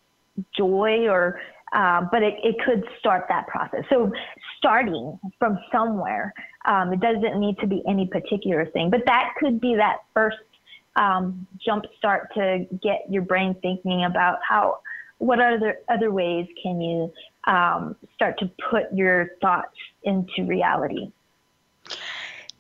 joy 0.58 1.08
or 1.08 1.40
uh, 1.74 2.02
but 2.12 2.22
it, 2.22 2.36
it 2.44 2.56
could 2.64 2.84
start 3.00 3.26
that 3.30 3.48
process. 3.48 3.84
So 3.90 4.12
starting 4.58 5.20
from 5.40 5.60
somewhere 5.72 6.34
um, 6.66 6.94
it 6.94 7.00
doesn't 7.00 7.40
need 7.40 7.58
to 7.60 7.68
be 7.68 7.84
any 7.88 8.08
particular 8.08 8.66
thing 8.66 8.90
but 8.90 9.02
that 9.06 9.34
could 9.40 9.60
be 9.60 9.76
that 9.76 9.98
first 10.14 10.38
um, 10.96 11.48
jump 11.66 11.86
start 11.98 12.30
to 12.36 12.66
get 12.82 13.02
your 13.10 13.24
brain 13.24 13.56
thinking 13.62 14.06
about 14.06 14.40
how 14.48 14.80
what 15.18 15.40
other 15.40 15.80
other 15.90 16.12
ways 16.12 16.48
can 16.62 16.82
you 16.82 17.12
um, 17.46 17.96
start 18.16 18.38
to 18.40 18.50
put 18.70 18.94
your 18.94 19.32
thoughts 19.42 19.76
into 20.04 20.46
reality? 20.46 21.12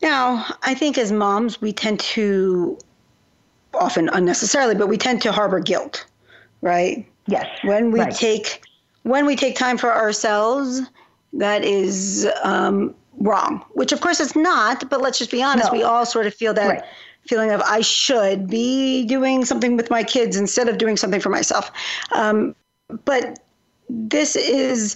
Now, 0.02 0.46
I 0.64 0.74
think 0.74 0.98
as 0.98 1.12
moms, 1.12 1.62
we 1.62 1.72
tend 1.72 2.00
to, 2.02 2.78
often 3.74 4.10
unnecessarily, 4.10 4.76
but 4.76 4.88
we 4.88 4.98
tend 4.98 5.22
to 5.22 5.32
harbor 5.32 5.60
guilt, 5.62 6.06
right? 6.64 7.06
Yes. 7.28 7.46
When 7.64 7.92
we 7.92 8.00
right. 8.00 8.16
take 8.16 8.64
when 9.04 9.26
we 9.26 9.36
take 9.36 9.56
time 9.56 9.78
for 9.78 9.94
ourselves, 9.94 10.82
that 11.34 11.64
is 11.64 12.28
um, 12.44 12.96
wrong. 13.20 13.64
Which 13.74 13.92
of 13.92 14.02
course 14.02 14.20
it's 14.20 14.36
not. 14.36 14.90
But 14.90 15.02
let's 15.02 15.20
just 15.20 15.30
be 15.30 15.44
honest. 15.44 15.72
No. 15.72 15.78
We 15.78 15.84
all 15.84 16.06
sort 16.06 16.26
of 16.26 16.34
feel 16.34 16.54
that 16.56 16.68
Right. 16.68 16.84
feeling 17.28 17.52
of 17.52 17.62
I 17.62 17.82
should 17.82 18.50
be 18.50 19.06
doing 19.06 19.46
something 19.46 19.78
with 19.78 19.92
my 19.92 20.04
kids 20.04 20.38
instead 20.38 20.68
of 20.70 20.78
doing 20.78 20.98
something 20.98 21.22
for 21.22 21.30
myself. 21.30 21.70
Um, 22.14 22.56
but 23.06 23.40
this 23.90 24.36
is 24.36 24.96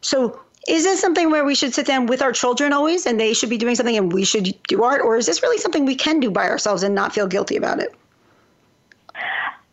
so. 0.00 0.40
Is 0.68 0.84
this 0.84 1.00
something 1.00 1.32
where 1.32 1.44
we 1.44 1.56
should 1.56 1.74
sit 1.74 1.86
down 1.86 2.06
with 2.06 2.22
our 2.22 2.30
children 2.30 2.72
always, 2.72 3.04
and 3.04 3.18
they 3.18 3.34
should 3.34 3.50
be 3.50 3.58
doing 3.58 3.74
something, 3.74 3.96
and 3.96 4.12
we 4.12 4.24
should 4.24 4.54
do 4.68 4.84
art, 4.84 5.02
or 5.02 5.16
is 5.16 5.26
this 5.26 5.42
really 5.42 5.58
something 5.58 5.84
we 5.84 5.96
can 5.96 6.20
do 6.20 6.30
by 6.30 6.48
ourselves 6.48 6.84
and 6.84 6.94
not 6.94 7.12
feel 7.12 7.26
guilty 7.26 7.56
about 7.56 7.80
it? 7.80 7.92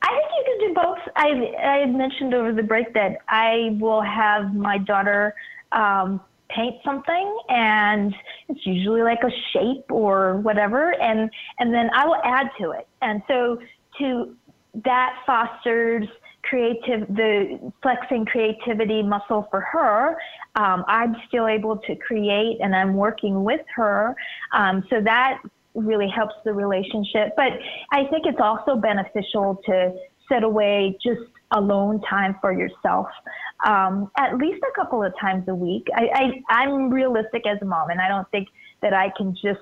I 0.02 0.08
think 0.08 0.32
you 0.36 0.44
can 0.46 0.68
do 0.68 0.74
both. 0.74 0.98
I 1.20 1.54
I 1.62 1.86
mentioned 1.86 2.34
over 2.34 2.54
the 2.54 2.64
break 2.64 2.94
that 2.94 3.18
I 3.28 3.78
will 3.80 4.02
have 4.02 4.56
my 4.56 4.78
daughter 4.78 5.36
um, 5.74 6.22
paint 6.50 6.76
something, 6.84 7.38
and 7.50 8.16
it's 8.48 8.66
usually 8.66 9.04
like 9.04 9.20
a 9.24 9.32
shape 9.52 9.92
or 9.92 10.38
whatever, 10.38 10.94
and 10.94 11.30
and 11.60 11.74
then 11.74 11.90
I 11.94 12.06
will 12.06 12.22
add 12.24 12.48
to 12.62 12.72
it, 12.72 12.88
and 13.02 13.22
so 13.28 13.60
to 14.00 14.36
that 14.86 15.16
fosters 15.26 16.08
creative 16.44 17.06
the 17.10 17.72
flexing 17.84 18.26
creativity 18.26 19.04
muscle 19.04 19.46
for 19.52 19.60
her. 19.60 20.16
Um, 20.56 20.86
i'm 20.88 21.16
still 21.28 21.48
able 21.48 21.78
to 21.78 21.96
create 21.98 22.60
and 22.62 22.74
i'm 22.74 22.94
working 22.96 23.44
with 23.44 23.62
her. 23.76 24.16
Um, 24.54 24.84
so 24.90 25.02
that 25.02 25.42
really 25.76 26.08
helps 26.08 26.36
the 26.46 26.54
relationship. 26.54 27.36
But 27.36 27.54
i 27.92 28.06
think 28.06 28.26
it's 28.26 28.40
also 28.40 28.78
beneficial 28.78 29.62
to 29.66 29.94
set 30.30 30.44
away 30.44 30.98
just 31.04 31.22
alone 31.52 32.00
time 32.08 32.36
for 32.40 32.54
yourself 32.54 33.08
um, 33.66 34.10
at 34.18 34.38
least 34.38 34.64
a 34.64 34.80
couple 34.80 35.04
of 35.04 35.12
times 35.20 35.44
a 35.48 35.56
week 35.56 35.88
I, 35.96 36.10
I 36.50 36.62
i'm 36.62 36.90
realistic 36.90 37.46
as 37.48 37.58
a 37.62 37.66
mom 37.66 37.90
and 37.90 38.00
i 38.00 38.08
don't 38.08 38.30
think 38.32 38.48
that 38.82 38.94
i 38.94 39.12
can 39.18 39.36
just 39.36 39.60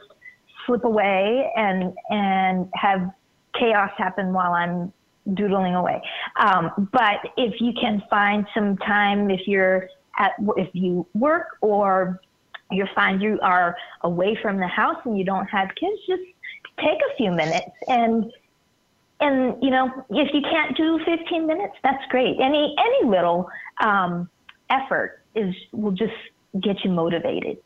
slip 0.66 0.84
away 0.84 1.52
and 1.56 1.94
and 2.10 2.70
have 2.74 3.10
chaos 3.58 3.92
happen 3.98 4.34
while 4.34 4.54
I'm 4.54 4.94
doodling 5.34 5.76
away. 5.76 6.02
Um, 6.40 6.90
but 6.94 7.20
if 7.38 7.60
you 7.60 7.74
can 7.80 8.04
find 8.10 8.46
some 8.54 8.78
time, 8.78 9.30
if 9.30 9.42
you're 9.48 9.90
at 10.20 10.34
if 10.56 10.70
you 10.74 11.08
work 11.14 11.58
or 11.62 12.22
you 12.72 12.86
find 12.94 13.22
you 13.22 13.40
are 13.42 13.76
away 14.02 14.38
from 14.42 14.58
the 14.58 14.68
house 14.68 14.98
and 15.06 15.18
you 15.18 15.24
don't 15.24 15.48
have 15.48 15.70
kids, 15.80 16.00
just 16.08 16.22
take 16.80 17.00
a 17.12 17.16
few 17.18 17.32
minutes 17.32 17.72
and 17.88 18.32
and 19.20 19.62
you 19.62 19.70
know 19.70 19.90
if 20.10 20.34
you 20.34 20.42
can't 20.42 20.76
do 20.76 21.00
15 21.06 21.48
minutes 21.48 21.74
that's 21.84 22.04
great 22.10 22.40
any 22.40 22.76
any 22.78 23.10
little 23.10 23.50
um, 23.82 24.30
effort 24.70 25.24
is 25.36 25.54
will 25.72 25.92
just 25.92 26.14
get 26.62 26.84
you 26.84 26.92
motivated 26.92 27.58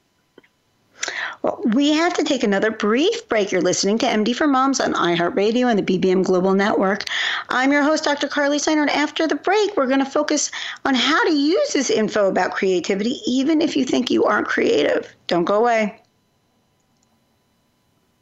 well, 1.41 1.59
we 1.73 1.91
have 1.93 2.13
to 2.13 2.23
take 2.23 2.43
another 2.43 2.69
brief 2.69 3.27
break. 3.27 3.51
You're 3.51 3.61
listening 3.61 3.97
to 3.99 4.05
MD 4.05 4.35
for 4.35 4.45
Moms 4.45 4.79
on 4.79 4.93
iHeartRadio 4.93 5.69
and 5.69 5.79
the 5.79 5.99
BBM 5.99 6.23
Global 6.23 6.53
Network. 6.53 7.05
I'm 7.49 7.71
your 7.71 7.81
host, 7.81 8.03
Dr. 8.03 8.27
Carly 8.27 8.59
Snyder, 8.59 8.81
and 8.81 8.91
after 8.91 9.27
the 9.27 9.35
break, 9.35 9.75
we're 9.75 9.87
going 9.87 10.03
to 10.03 10.05
focus 10.05 10.51
on 10.85 10.93
how 10.93 11.23
to 11.25 11.33
use 11.33 11.73
this 11.73 11.89
info 11.89 12.27
about 12.27 12.51
creativity, 12.51 13.19
even 13.25 13.61
if 13.61 13.75
you 13.75 13.85
think 13.85 14.11
you 14.11 14.25
aren't 14.25 14.47
creative. 14.47 15.15
Don't 15.27 15.45
go 15.45 15.55
away. 15.55 16.00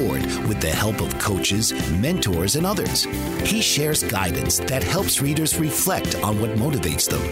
with 0.00 0.60
the 0.60 0.70
help 0.70 1.00
of 1.00 1.18
coaches, 1.18 1.72
mentors, 1.92 2.56
and 2.56 2.66
others. 2.66 3.04
He 3.44 3.60
shares 3.60 4.02
guidance 4.02 4.58
that 4.60 4.82
helps 4.82 5.20
readers 5.20 5.58
reflect 5.58 6.14
on 6.16 6.40
what 6.40 6.50
motivates 6.56 7.08
them, 7.08 7.22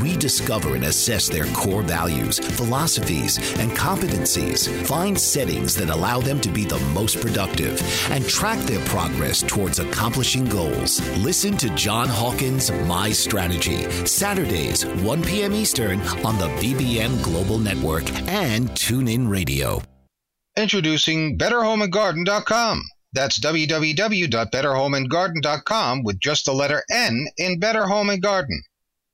rediscover 0.00 0.74
and 0.74 0.84
assess 0.84 1.28
their 1.28 1.46
core 1.46 1.82
values, 1.82 2.38
philosophies, 2.38 3.38
and 3.58 3.70
competencies, 3.72 4.68
find 4.86 5.18
settings 5.18 5.74
that 5.74 5.90
allow 5.90 6.20
them 6.20 6.40
to 6.40 6.48
be 6.50 6.64
the 6.64 6.78
most 6.94 7.20
productive, 7.20 7.80
and 8.10 8.28
track 8.28 8.58
their 8.60 8.84
progress 8.86 9.42
towards 9.42 9.78
accomplishing 9.78 10.44
goals. 10.44 11.00
Listen 11.18 11.56
to 11.56 11.70
John 11.70 12.08
Hawkins' 12.08 12.70
My 12.86 13.10
Strategy, 13.10 13.90
Saturdays, 14.06 14.86
1 14.86 15.22
p.m. 15.22 15.54
Eastern 15.54 16.00
on 16.24 16.38
the 16.38 16.48
BBM 16.60 17.22
Global 17.22 17.58
Network 17.58 18.08
and 18.28 18.68
TuneIn 18.70 19.28
Radio. 19.28 19.82
Introducing 20.56 21.38
BetterHomeAndGarden.com. 21.38 22.82
That's 23.12 23.38
www.betterhomeandgarden.com 23.38 26.02
with 26.02 26.18
just 26.18 26.44
the 26.44 26.52
letter 26.52 26.82
N 26.90 27.28
in 27.36 27.60
Better 27.60 27.86
Home 27.86 28.10
and 28.10 28.20
Garden. 28.20 28.60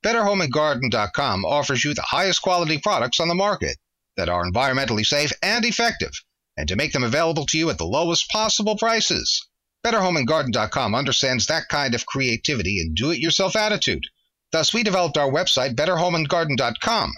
BetterHomeAndGarden.com 0.03 1.45
offers 1.45 1.85
you 1.85 1.93
the 1.93 2.01
highest 2.01 2.41
quality 2.41 2.79
products 2.79 3.21
on 3.21 3.29
the 3.29 3.35
market 3.35 3.77
that 4.17 4.31
are 4.31 4.51
environmentally 4.51 5.05
safe 5.05 5.31
and 5.43 5.67
effective, 5.67 6.13
and 6.57 6.69
to 6.69 6.77
make 6.77 6.95
them 6.95 7.05
available 7.05 7.45
to 7.47 7.59
you 7.59 7.69
at 7.69 7.77
the 7.77 7.85
lowest 7.85 8.31
possible 8.31 8.79
prices. 8.79 9.47
BetterHomeAndGarden.com 9.85 10.95
understands 10.95 11.47
that 11.47 11.69
kind 11.69 11.95
of 11.95 12.07
creativity 12.07 12.81
and 12.81 12.97
do-it-yourself 12.97 13.57
attitude. 13.57 14.05
Thus, 14.53 14.73
we 14.73 14.83
developed 14.83 15.19
our 15.19 15.31
website, 15.31 15.75
BetterHomeAndGarden.com. 15.75 17.13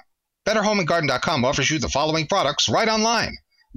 BetterHomeAndGarden.com 0.44 1.44
offers 1.44 1.70
you 1.70 1.78
the 1.78 1.88
following 1.88 2.26
products 2.26 2.68
right 2.68 2.88
online 2.88 3.38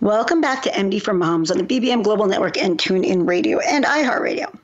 Welcome 0.00 0.40
back 0.40 0.62
to 0.62 0.70
MD 0.70 1.00
for 1.00 1.14
Moms 1.14 1.50
on 1.50 1.58
the 1.58 1.64
BBM 1.64 2.02
Global 2.02 2.26
Network 2.26 2.58
and 2.58 2.78
TuneIn 2.78 3.26
Radio 3.28 3.58
and 3.60 3.84
iHeartRadio. 3.84 4.54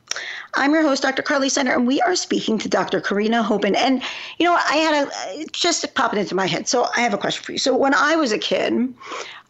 I'm 0.55 0.73
your 0.73 0.83
host, 0.83 1.03
Dr. 1.03 1.23
Carly 1.23 1.49
Snyder, 1.49 1.73
and 1.73 1.87
we 1.87 2.01
are 2.01 2.17
speaking 2.17 2.59
to 2.59 2.69
Dr. 2.69 3.01
Karina 3.01 3.43
Hoppen. 3.43 3.77
And 3.77 4.03
you 4.39 4.47
know, 4.47 4.55
I 4.55 4.77
had 4.77 5.09
a 5.09 5.47
just 5.53 5.95
popping 5.95 6.19
into 6.19 6.35
my 6.35 6.47
head. 6.47 6.69
So 6.69 6.89
I 6.97 7.01
have 7.01 7.15
a 7.15 7.19
question 7.19 7.45
for 7.45 7.53
you. 7.53 7.59
So 7.59 7.77
when 7.77 7.95
I 7.95 8.17
was 8.17 8.33
a 8.33 8.39
kid, 8.39 8.93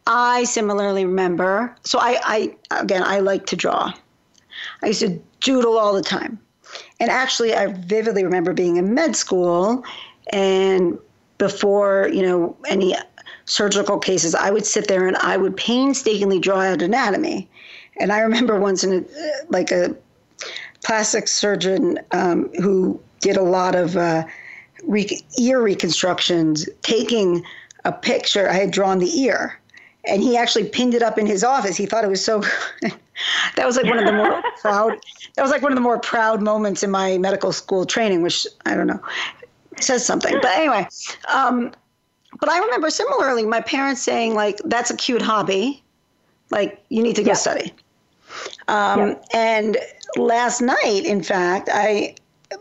I 0.06 0.44
similarly 0.44 1.04
remember. 1.04 1.74
So 1.84 1.98
I, 1.98 2.20
I 2.70 2.80
again, 2.82 3.02
I 3.02 3.20
like 3.20 3.46
to 3.46 3.56
draw. 3.56 3.92
I 4.82 4.88
used 4.88 5.00
to 5.00 5.20
doodle 5.40 5.78
all 5.78 5.94
the 5.94 6.02
time, 6.02 6.38
and 7.00 7.10
actually, 7.10 7.54
I 7.54 7.66
vividly 7.66 8.24
remember 8.24 8.52
being 8.52 8.76
in 8.76 8.92
med 8.92 9.16
school, 9.16 9.84
and 10.32 10.98
before 11.38 12.10
you 12.12 12.22
know 12.22 12.56
any 12.68 12.94
surgical 13.50 13.98
cases, 13.98 14.34
I 14.34 14.50
would 14.50 14.64
sit 14.64 14.86
there 14.86 15.06
and 15.06 15.16
I 15.16 15.36
would 15.36 15.56
painstakingly 15.56 16.38
draw 16.38 16.60
out 16.60 16.82
anatomy. 16.82 17.48
And 17.98 18.12
I 18.12 18.20
remember 18.20 18.58
once 18.58 18.84
in 18.84 18.92
a, 19.04 19.04
like 19.48 19.72
a 19.72 19.94
plastic 20.84 21.26
surgeon 21.26 21.98
um, 22.12 22.48
who 22.60 23.00
did 23.20 23.36
a 23.36 23.42
lot 23.42 23.74
of 23.74 23.96
uh, 23.96 24.24
re- 24.84 25.20
ear 25.38 25.60
reconstructions, 25.60 26.68
taking 26.82 27.44
a 27.84 27.92
picture. 27.92 28.48
I 28.48 28.54
had 28.54 28.70
drawn 28.70 29.00
the 29.00 29.20
ear, 29.20 29.58
and 30.06 30.22
he 30.22 30.36
actually 30.36 30.68
pinned 30.68 30.94
it 30.94 31.02
up 31.02 31.18
in 31.18 31.26
his 31.26 31.42
office. 31.42 31.76
He 31.76 31.86
thought 31.86 32.04
it 32.04 32.10
was 32.10 32.24
so. 32.24 32.42
that 33.56 33.66
was 33.66 33.76
like 33.76 33.86
one 33.86 33.98
of 33.98 34.06
the 34.06 34.12
more 34.12 34.42
proud. 34.60 34.96
That 35.34 35.42
was 35.42 35.50
like 35.50 35.60
one 35.60 35.72
of 35.72 35.76
the 35.76 35.82
more 35.82 35.98
proud 35.98 36.40
moments 36.40 36.82
in 36.82 36.90
my 36.90 37.18
medical 37.18 37.52
school 37.52 37.84
training, 37.84 38.22
which 38.22 38.46
I 38.64 38.74
don't 38.74 38.86
know 38.86 39.00
says 39.80 40.06
something. 40.06 40.34
But 40.40 40.52
anyway, 40.52 40.86
um, 41.28 41.72
but 42.40 42.48
I 42.48 42.58
remember 42.58 42.90
similarly 42.90 43.44
my 43.46 43.60
parents 43.60 44.02
saying 44.02 44.34
like, 44.34 44.58
"That's 44.64 44.90
a 44.90 44.96
cute 44.96 45.22
hobby, 45.22 45.82
like 46.50 46.82
you 46.88 47.02
need 47.02 47.16
to 47.16 47.22
go 47.22 47.30
yeah. 47.30 47.34
study." 47.34 47.72
Um, 48.68 49.00
yeah. 49.00 49.14
And 49.34 49.76
last 50.16 50.60
night, 50.60 51.02
in 51.04 51.22
fact, 51.22 51.68
I 51.72 52.14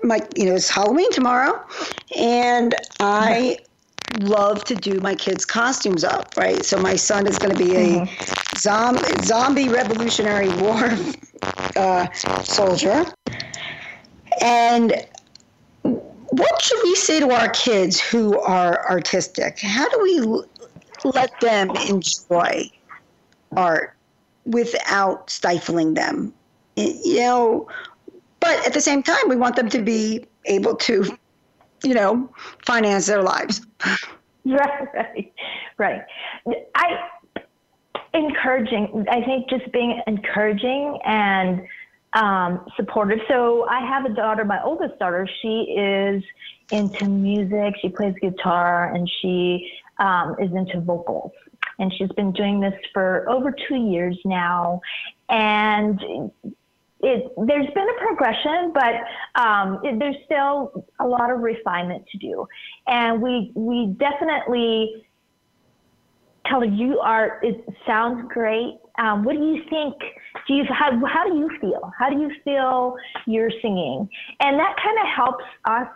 my 0.03 0.19
you 0.36 0.45
know 0.45 0.55
it's 0.55 0.69
Halloween 0.69 1.11
tomorrow, 1.11 1.63
and 2.15 2.75
I 2.99 3.59
love 4.21 4.63
to 4.65 4.75
do 4.75 4.99
my 4.99 5.15
kids' 5.15 5.45
costumes 5.45 6.03
up, 6.03 6.36
right? 6.38 6.63
So 6.65 6.77
my 6.77 6.95
son 6.95 7.27
is 7.27 7.38
going 7.38 7.55
to 7.55 7.63
be 7.63 7.75
a 7.75 8.05
zombie, 8.57 9.03
zombie 9.23 9.69
Revolutionary 9.69 10.49
War 10.57 10.91
uh, 11.75 12.11
soldier. 12.43 13.05
And 14.41 15.05
what 16.40 16.62
should 16.62 16.80
we 16.84 16.96
say 16.96 17.20
to 17.20 17.32
our 17.32 17.50
kids 17.50 18.00
who 18.00 18.40
are 18.40 18.90
artistic? 18.90 19.60
How 19.60 19.90
do 19.90 20.00
we 20.02 21.12
let 21.12 21.40
them 21.42 21.72
enjoy 21.90 22.70
art 23.56 23.96
without 24.46 25.30
stifling 25.30 25.94
them? 25.96 26.34
You 26.76 27.20
know, 27.20 27.68
but 28.40 28.66
at 28.66 28.74
the 28.74 28.82
same 28.82 29.04
time, 29.04 29.28
we 29.28 29.36
want 29.36 29.58
them 29.58 29.70
to 29.70 29.82
be 29.82 30.26
able 30.46 30.76
to, 30.76 31.18
you 31.84 31.94
know, 31.94 32.30
finance 32.66 33.08
their 33.08 33.22
lives. 33.22 33.62
Right, 34.46 34.88
right, 35.78 36.06
right. 36.46 36.66
I 36.76 37.10
encouraging. 38.14 39.06
I 39.10 39.22
think 39.24 39.50
just 39.50 39.72
being 39.72 40.02
encouraging 40.08 41.00
and 41.06 41.68
um, 42.14 42.66
supportive. 42.76 43.20
So 43.28 43.68
I 43.70 43.80
have 43.86 44.05
a 44.05 44.10
daughter. 44.10 44.45
My 44.45 44.62
oldest 44.64 44.97
daughter. 44.99 45.28
She 45.41 45.76
is 45.78 46.24
into 46.72 47.05
music. 47.05 47.76
She 47.82 47.89
plays 47.89 48.14
guitar 48.22 48.93
and 48.93 49.10
she 49.22 49.72
um, 49.99 50.36
is 50.39 50.51
into 50.53 50.82
vocals. 50.82 51.32
And 51.78 51.93
she's 51.93 52.12
been 52.12 52.32
doing 52.34 52.60
this 52.60 52.74
for 52.93 53.30
over 53.30 53.53
two 53.68 53.76
years 53.76 54.18
now. 54.26 54.82
And 55.30 56.01
it, 57.01 57.32
there's 57.38 57.68
been 57.74 57.88
a 57.89 58.05
progression, 58.05 58.74
but 58.74 59.41
um, 59.41 59.80
it, 59.84 59.97
there's 59.99 60.18
still 60.26 60.86
a 60.99 61.07
lot 61.07 61.32
of 61.32 61.39
refinement 61.39 62.05
to 62.12 62.18
do. 62.18 62.45
And 62.88 63.22
we 63.22 63.51
we 63.55 63.95
definitely 63.97 65.05
her 66.50 66.66
you 66.66 67.00
are. 67.00 67.39
It 67.43 67.64
sounds 67.86 68.28
great. 68.32 68.78
Um, 68.97 69.24
what 69.24 69.34
do 69.34 69.39
you 69.39 69.62
think? 69.70 69.95
Do 70.47 70.54
you 70.54 70.64
how 70.68 70.91
how 71.06 71.30
do 71.30 71.38
you 71.38 71.50
feel? 71.62 71.91
How 71.97 72.10
do 72.10 72.20
you 72.20 72.32
feel 72.43 72.95
you're 73.26 73.52
singing? 73.62 74.10
And 74.39 74.60
that 74.60 74.76
kind 74.84 74.97
of 75.00 75.08
helps 75.16 75.45
us 75.66 75.88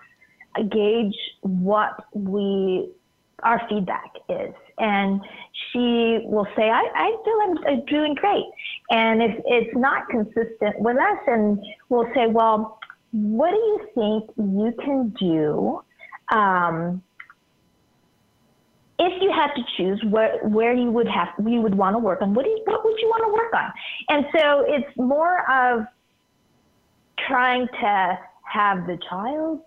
gauge 0.72 1.16
what 1.42 2.06
we 2.14 2.90
our 3.44 3.62
feedback 3.70 4.12
is. 4.30 4.54
And 4.78 5.22
she 5.72 6.20
will 6.24 6.48
say, 6.56 6.70
I, 6.70 6.84
I 6.96 7.18
feel 7.24 7.40
I'm, 7.44 7.68
I'm 7.68 7.86
doing 7.86 8.16
great. 8.16 8.46
And 8.90 9.22
if 9.22 9.32
it's 9.46 9.76
not 9.76 10.08
consistent 10.10 10.80
with 10.80 10.98
us, 10.98 11.18
and 11.28 11.60
we'll 11.90 12.08
say, 12.16 12.28
well, 12.28 12.80
what 13.12 13.52
do 13.52 13.58
you 13.58 13.80
think 13.94 14.32
you 14.38 14.74
can 14.84 15.10
do 15.20 15.82
um, 16.36 17.04
if 19.00 19.22
you 19.22 19.32
had 19.32 19.52
to 19.56 19.62
choose 19.78 20.02
where, 20.10 20.40
where 20.48 20.74
you 20.74 20.92
would 20.92 21.08
have 21.08 21.30
you 21.46 21.62
would 21.62 21.76
want 21.76 21.96
to 21.96 22.00
work 22.00 22.22
on? 22.22 22.34
What 22.34 22.46
do 22.46 22.52
you, 22.52 22.62
what 22.66 22.84
would 22.86 23.00
you 23.00 23.08
want 23.08 23.24
to 23.26 23.34
work 23.34 23.54
on? 23.54 23.72
And 24.10 24.26
so 24.36 24.66
it's 24.68 24.98
more 24.98 25.50
of 25.52 25.86
trying 27.28 27.68
to 27.68 28.20
have 28.44 28.86
the 28.86 28.98
child 29.10 29.62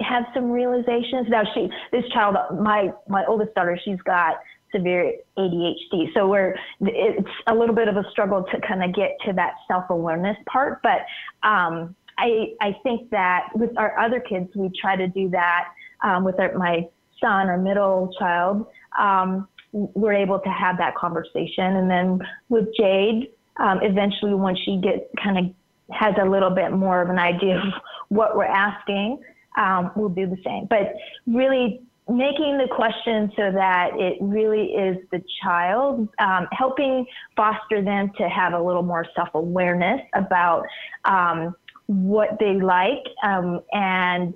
have 0.00 0.24
some 0.34 0.50
realizations. 0.50 1.26
Now 1.28 1.42
she, 1.54 1.68
this 1.92 2.04
child, 2.12 2.36
my 2.60 2.90
my 3.08 3.24
oldest 3.26 3.54
daughter, 3.54 3.78
she's 3.84 4.00
got 4.02 4.36
severe 4.74 5.14
ADHD, 5.38 6.12
so 6.14 6.28
we're 6.28 6.56
it's 6.80 7.28
a 7.46 7.54
little 7.54 7.74
bit 7.74 7.88
of 7.88 7.96
a 7.96 8.04
struggle 8.10 8.44
to 8.44 8.60
kind 8.66 8.84
of 8.84 8.94
get 8.94 9.16
to 9.26 9.32
that 9.34 9.54
self 9.68 9.84
awareness 9.90 10.36
part. 10.46 10.80
But 10.82 11.00
um, 11.42 11.94
I 12.18 12.54
I 12.60 12.76
think 12.82 13.10
that 13.10 13.48
with 13.54 13.76
our 13.76 13.98
other 13.98 14.20
kids, 14.20 14.48
we 14.54 14.70
try 14.80 14.96
to 14.96 15.08
do 15.08 15.28
that 15.30 15.68
um, 16.02 16.24
with 16.24 16.38
our, 16.38 16.56
my 16.56 16.88
son, 17.20 17.48
or 17.48 17.58
middle 17.58 18.14
child. 18.18 18.66
Um, 18.98 19.48
we're 19.72 20.14
able 20.14 20.38
to 20.38 20.48
have 20.48 20.78
that 20.78 20.94
conversation, 20.94 21.76
and 21.76 21.90
then 21.90 22.20
with 22.48 22.66
Jade, 22.78 23.28
um, 23.58 23.80
eventually 23.82 24.34
when 24.34 24.56
she 24.56 24.80
gets 24.82 25.04
kind 25.22 25.38
of 25.38 25.44
has 25.90 26.14
a 26.20 26.28
little 26.28 26.50
bit 26.50 26.72
more 26.72 27.00
of 27.02 27.10
an 27.10 27.18
idea 27.18 27.58
of 27.58 27.72
what 28.08 28.36
we're 28.36 28.44
asking, 28.44 29.22
um, 29.56 29.90
we'll 29.96 30.08
do 30.08 30.26
the 30.26 30.38
same. 30.44 30.66
But 30.68 30.94
really 31.26 31.80
making 32.08 32.58
the 32.58 32.68
question 32.70 33.32
so 33.36 33.50
that 33.50 33.90
it 33.94 34.16
really 34.20 34.66
is 34.66 34.96
the 35.10 35.22
child, 35.42 36.08
um, 36.18 36.46
helping 36.52 37.04
foster 37.36 37.82
them 37.82 38.12
to 38.16 38.28
have 38.28 38.52
a 38.52 38.60
little 38.60 38.82
more 38.82 39.06
self 39.14 39.28
awareness 39.34 40.00
about 40.14 40.64
um, 41.04 41.54
what 41.86 42.38
they 42.38 42.54
like, 42.60 43.04
um, 43.22 43.60
and 43.72 44.34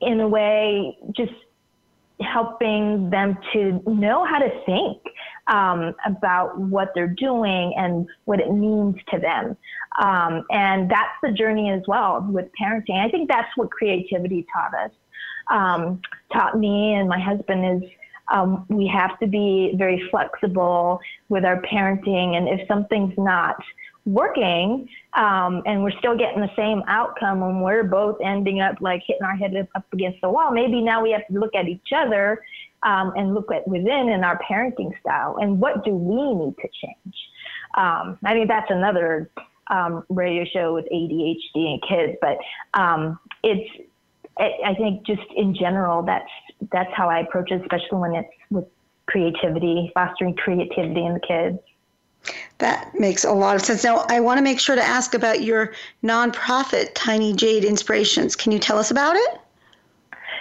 in 0.00 0.20
a 0.20 0.28
way, 0.28 0.98
just 1.16 1.32
helping 2.22 3.10
them 3.10 3.36
to 3.52 3.82
know 3.86 4.24
how 4.24 4.38
to 4.38 4.50
think 4.64 4.98
um, 5.48 5.94
about 6.06 6.58
what 6.58 6.92
they're 6.94 7.06
doing 7.08 7.74
and 7.76 8.06
what 8.24 8.40
it 8.40 8.52
means 8.52 8.96
to 9.10 9.18
them. 9.18 9.56
Um, 10.02 10.44
and 10.50 10.90
that's 10.90 11.12
the 11.22 11.32
journey 11.32 11.70
as 11.70 11.82
well 11.86 12.26
with 12.30 12.46
parenting. 12.60 12.98
I 12.98 13.08
think 13.10 13.28
that's 13.28 13.48
what 13.56 13.70
creativity 13.70 14.46
taught 14.52 14.74
us, 14.74 14.90
um, 15.50 16.00
taught 16.32 16.58
me 16.58 16.94
and 16.94 17.08
my 17.08 17.20
husband 17.20 17.82
is 17.82 17.90
um, 18.32 18.64
we 18.68 18.86
have 18.86 19.18
to 19.18 19.26
be 19.26 19.74
very 19.76 20.08
flexible 20.10 21.00
with 21.28 21.44
our 21.44 21.60
parenting. 21.62 22.36
And 22.36 22.48
if 22.48 22.66
something's 22.66 23.14
not 23.18 23.56
working 24.04 24.88
um, 25.14 25.62
and 25.66 25.82
we're 25.82 25.96
still 25.98 26.16
getting 26.16 26.40
the 26.40 26.50
same 26.56 26.82
outcome 26.88 27.42
and 27.42 27.62
we're 27.62 27.84
both 27.84 28.16
ending 28.24 28.60
up 28.60 28.76
like 28.80 29.02
hitting 29.06 29.22
our 29.22 29.36
head 29.36 29.54
up 29.74 29.84
against 29.92 30.20
the 30.20 30.28
wall, 30.28 30.50
maybe 30.50 30.80
now 30.80 31.02
we 31.02 31.12
have 31.12 31.26
to 31.28 31.38
look 31.38 31.54
at 31.54 31.68
each 31.68 31.88
other 31.94 32.42
um, 32.82 33.12
and 33.16 33.34
look 33.34 33.50
at 33.52 33.66
within 33.68 34.08
in 34.08 34.24
our 34.24 34.40
parenting 34.48 34.90
style 35.00 35.36
and 35.40 35.60
what 35.60 35.84
do 35.84 35.92
we 35.92 36.34
need 36.34 36.54
to 36.56 36.68
change. 36.82 37.16
Um, 37.74 38.18
I 38.24 38.32
think 38.34 38.48
that's 38.48 38.70
another 38.70 39.30
um, 39.68 40.04
radio 40.08 40.44
show 40.44 40.74
with 40.74 40.86
ADHD 40.92 41.54
and 41.54 41.82
kids, 41.88 42.18
but 42.20 42.38
um, 42.74 43.18
it's 43.42 43.70
I, 44.38 44.74
think 44.74 45.06
just 45.06 45.22
in 45.36 45.54
general 45.54 46.02
that's 46.02 46.28
that's 46.72 46.90
how 46.94 47.08
I 47.08 47.20
approach 47.20 47.50
it, 47.50 47.60
especially 47.60 47.98
when 47.98 48.14
it's 48.14 48.28
with 48.50 48.64
creativity, 49.06 49.90
fostering 49.94 50.34
creativity 50.34 51.04
in 51.04 51.14
the 51.14 51.20
kids. 51.20 51.58
That 52.58 52.92
makes 52.98 53.24
a 53.24 53.32
lot 53.32 53.56
of 53.56 53.62
sense. 53.62 53.82
Now, 53.82 54.04
I 54.08 54.20
want 54.20 54.38
to 54.38 54.42
make 54.42 54.60
sure 54.60 54.76
to 54.76 54.84
ask 54.84 55.14
about 55.14 55.42
your 55.42 55.72
nonprofit, 56.04 56.90
Tiny 56.94 57.32
Jade 57.32 57.64
Inspirations. 57.64 58.36
Can 58.36 58.52
you 58.52 58.58
tell 58.58 58.78
us 58.78 58.90
about 58.90 59.16
it? 59.16 59.40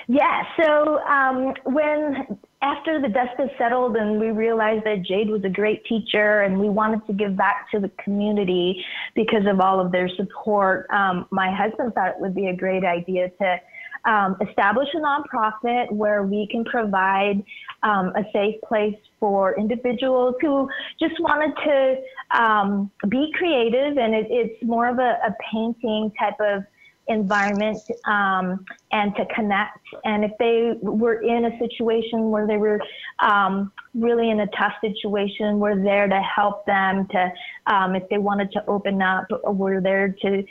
Yeah. 0.08 0.44
So 0.62 1.00
um, 1.06 1.54
when 1.64 2.38
after 2.62 3.02
the 3.02 3.08
dust 3.08 3.32
has 3.38 3.50
settled 3.58 3.96
and 3.96 4.20
we 4.20 4.30
realized 4.30 4.86
that 4.86 5.04
Jade 5.04 5.30
was 5.30 5.44
a 5.44 5.50
great 5.50 5.84
teacher 5.86 6.42
and 6.42 6.60
we 6.60 6.70
wanted 6.70 7.06
to 7.08 7.14
give 7.14 7.36
back 7.36 7.72
to 7.72 7.80
the 7.80 7.90
community 8.04 8.86
because 9.16 9.46
of 9.48 9.60
all 9.60 9.80
of 9.80 9.92
their 9.92 10.10
support, 10.10 10.88
um, 10.92 11.26
my 11.32 11.54
husband 11.54 11.96
thought 11.96 12.10
it 12.10 12.20
would 12.20 12.36
be 12.36 12.48
a 12.48 12.56
great 12.56 12.84
idea 12.84 13.30
to 13.30 13.60
um, 14.06 14.36
establish 14.48 14.88
a 14.94 14.98
nonprofit 14.98 15.92
where 15.92 16.24
we 16.24 16.48
can 16.50 16.64
provide 16.66 17.44
um, 17.84 18.14
a 18.16 18.24
safe 18.34 18.56
place 18.68 18.98
for 19.20 19.58
individuals 19.60 20.36
who 20.42 20.70
just 21.00 21.20
wanted 21.20 21.54
to 21.64 22.40
um, 22.42 22.92
be 23.10 23.32
creative, 23.38 23.98
and 23.98 24.16
it, 24.16 24.28
it's 24.30 24.64
more 24.64 24.88
of 24.88 25.00
a, 25.00 25.18
a 25.26 25.36
painting 25.52 26.12
type 26.20 26.40
of 26.40 26.64
environment 27.08 27.78
um, 28.06 28.66
and 28.92 29.16
to 29.16 29.26
connect. 29.36 29.80
And 30.06 30.24
if 30.24 30.32
they 30.40 30.74
were 30.82 31.22
in 31.22 31.46
a 31.46 31.60
situation 31.60 32.30
where 32.30 32.48
they 32.48 32.58
were 32.58 32.80
um, 33.20 33.72
really 33.94 34.30
in 34.30 34.42
a 34.42 34.48
tough 34.48 34.74
situation, 34.82 35.60
we're 35.60 35.82
there 35.82 36.08
to 36.08 36.22
help 36.22 36.66
them. 36.66 37.08
To 37.12 37.32
um, 37.68 37.96
if 37.96 38.08
they 38.10 38.18
wanted 38.18 38.52
to 38.54 38.66
open 38.68 39.02
up, 39.02 39.26
we're 39.44 39.82
there 39.82 40.16
to 40.22 40.44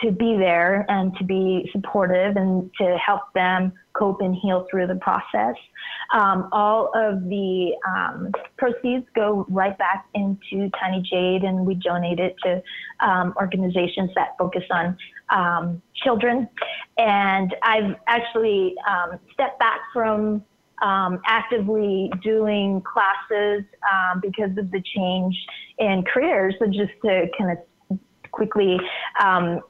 to 0.00 0.10
be 0.10 0.36
there 0.36 0.84
and 0.88 1.16
to 1.16 1.24
be 1.24 1.68
supportive 1.72 2.36
and 2.36 2.70
to 2.78 2.96
help 2.98 3.22
them 3.34 3.72
cope 3.94 4.20
and 4.20 4.34
heal 4.34 4.66
through 4.70 4.86
the 4.86 4.96
process. 4.96 5.54
Um, 6.12 6.48
all 6.52 6.90
of 6.94 7.24
the 7.24 7.72
um, 7.88 8.30
proceeds 8.58 9.06
go 9.14 9.46
right 9.48 9.76
back 9.78 10.06
into 10.14 10.70
Tiny 10.78 11.02
Jade, 11.02 11.44
and 11.44 11.64
we 11.64 11.74
donate 11.76 12.18
it 12.18 12.36
to 12.44 12.62
um, 13.00 13.32
organizations 13.36 14.10
that 14.14 14.36
focus 14.38 14.64
on 14.70 14.96
um, 15.30 15.82
children. 16.04 16.48
And 16.98 17.54
I've 17.62 17.96
actually 18.06 18.74
um, 18.88 19.18
stepped 19.32 19.58
back 19.58 19.80
from 19.94 20.44
um, 20.82 21.20
actively 21.26 22.12
doing 22.22 22.82
classes 22.82 23.64
because 24.20 24.50
of 24.58 24.70
the 24.70 24.82
change 24.94 25.34
in 25.78 26.04
careers. 26.12 26.54
So 26.58 26.66
just 26.66 26.92
to 27.02 27.28
kind 27.38 27.58
of 27.58 27.98
quickly 28.30 28.78
um, 29.24 29.60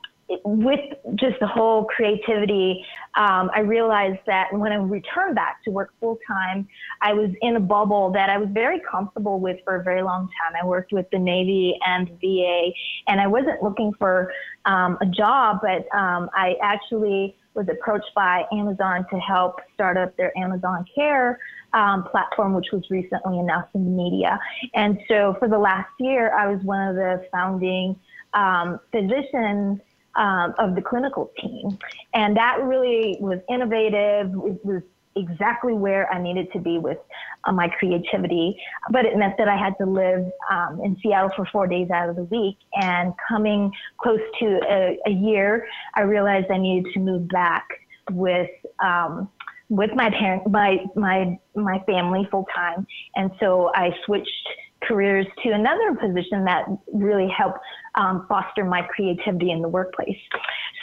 with 0.44 0.80
just 1.14 1.38
the 1.40 1.46
whole 1.46 1.84
creativity, 1.84 2.84
um, 3.14 3.50
I 3.54 3.60
realized 3.60 4.18
that 4.26 4.52
when 4.52 4.72
I 4.72 4.76
returned 4.76 5.36
back 5.36 5.62
to 5.64 5.70
work 5.70 5.92
full 6.00 6.18
time, 6.26 6.66
I 7.00 7.12
was 7.12 7.30
in 7.42 7.56
a 7.56 7.60
bubble 7.60 8.10
that 8.12 8.28
I 8.28 8.38
was 8.38 8.48
very 8.50 8.80
comfortable 8.90 9.38
with 9.38 9.58
for 9.64 9.76
a 9.76 9.82
very 9.84 10.02
long 10.02 10.28
time. 10.28 10.60
I 10.60 10.66
worked 10.66 10.92
with 10.92 11.06
the 11.10 11.18
Navy 11.18 11.78
and 11.86 12.08
VA, 12.20 12.70
and 13.06 13.20
I 13.20 13.26
wasn't 13.28 13.62
looking 13.62 13.92
for 13.98 14.32
um, 14.64 14.98
a 15.00 15.06
job, 15.06 15.60
but 15.62 15.86
um, 15.96 16.28
I 16.34 16.56
actually 16.60 17.36
was 17.54 17.66
approached 17.70 18.10
by 18.14 18.44
Amazon 18.52 19.06
to 19.10 19.18
help 19.18 19.60
start 19.74 19.96
up 19.96 20.16
their 20.16 20.36
Amazon 20.36 20.84
Care 20.94 21.38
um, 21.72 22.04
platform, 22.04 22.52
which 22.52 22.66
was 22.72 22.82
recently 22.90 23.38
announced 23.38 23.70
in 23.74 23.84
the 23.84 23.90
media. 23.90 24.38
And 24.74 24.98
so 25.08 25.36
for 25.38 25.48
the 25.48 25.58
last 25.58 25.90
year, 25.98 26.34
I 26.34 26.48
was 26.48 26.62
one 26.64 26.88
of 26.88 26.96
the 26.96 27.26
founding 27.32 27.98
um, 28.34 28.80
physicians 28.92 29.80
um, 30.16 30.54
of 30.58 30.74
the 30.74 30.82
clinical 30.82 31.30
team. 31.40 31.78
And 32.14 32.36
that 32.36 32.62
really 32.62 33.16
was 33.20 33.38
innovative. 33.48 34.28
It 34.44 34.64
was 34.64 34.82
exactly 35.16 35.72
where 35.72 36.12
I 36.12 36.20
needed 36.20 36.52
to 36.52 36.58
be 36.58 36.78
with 36.78 36.98
uh, 37.44 37.52
my 37.52 37.68
creativity. 37.68 38.58
But 38.90 39.06
it 39.06 39.16
meant 39.16 39.36
that 39.38 39.48
I 39.48 39.56
had 39.56 39.74
to 39.78 39.86
live 39.86 40.30
um, 40.50 40.80
in 40.84 40.96
Seattle 41.02 41.30
for 41.34 41.46
four 41.46 41.66
days 41.66 41.90
out 41.90 42.08
of 42.08 42.16
the 42.16 42.24
week. 42.24 42.58
And 42.74 43.14
coming 43.28 43.72
close 43.98 44.20
to 44.40 44.60
a, 44.68 44.98
a 45.06 45.10
year, 45.10 45.66
I 45.94 46.02
realized 46.02 46.50
I 46.50 46.58
needed 46.58 46.92
to 46.94 47.00
move 47.00 47.28
back 47.28 47.66
with. 48.10 48.50
Um, 48.82 49.30
with 49.68 49.90
my 49.96 50.10
parents, 50.10 50.46
my 50.48 50.78
my 50.94 51.36
my 51.56 51.80
family 51.86 52.28
full 52.30 52.46
time, 52.54 52.86
and 53.16 53.32
so 53.40 53.72
I 53.74 53.90
switched 54.04 54.48
careers 54.82 55.26
to 55.42 55.50
another 55.50 55.94
position 55.94 56.44
that 56.44 56.66
really 56.92 57.28
helped 57.28 57.58
um, 57.94 58.26
foster 58.28 58.64
my 58.64 58.82
creativity 58.82 59.50
in 59.50 59.62
the 59.62 59.68
workplace. 59.68 60.18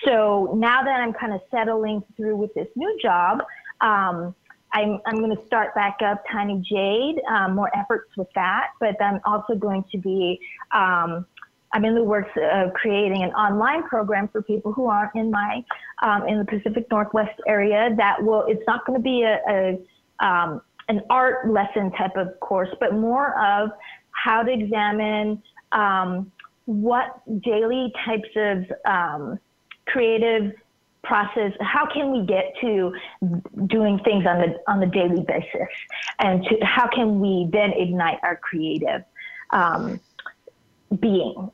So 0.05 0.53
now 0.57 0.83
that 0.83 0.99
I'm 0.99 1.13
kind 1.13 1.33
of 1.33 1.41
settling 1.51 2.03
through 2.17 2.35
with 2.35 2.53
this 2.53 2.67
new 2.75 2.97
job, 3.01 3.43
um, 3.81 4.35
I'm, 4.73 4.99
I'm 5.05 5.17
going 5.19 5.35
to 5.35 5.45
start 5.45 5.75
back 5.75 5.97
up 6.03 6.23
Tiny 6.31 6.59
Jade, 6.67 7.21
um, 7.29 7.55
more 7.55 7.69
efforts 7.77 8.09
with 8.17 8.27
that, 8.33 8.69
but 8.79 8.99
I'm 9.01 9.21
also 9.25 9.53
going 9.53 9.83
to 9.91 9.97
be, 9.99 10.39
um, 10.73 11.25
I'm 11.73 11.85
in 11.85 11.95
the 11.95 12.03
works 12.03 12.31
of 12.35 12.73
creating 12.73 13.23
an 13.23 13.31
online 13.31 13.83
program 13.83 14.27
for 14.27 14.41
people 14.41 14.73
who 14.73 14.87
aren't 14.87 15.15
in 15.15 15.29
my, 15.29 15.63
um, 16.01 16.27
in 16.27 16.39
the 16.39 16.45
Pacific 16.45 16.87
Northwest 16.89 17.39
area 17.47 17.93
that 17.97 18.21
will, 18.21 18.45
it's 18.47 18.63
not 18.67 18.85
going 18.85 18.97
to 18.97 19.03
be 19.03 19.23
a, 19.23 19.39
a 19.47 20.25
um, 20.25 20.61
an 20.93 21.01
art 21.09 21.49
lesson 21.49 21.91
type 21.91 22.15
of 22.15 22.39
course, 22.39 22.69
but 22.79 22.93
more 22.93 23.29
of 23.43 23.71
how 24.11 24.43
to 24.43 24.51
examine 24.51 25.41
um, 25.71 26.31
what 26.65 27.21
daily 27.41 27.91
types 28.05 28.29
of 28.35 28.57
um, 28.85 29.39
creative 29.85 30.53
process 31.03 31.51
how 31.59 31.85
can 31.85 32.11
we 32.11 32.25
get 32.25 32.53
to 32.61 32.93
doing 33.67 33.99
things 34.05 34.25
on 34.25 34.39
the 34.39 34.71
on 34.71 34.79
the 34.79 34.85
daily 34.85 35.23
basis? 35.27 35.67
And 36.19 36.43
to 36.45 36.65
how 36.65 36.87
can 36.87 37.19
we 37.19 37.49
then 37.51 37.71
ignite 37.73 38.19
our 38.23 38.37
creative 38.37 39.03
um, 39.49 39.99
being 40.99 41.51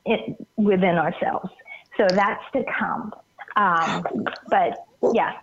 within 0.55 0.95
ourselves? 0.97 1.49
So 1.97 2.05
that's 2.15 2.43
to 2.53 2.63
come. 2.79 3.11
Um, 3.55 4.03
but 4.49 4.85
yeah 5.13 5.33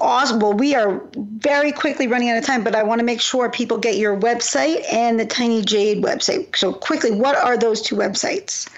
Awesome. 0.00 0.38
Well, 0.38 0.52
we 0.52 0.74
are 0.74 1.02
very 1.16 1.72
quickly 1.72 2.06
running 2.06 2.30
out 2.30 2.36
of 2.36 2.44
time, 2.44 2.62
but 2.62 2.74
I 2.74 2.82
want 2.82 2.98
to 3.00 3.04
make 3.04 3.20
sure 3.20 3.50
people 3.50 3.78
get 3.78 3.96
your 3.96 4.18
website 4.18 4.84
and 4.92 5.18
the 5.18 5.26
Tiny 5.26 5.62
Jade 5.62 6.02
website. 6.04 6.54
So, 6.56 6.72
quickly, 6.72 7.10
what 7.12 7.36
are 7.36 7.56
those 7.56 7.80
two 7.80 7.96
websites? 7.96 8.68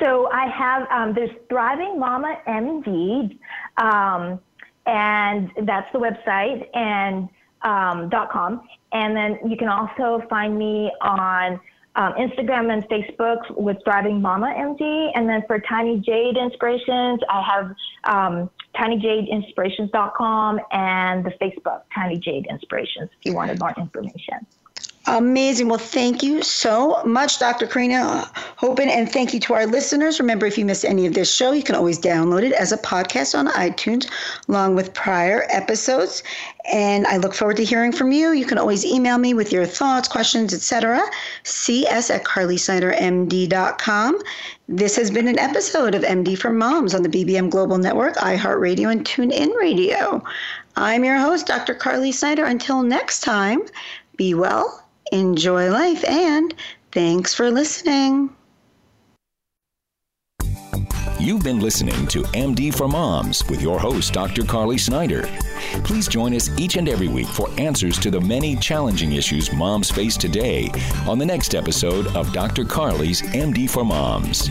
So, 0.00 0.30
I 0.32 0.46
have 0.46 0.88
um, 0.90 1.14
there's 1.14 1.30
Thriving 1.48 2.00
Mama 2.00 2.38
MD, 2.46 3.38
um, 3.76 4.40
and 4.86 5.50
that's 5.62 5.90
the 5.92 5.98
website 5.98 6.66
and 6.74 7.28
um, 7.62 8.10
.com. 8.30 8.62
And 8.92 9.16
then 9.16 9.38
you 9.48 9.56
can 9.56 9.68
also 9.68 10.24
find 10.28 10.58
me 10.58 10.90
on 11.00 11.60
um, 11.96 12.12
Instagram 12.14 12.72
and 12.72 12.88
Facebook 12.88 13.56
with 13.56 13.76
Thriving 13.84 14.20
Mama 14.20 14.52
MD. 14.56 15.10
And 15.14 15.28
then 15.28 15.42
for 15.46 15.60
Tiny 15.60 15.98
Jade 16.00 16.36
Inspirations, 16.36 17.20
I 17.28 17.42
have 17.42 17.74
um, 18.04 18.50
tinyjadeinspirations.com 18.74 20.60
and 20.72 21.24
the 21.24 21.30
Facebook 21.40 21.82
Tiny 21.94 22.18
Jade 22.18 22.46
Inspirations 22.50 23.10
if 23.18 23.26
you 23.26 23.34
wanted 23.34 23.60
more 23.60 23.74
information. 23.76 24.46
Amazing. 25.06 25.68
Well, 25.68 25.78
thank 25.78 26.22
you 26.22 26.40
so 26.42 27.02
much, 27.04 27.38
Dr. 27.38 27.66
Karina 27.66 27.96
uh, 27.96 28.24
Hoppen, 28.58 28.88
and 28.88 29.12
thank 29.12 29.34
you 29.34 29.40
to 29.40 29.52
our 29.52 29.66
listeners. 29.66 30.18
Remember, 30.18 30.46
if 30.46 30.56
you 30.56 30.64
missed 30.64 30.86
any 30.86 31.04
of 31.04 31.12
this 31.12 31.30
show, 31.30 31.52
you 31.52 31.62
can 31.62 31.74
always 31.74 31.98
download 31.98 32.42
it 32.42 32.52
as 32.52 32.72
a 32.72 32.78
podcast 32.78 33.38
on 33.38 33.48
iTunes, 33.48 34.08
along 34.48 34.76
with 34.76 34.94
prior 34.94 35.44
episodes. 35.50 36.22
And 36.72 37.06
I 37.06 37.18
look 37.18 37.34
forward 37.34 37.58
to 37.58 37.64
hearing 37.64 37.92
from 37.92 38.12
you. 38.12 38.32
You 38.32 38.46
can 38.46 38.56
always 38.56 38.82
email 38.82 39.18
me 39.18 39.34
with 39.34 39.52
your 39.52 39.66
thoughts, 39.66 40.08
questions, 40.08 40.54
etc. 40.54 41.02
cs 41.42 42.08
at 42.08 42.24
carlysnydermd.com. 42.24 44.18
This 44.68 44.96
has 44.96 45.10
been 45.10 45.28
an 45.28 45.38
episode 45.38 45.94
of 45.94 46.02
MD 46.02 46.38
for 46.38 46.50
Moms 46.50 46.94
on 46.94 47.02
the 47.02 47.10
BBM 47.10 47.50
Global 47.50 47.76
Network, 47.76 48.16
iHeartRadio, 48.16 48.90
and 48.90 49.04
TuneIn 49.04 49.54
Radio. 49.56 50.24
I'm 50.76 51.04
your 51.04 51.18
host, 51.18 51.46
Dr. 51.46 51.74
Carly 51.74 52.10
Snyder. 52.10 52.46
Until 52.46 52.82
next 52.82 53.20
time, 53.20 53.60
be 54.16 54.32
well 54.32 54.83
enjoy 55.14 55.70
life, 55.70 56.04
and 56.08 56.54
thanks 56.92 57.34
for 57.34 57.50
listening. 57.50 58.30
You've 61.20 61.42
been 61.42 61.60
listening 61.60 62.06
to 62.08 62.22
MD 62.34 62.74
for 62.74 62.86
Moms 62.86 63.46
with 63.48 63.62
your 63.62 63.78
host, 63.78 64.12
Dr. 64.12 64.44
Carly 64.44 64.76
Snyder. 64.76 65.22
Please 65.84 66.06
join 66.06 66.34
us 66.34 66.50
each 66.58 66.76
and 66.76 66.86
every 66.86 67.08
week 67.08 67.28
for 67.28 67.48
answers 67.58 67.98
to 68.00 68.10
the 68.10 68.20
many 68.20 68.56
challenging 68.56 69.12
issues 69.12 69.50
moms 69.50 69.90
face 69.90 70.18
today 70.18 70.70
on 71.06 71.18
the 71.18 71.24
next 71.24 71.54
episode 71.54 72.08
of 72.08 72.30
Dr. 72.34 72.64
Carly's 72.64 73.22
MD 73.22 73.70
for 73.70 73.84
Moms. 73.84 74.50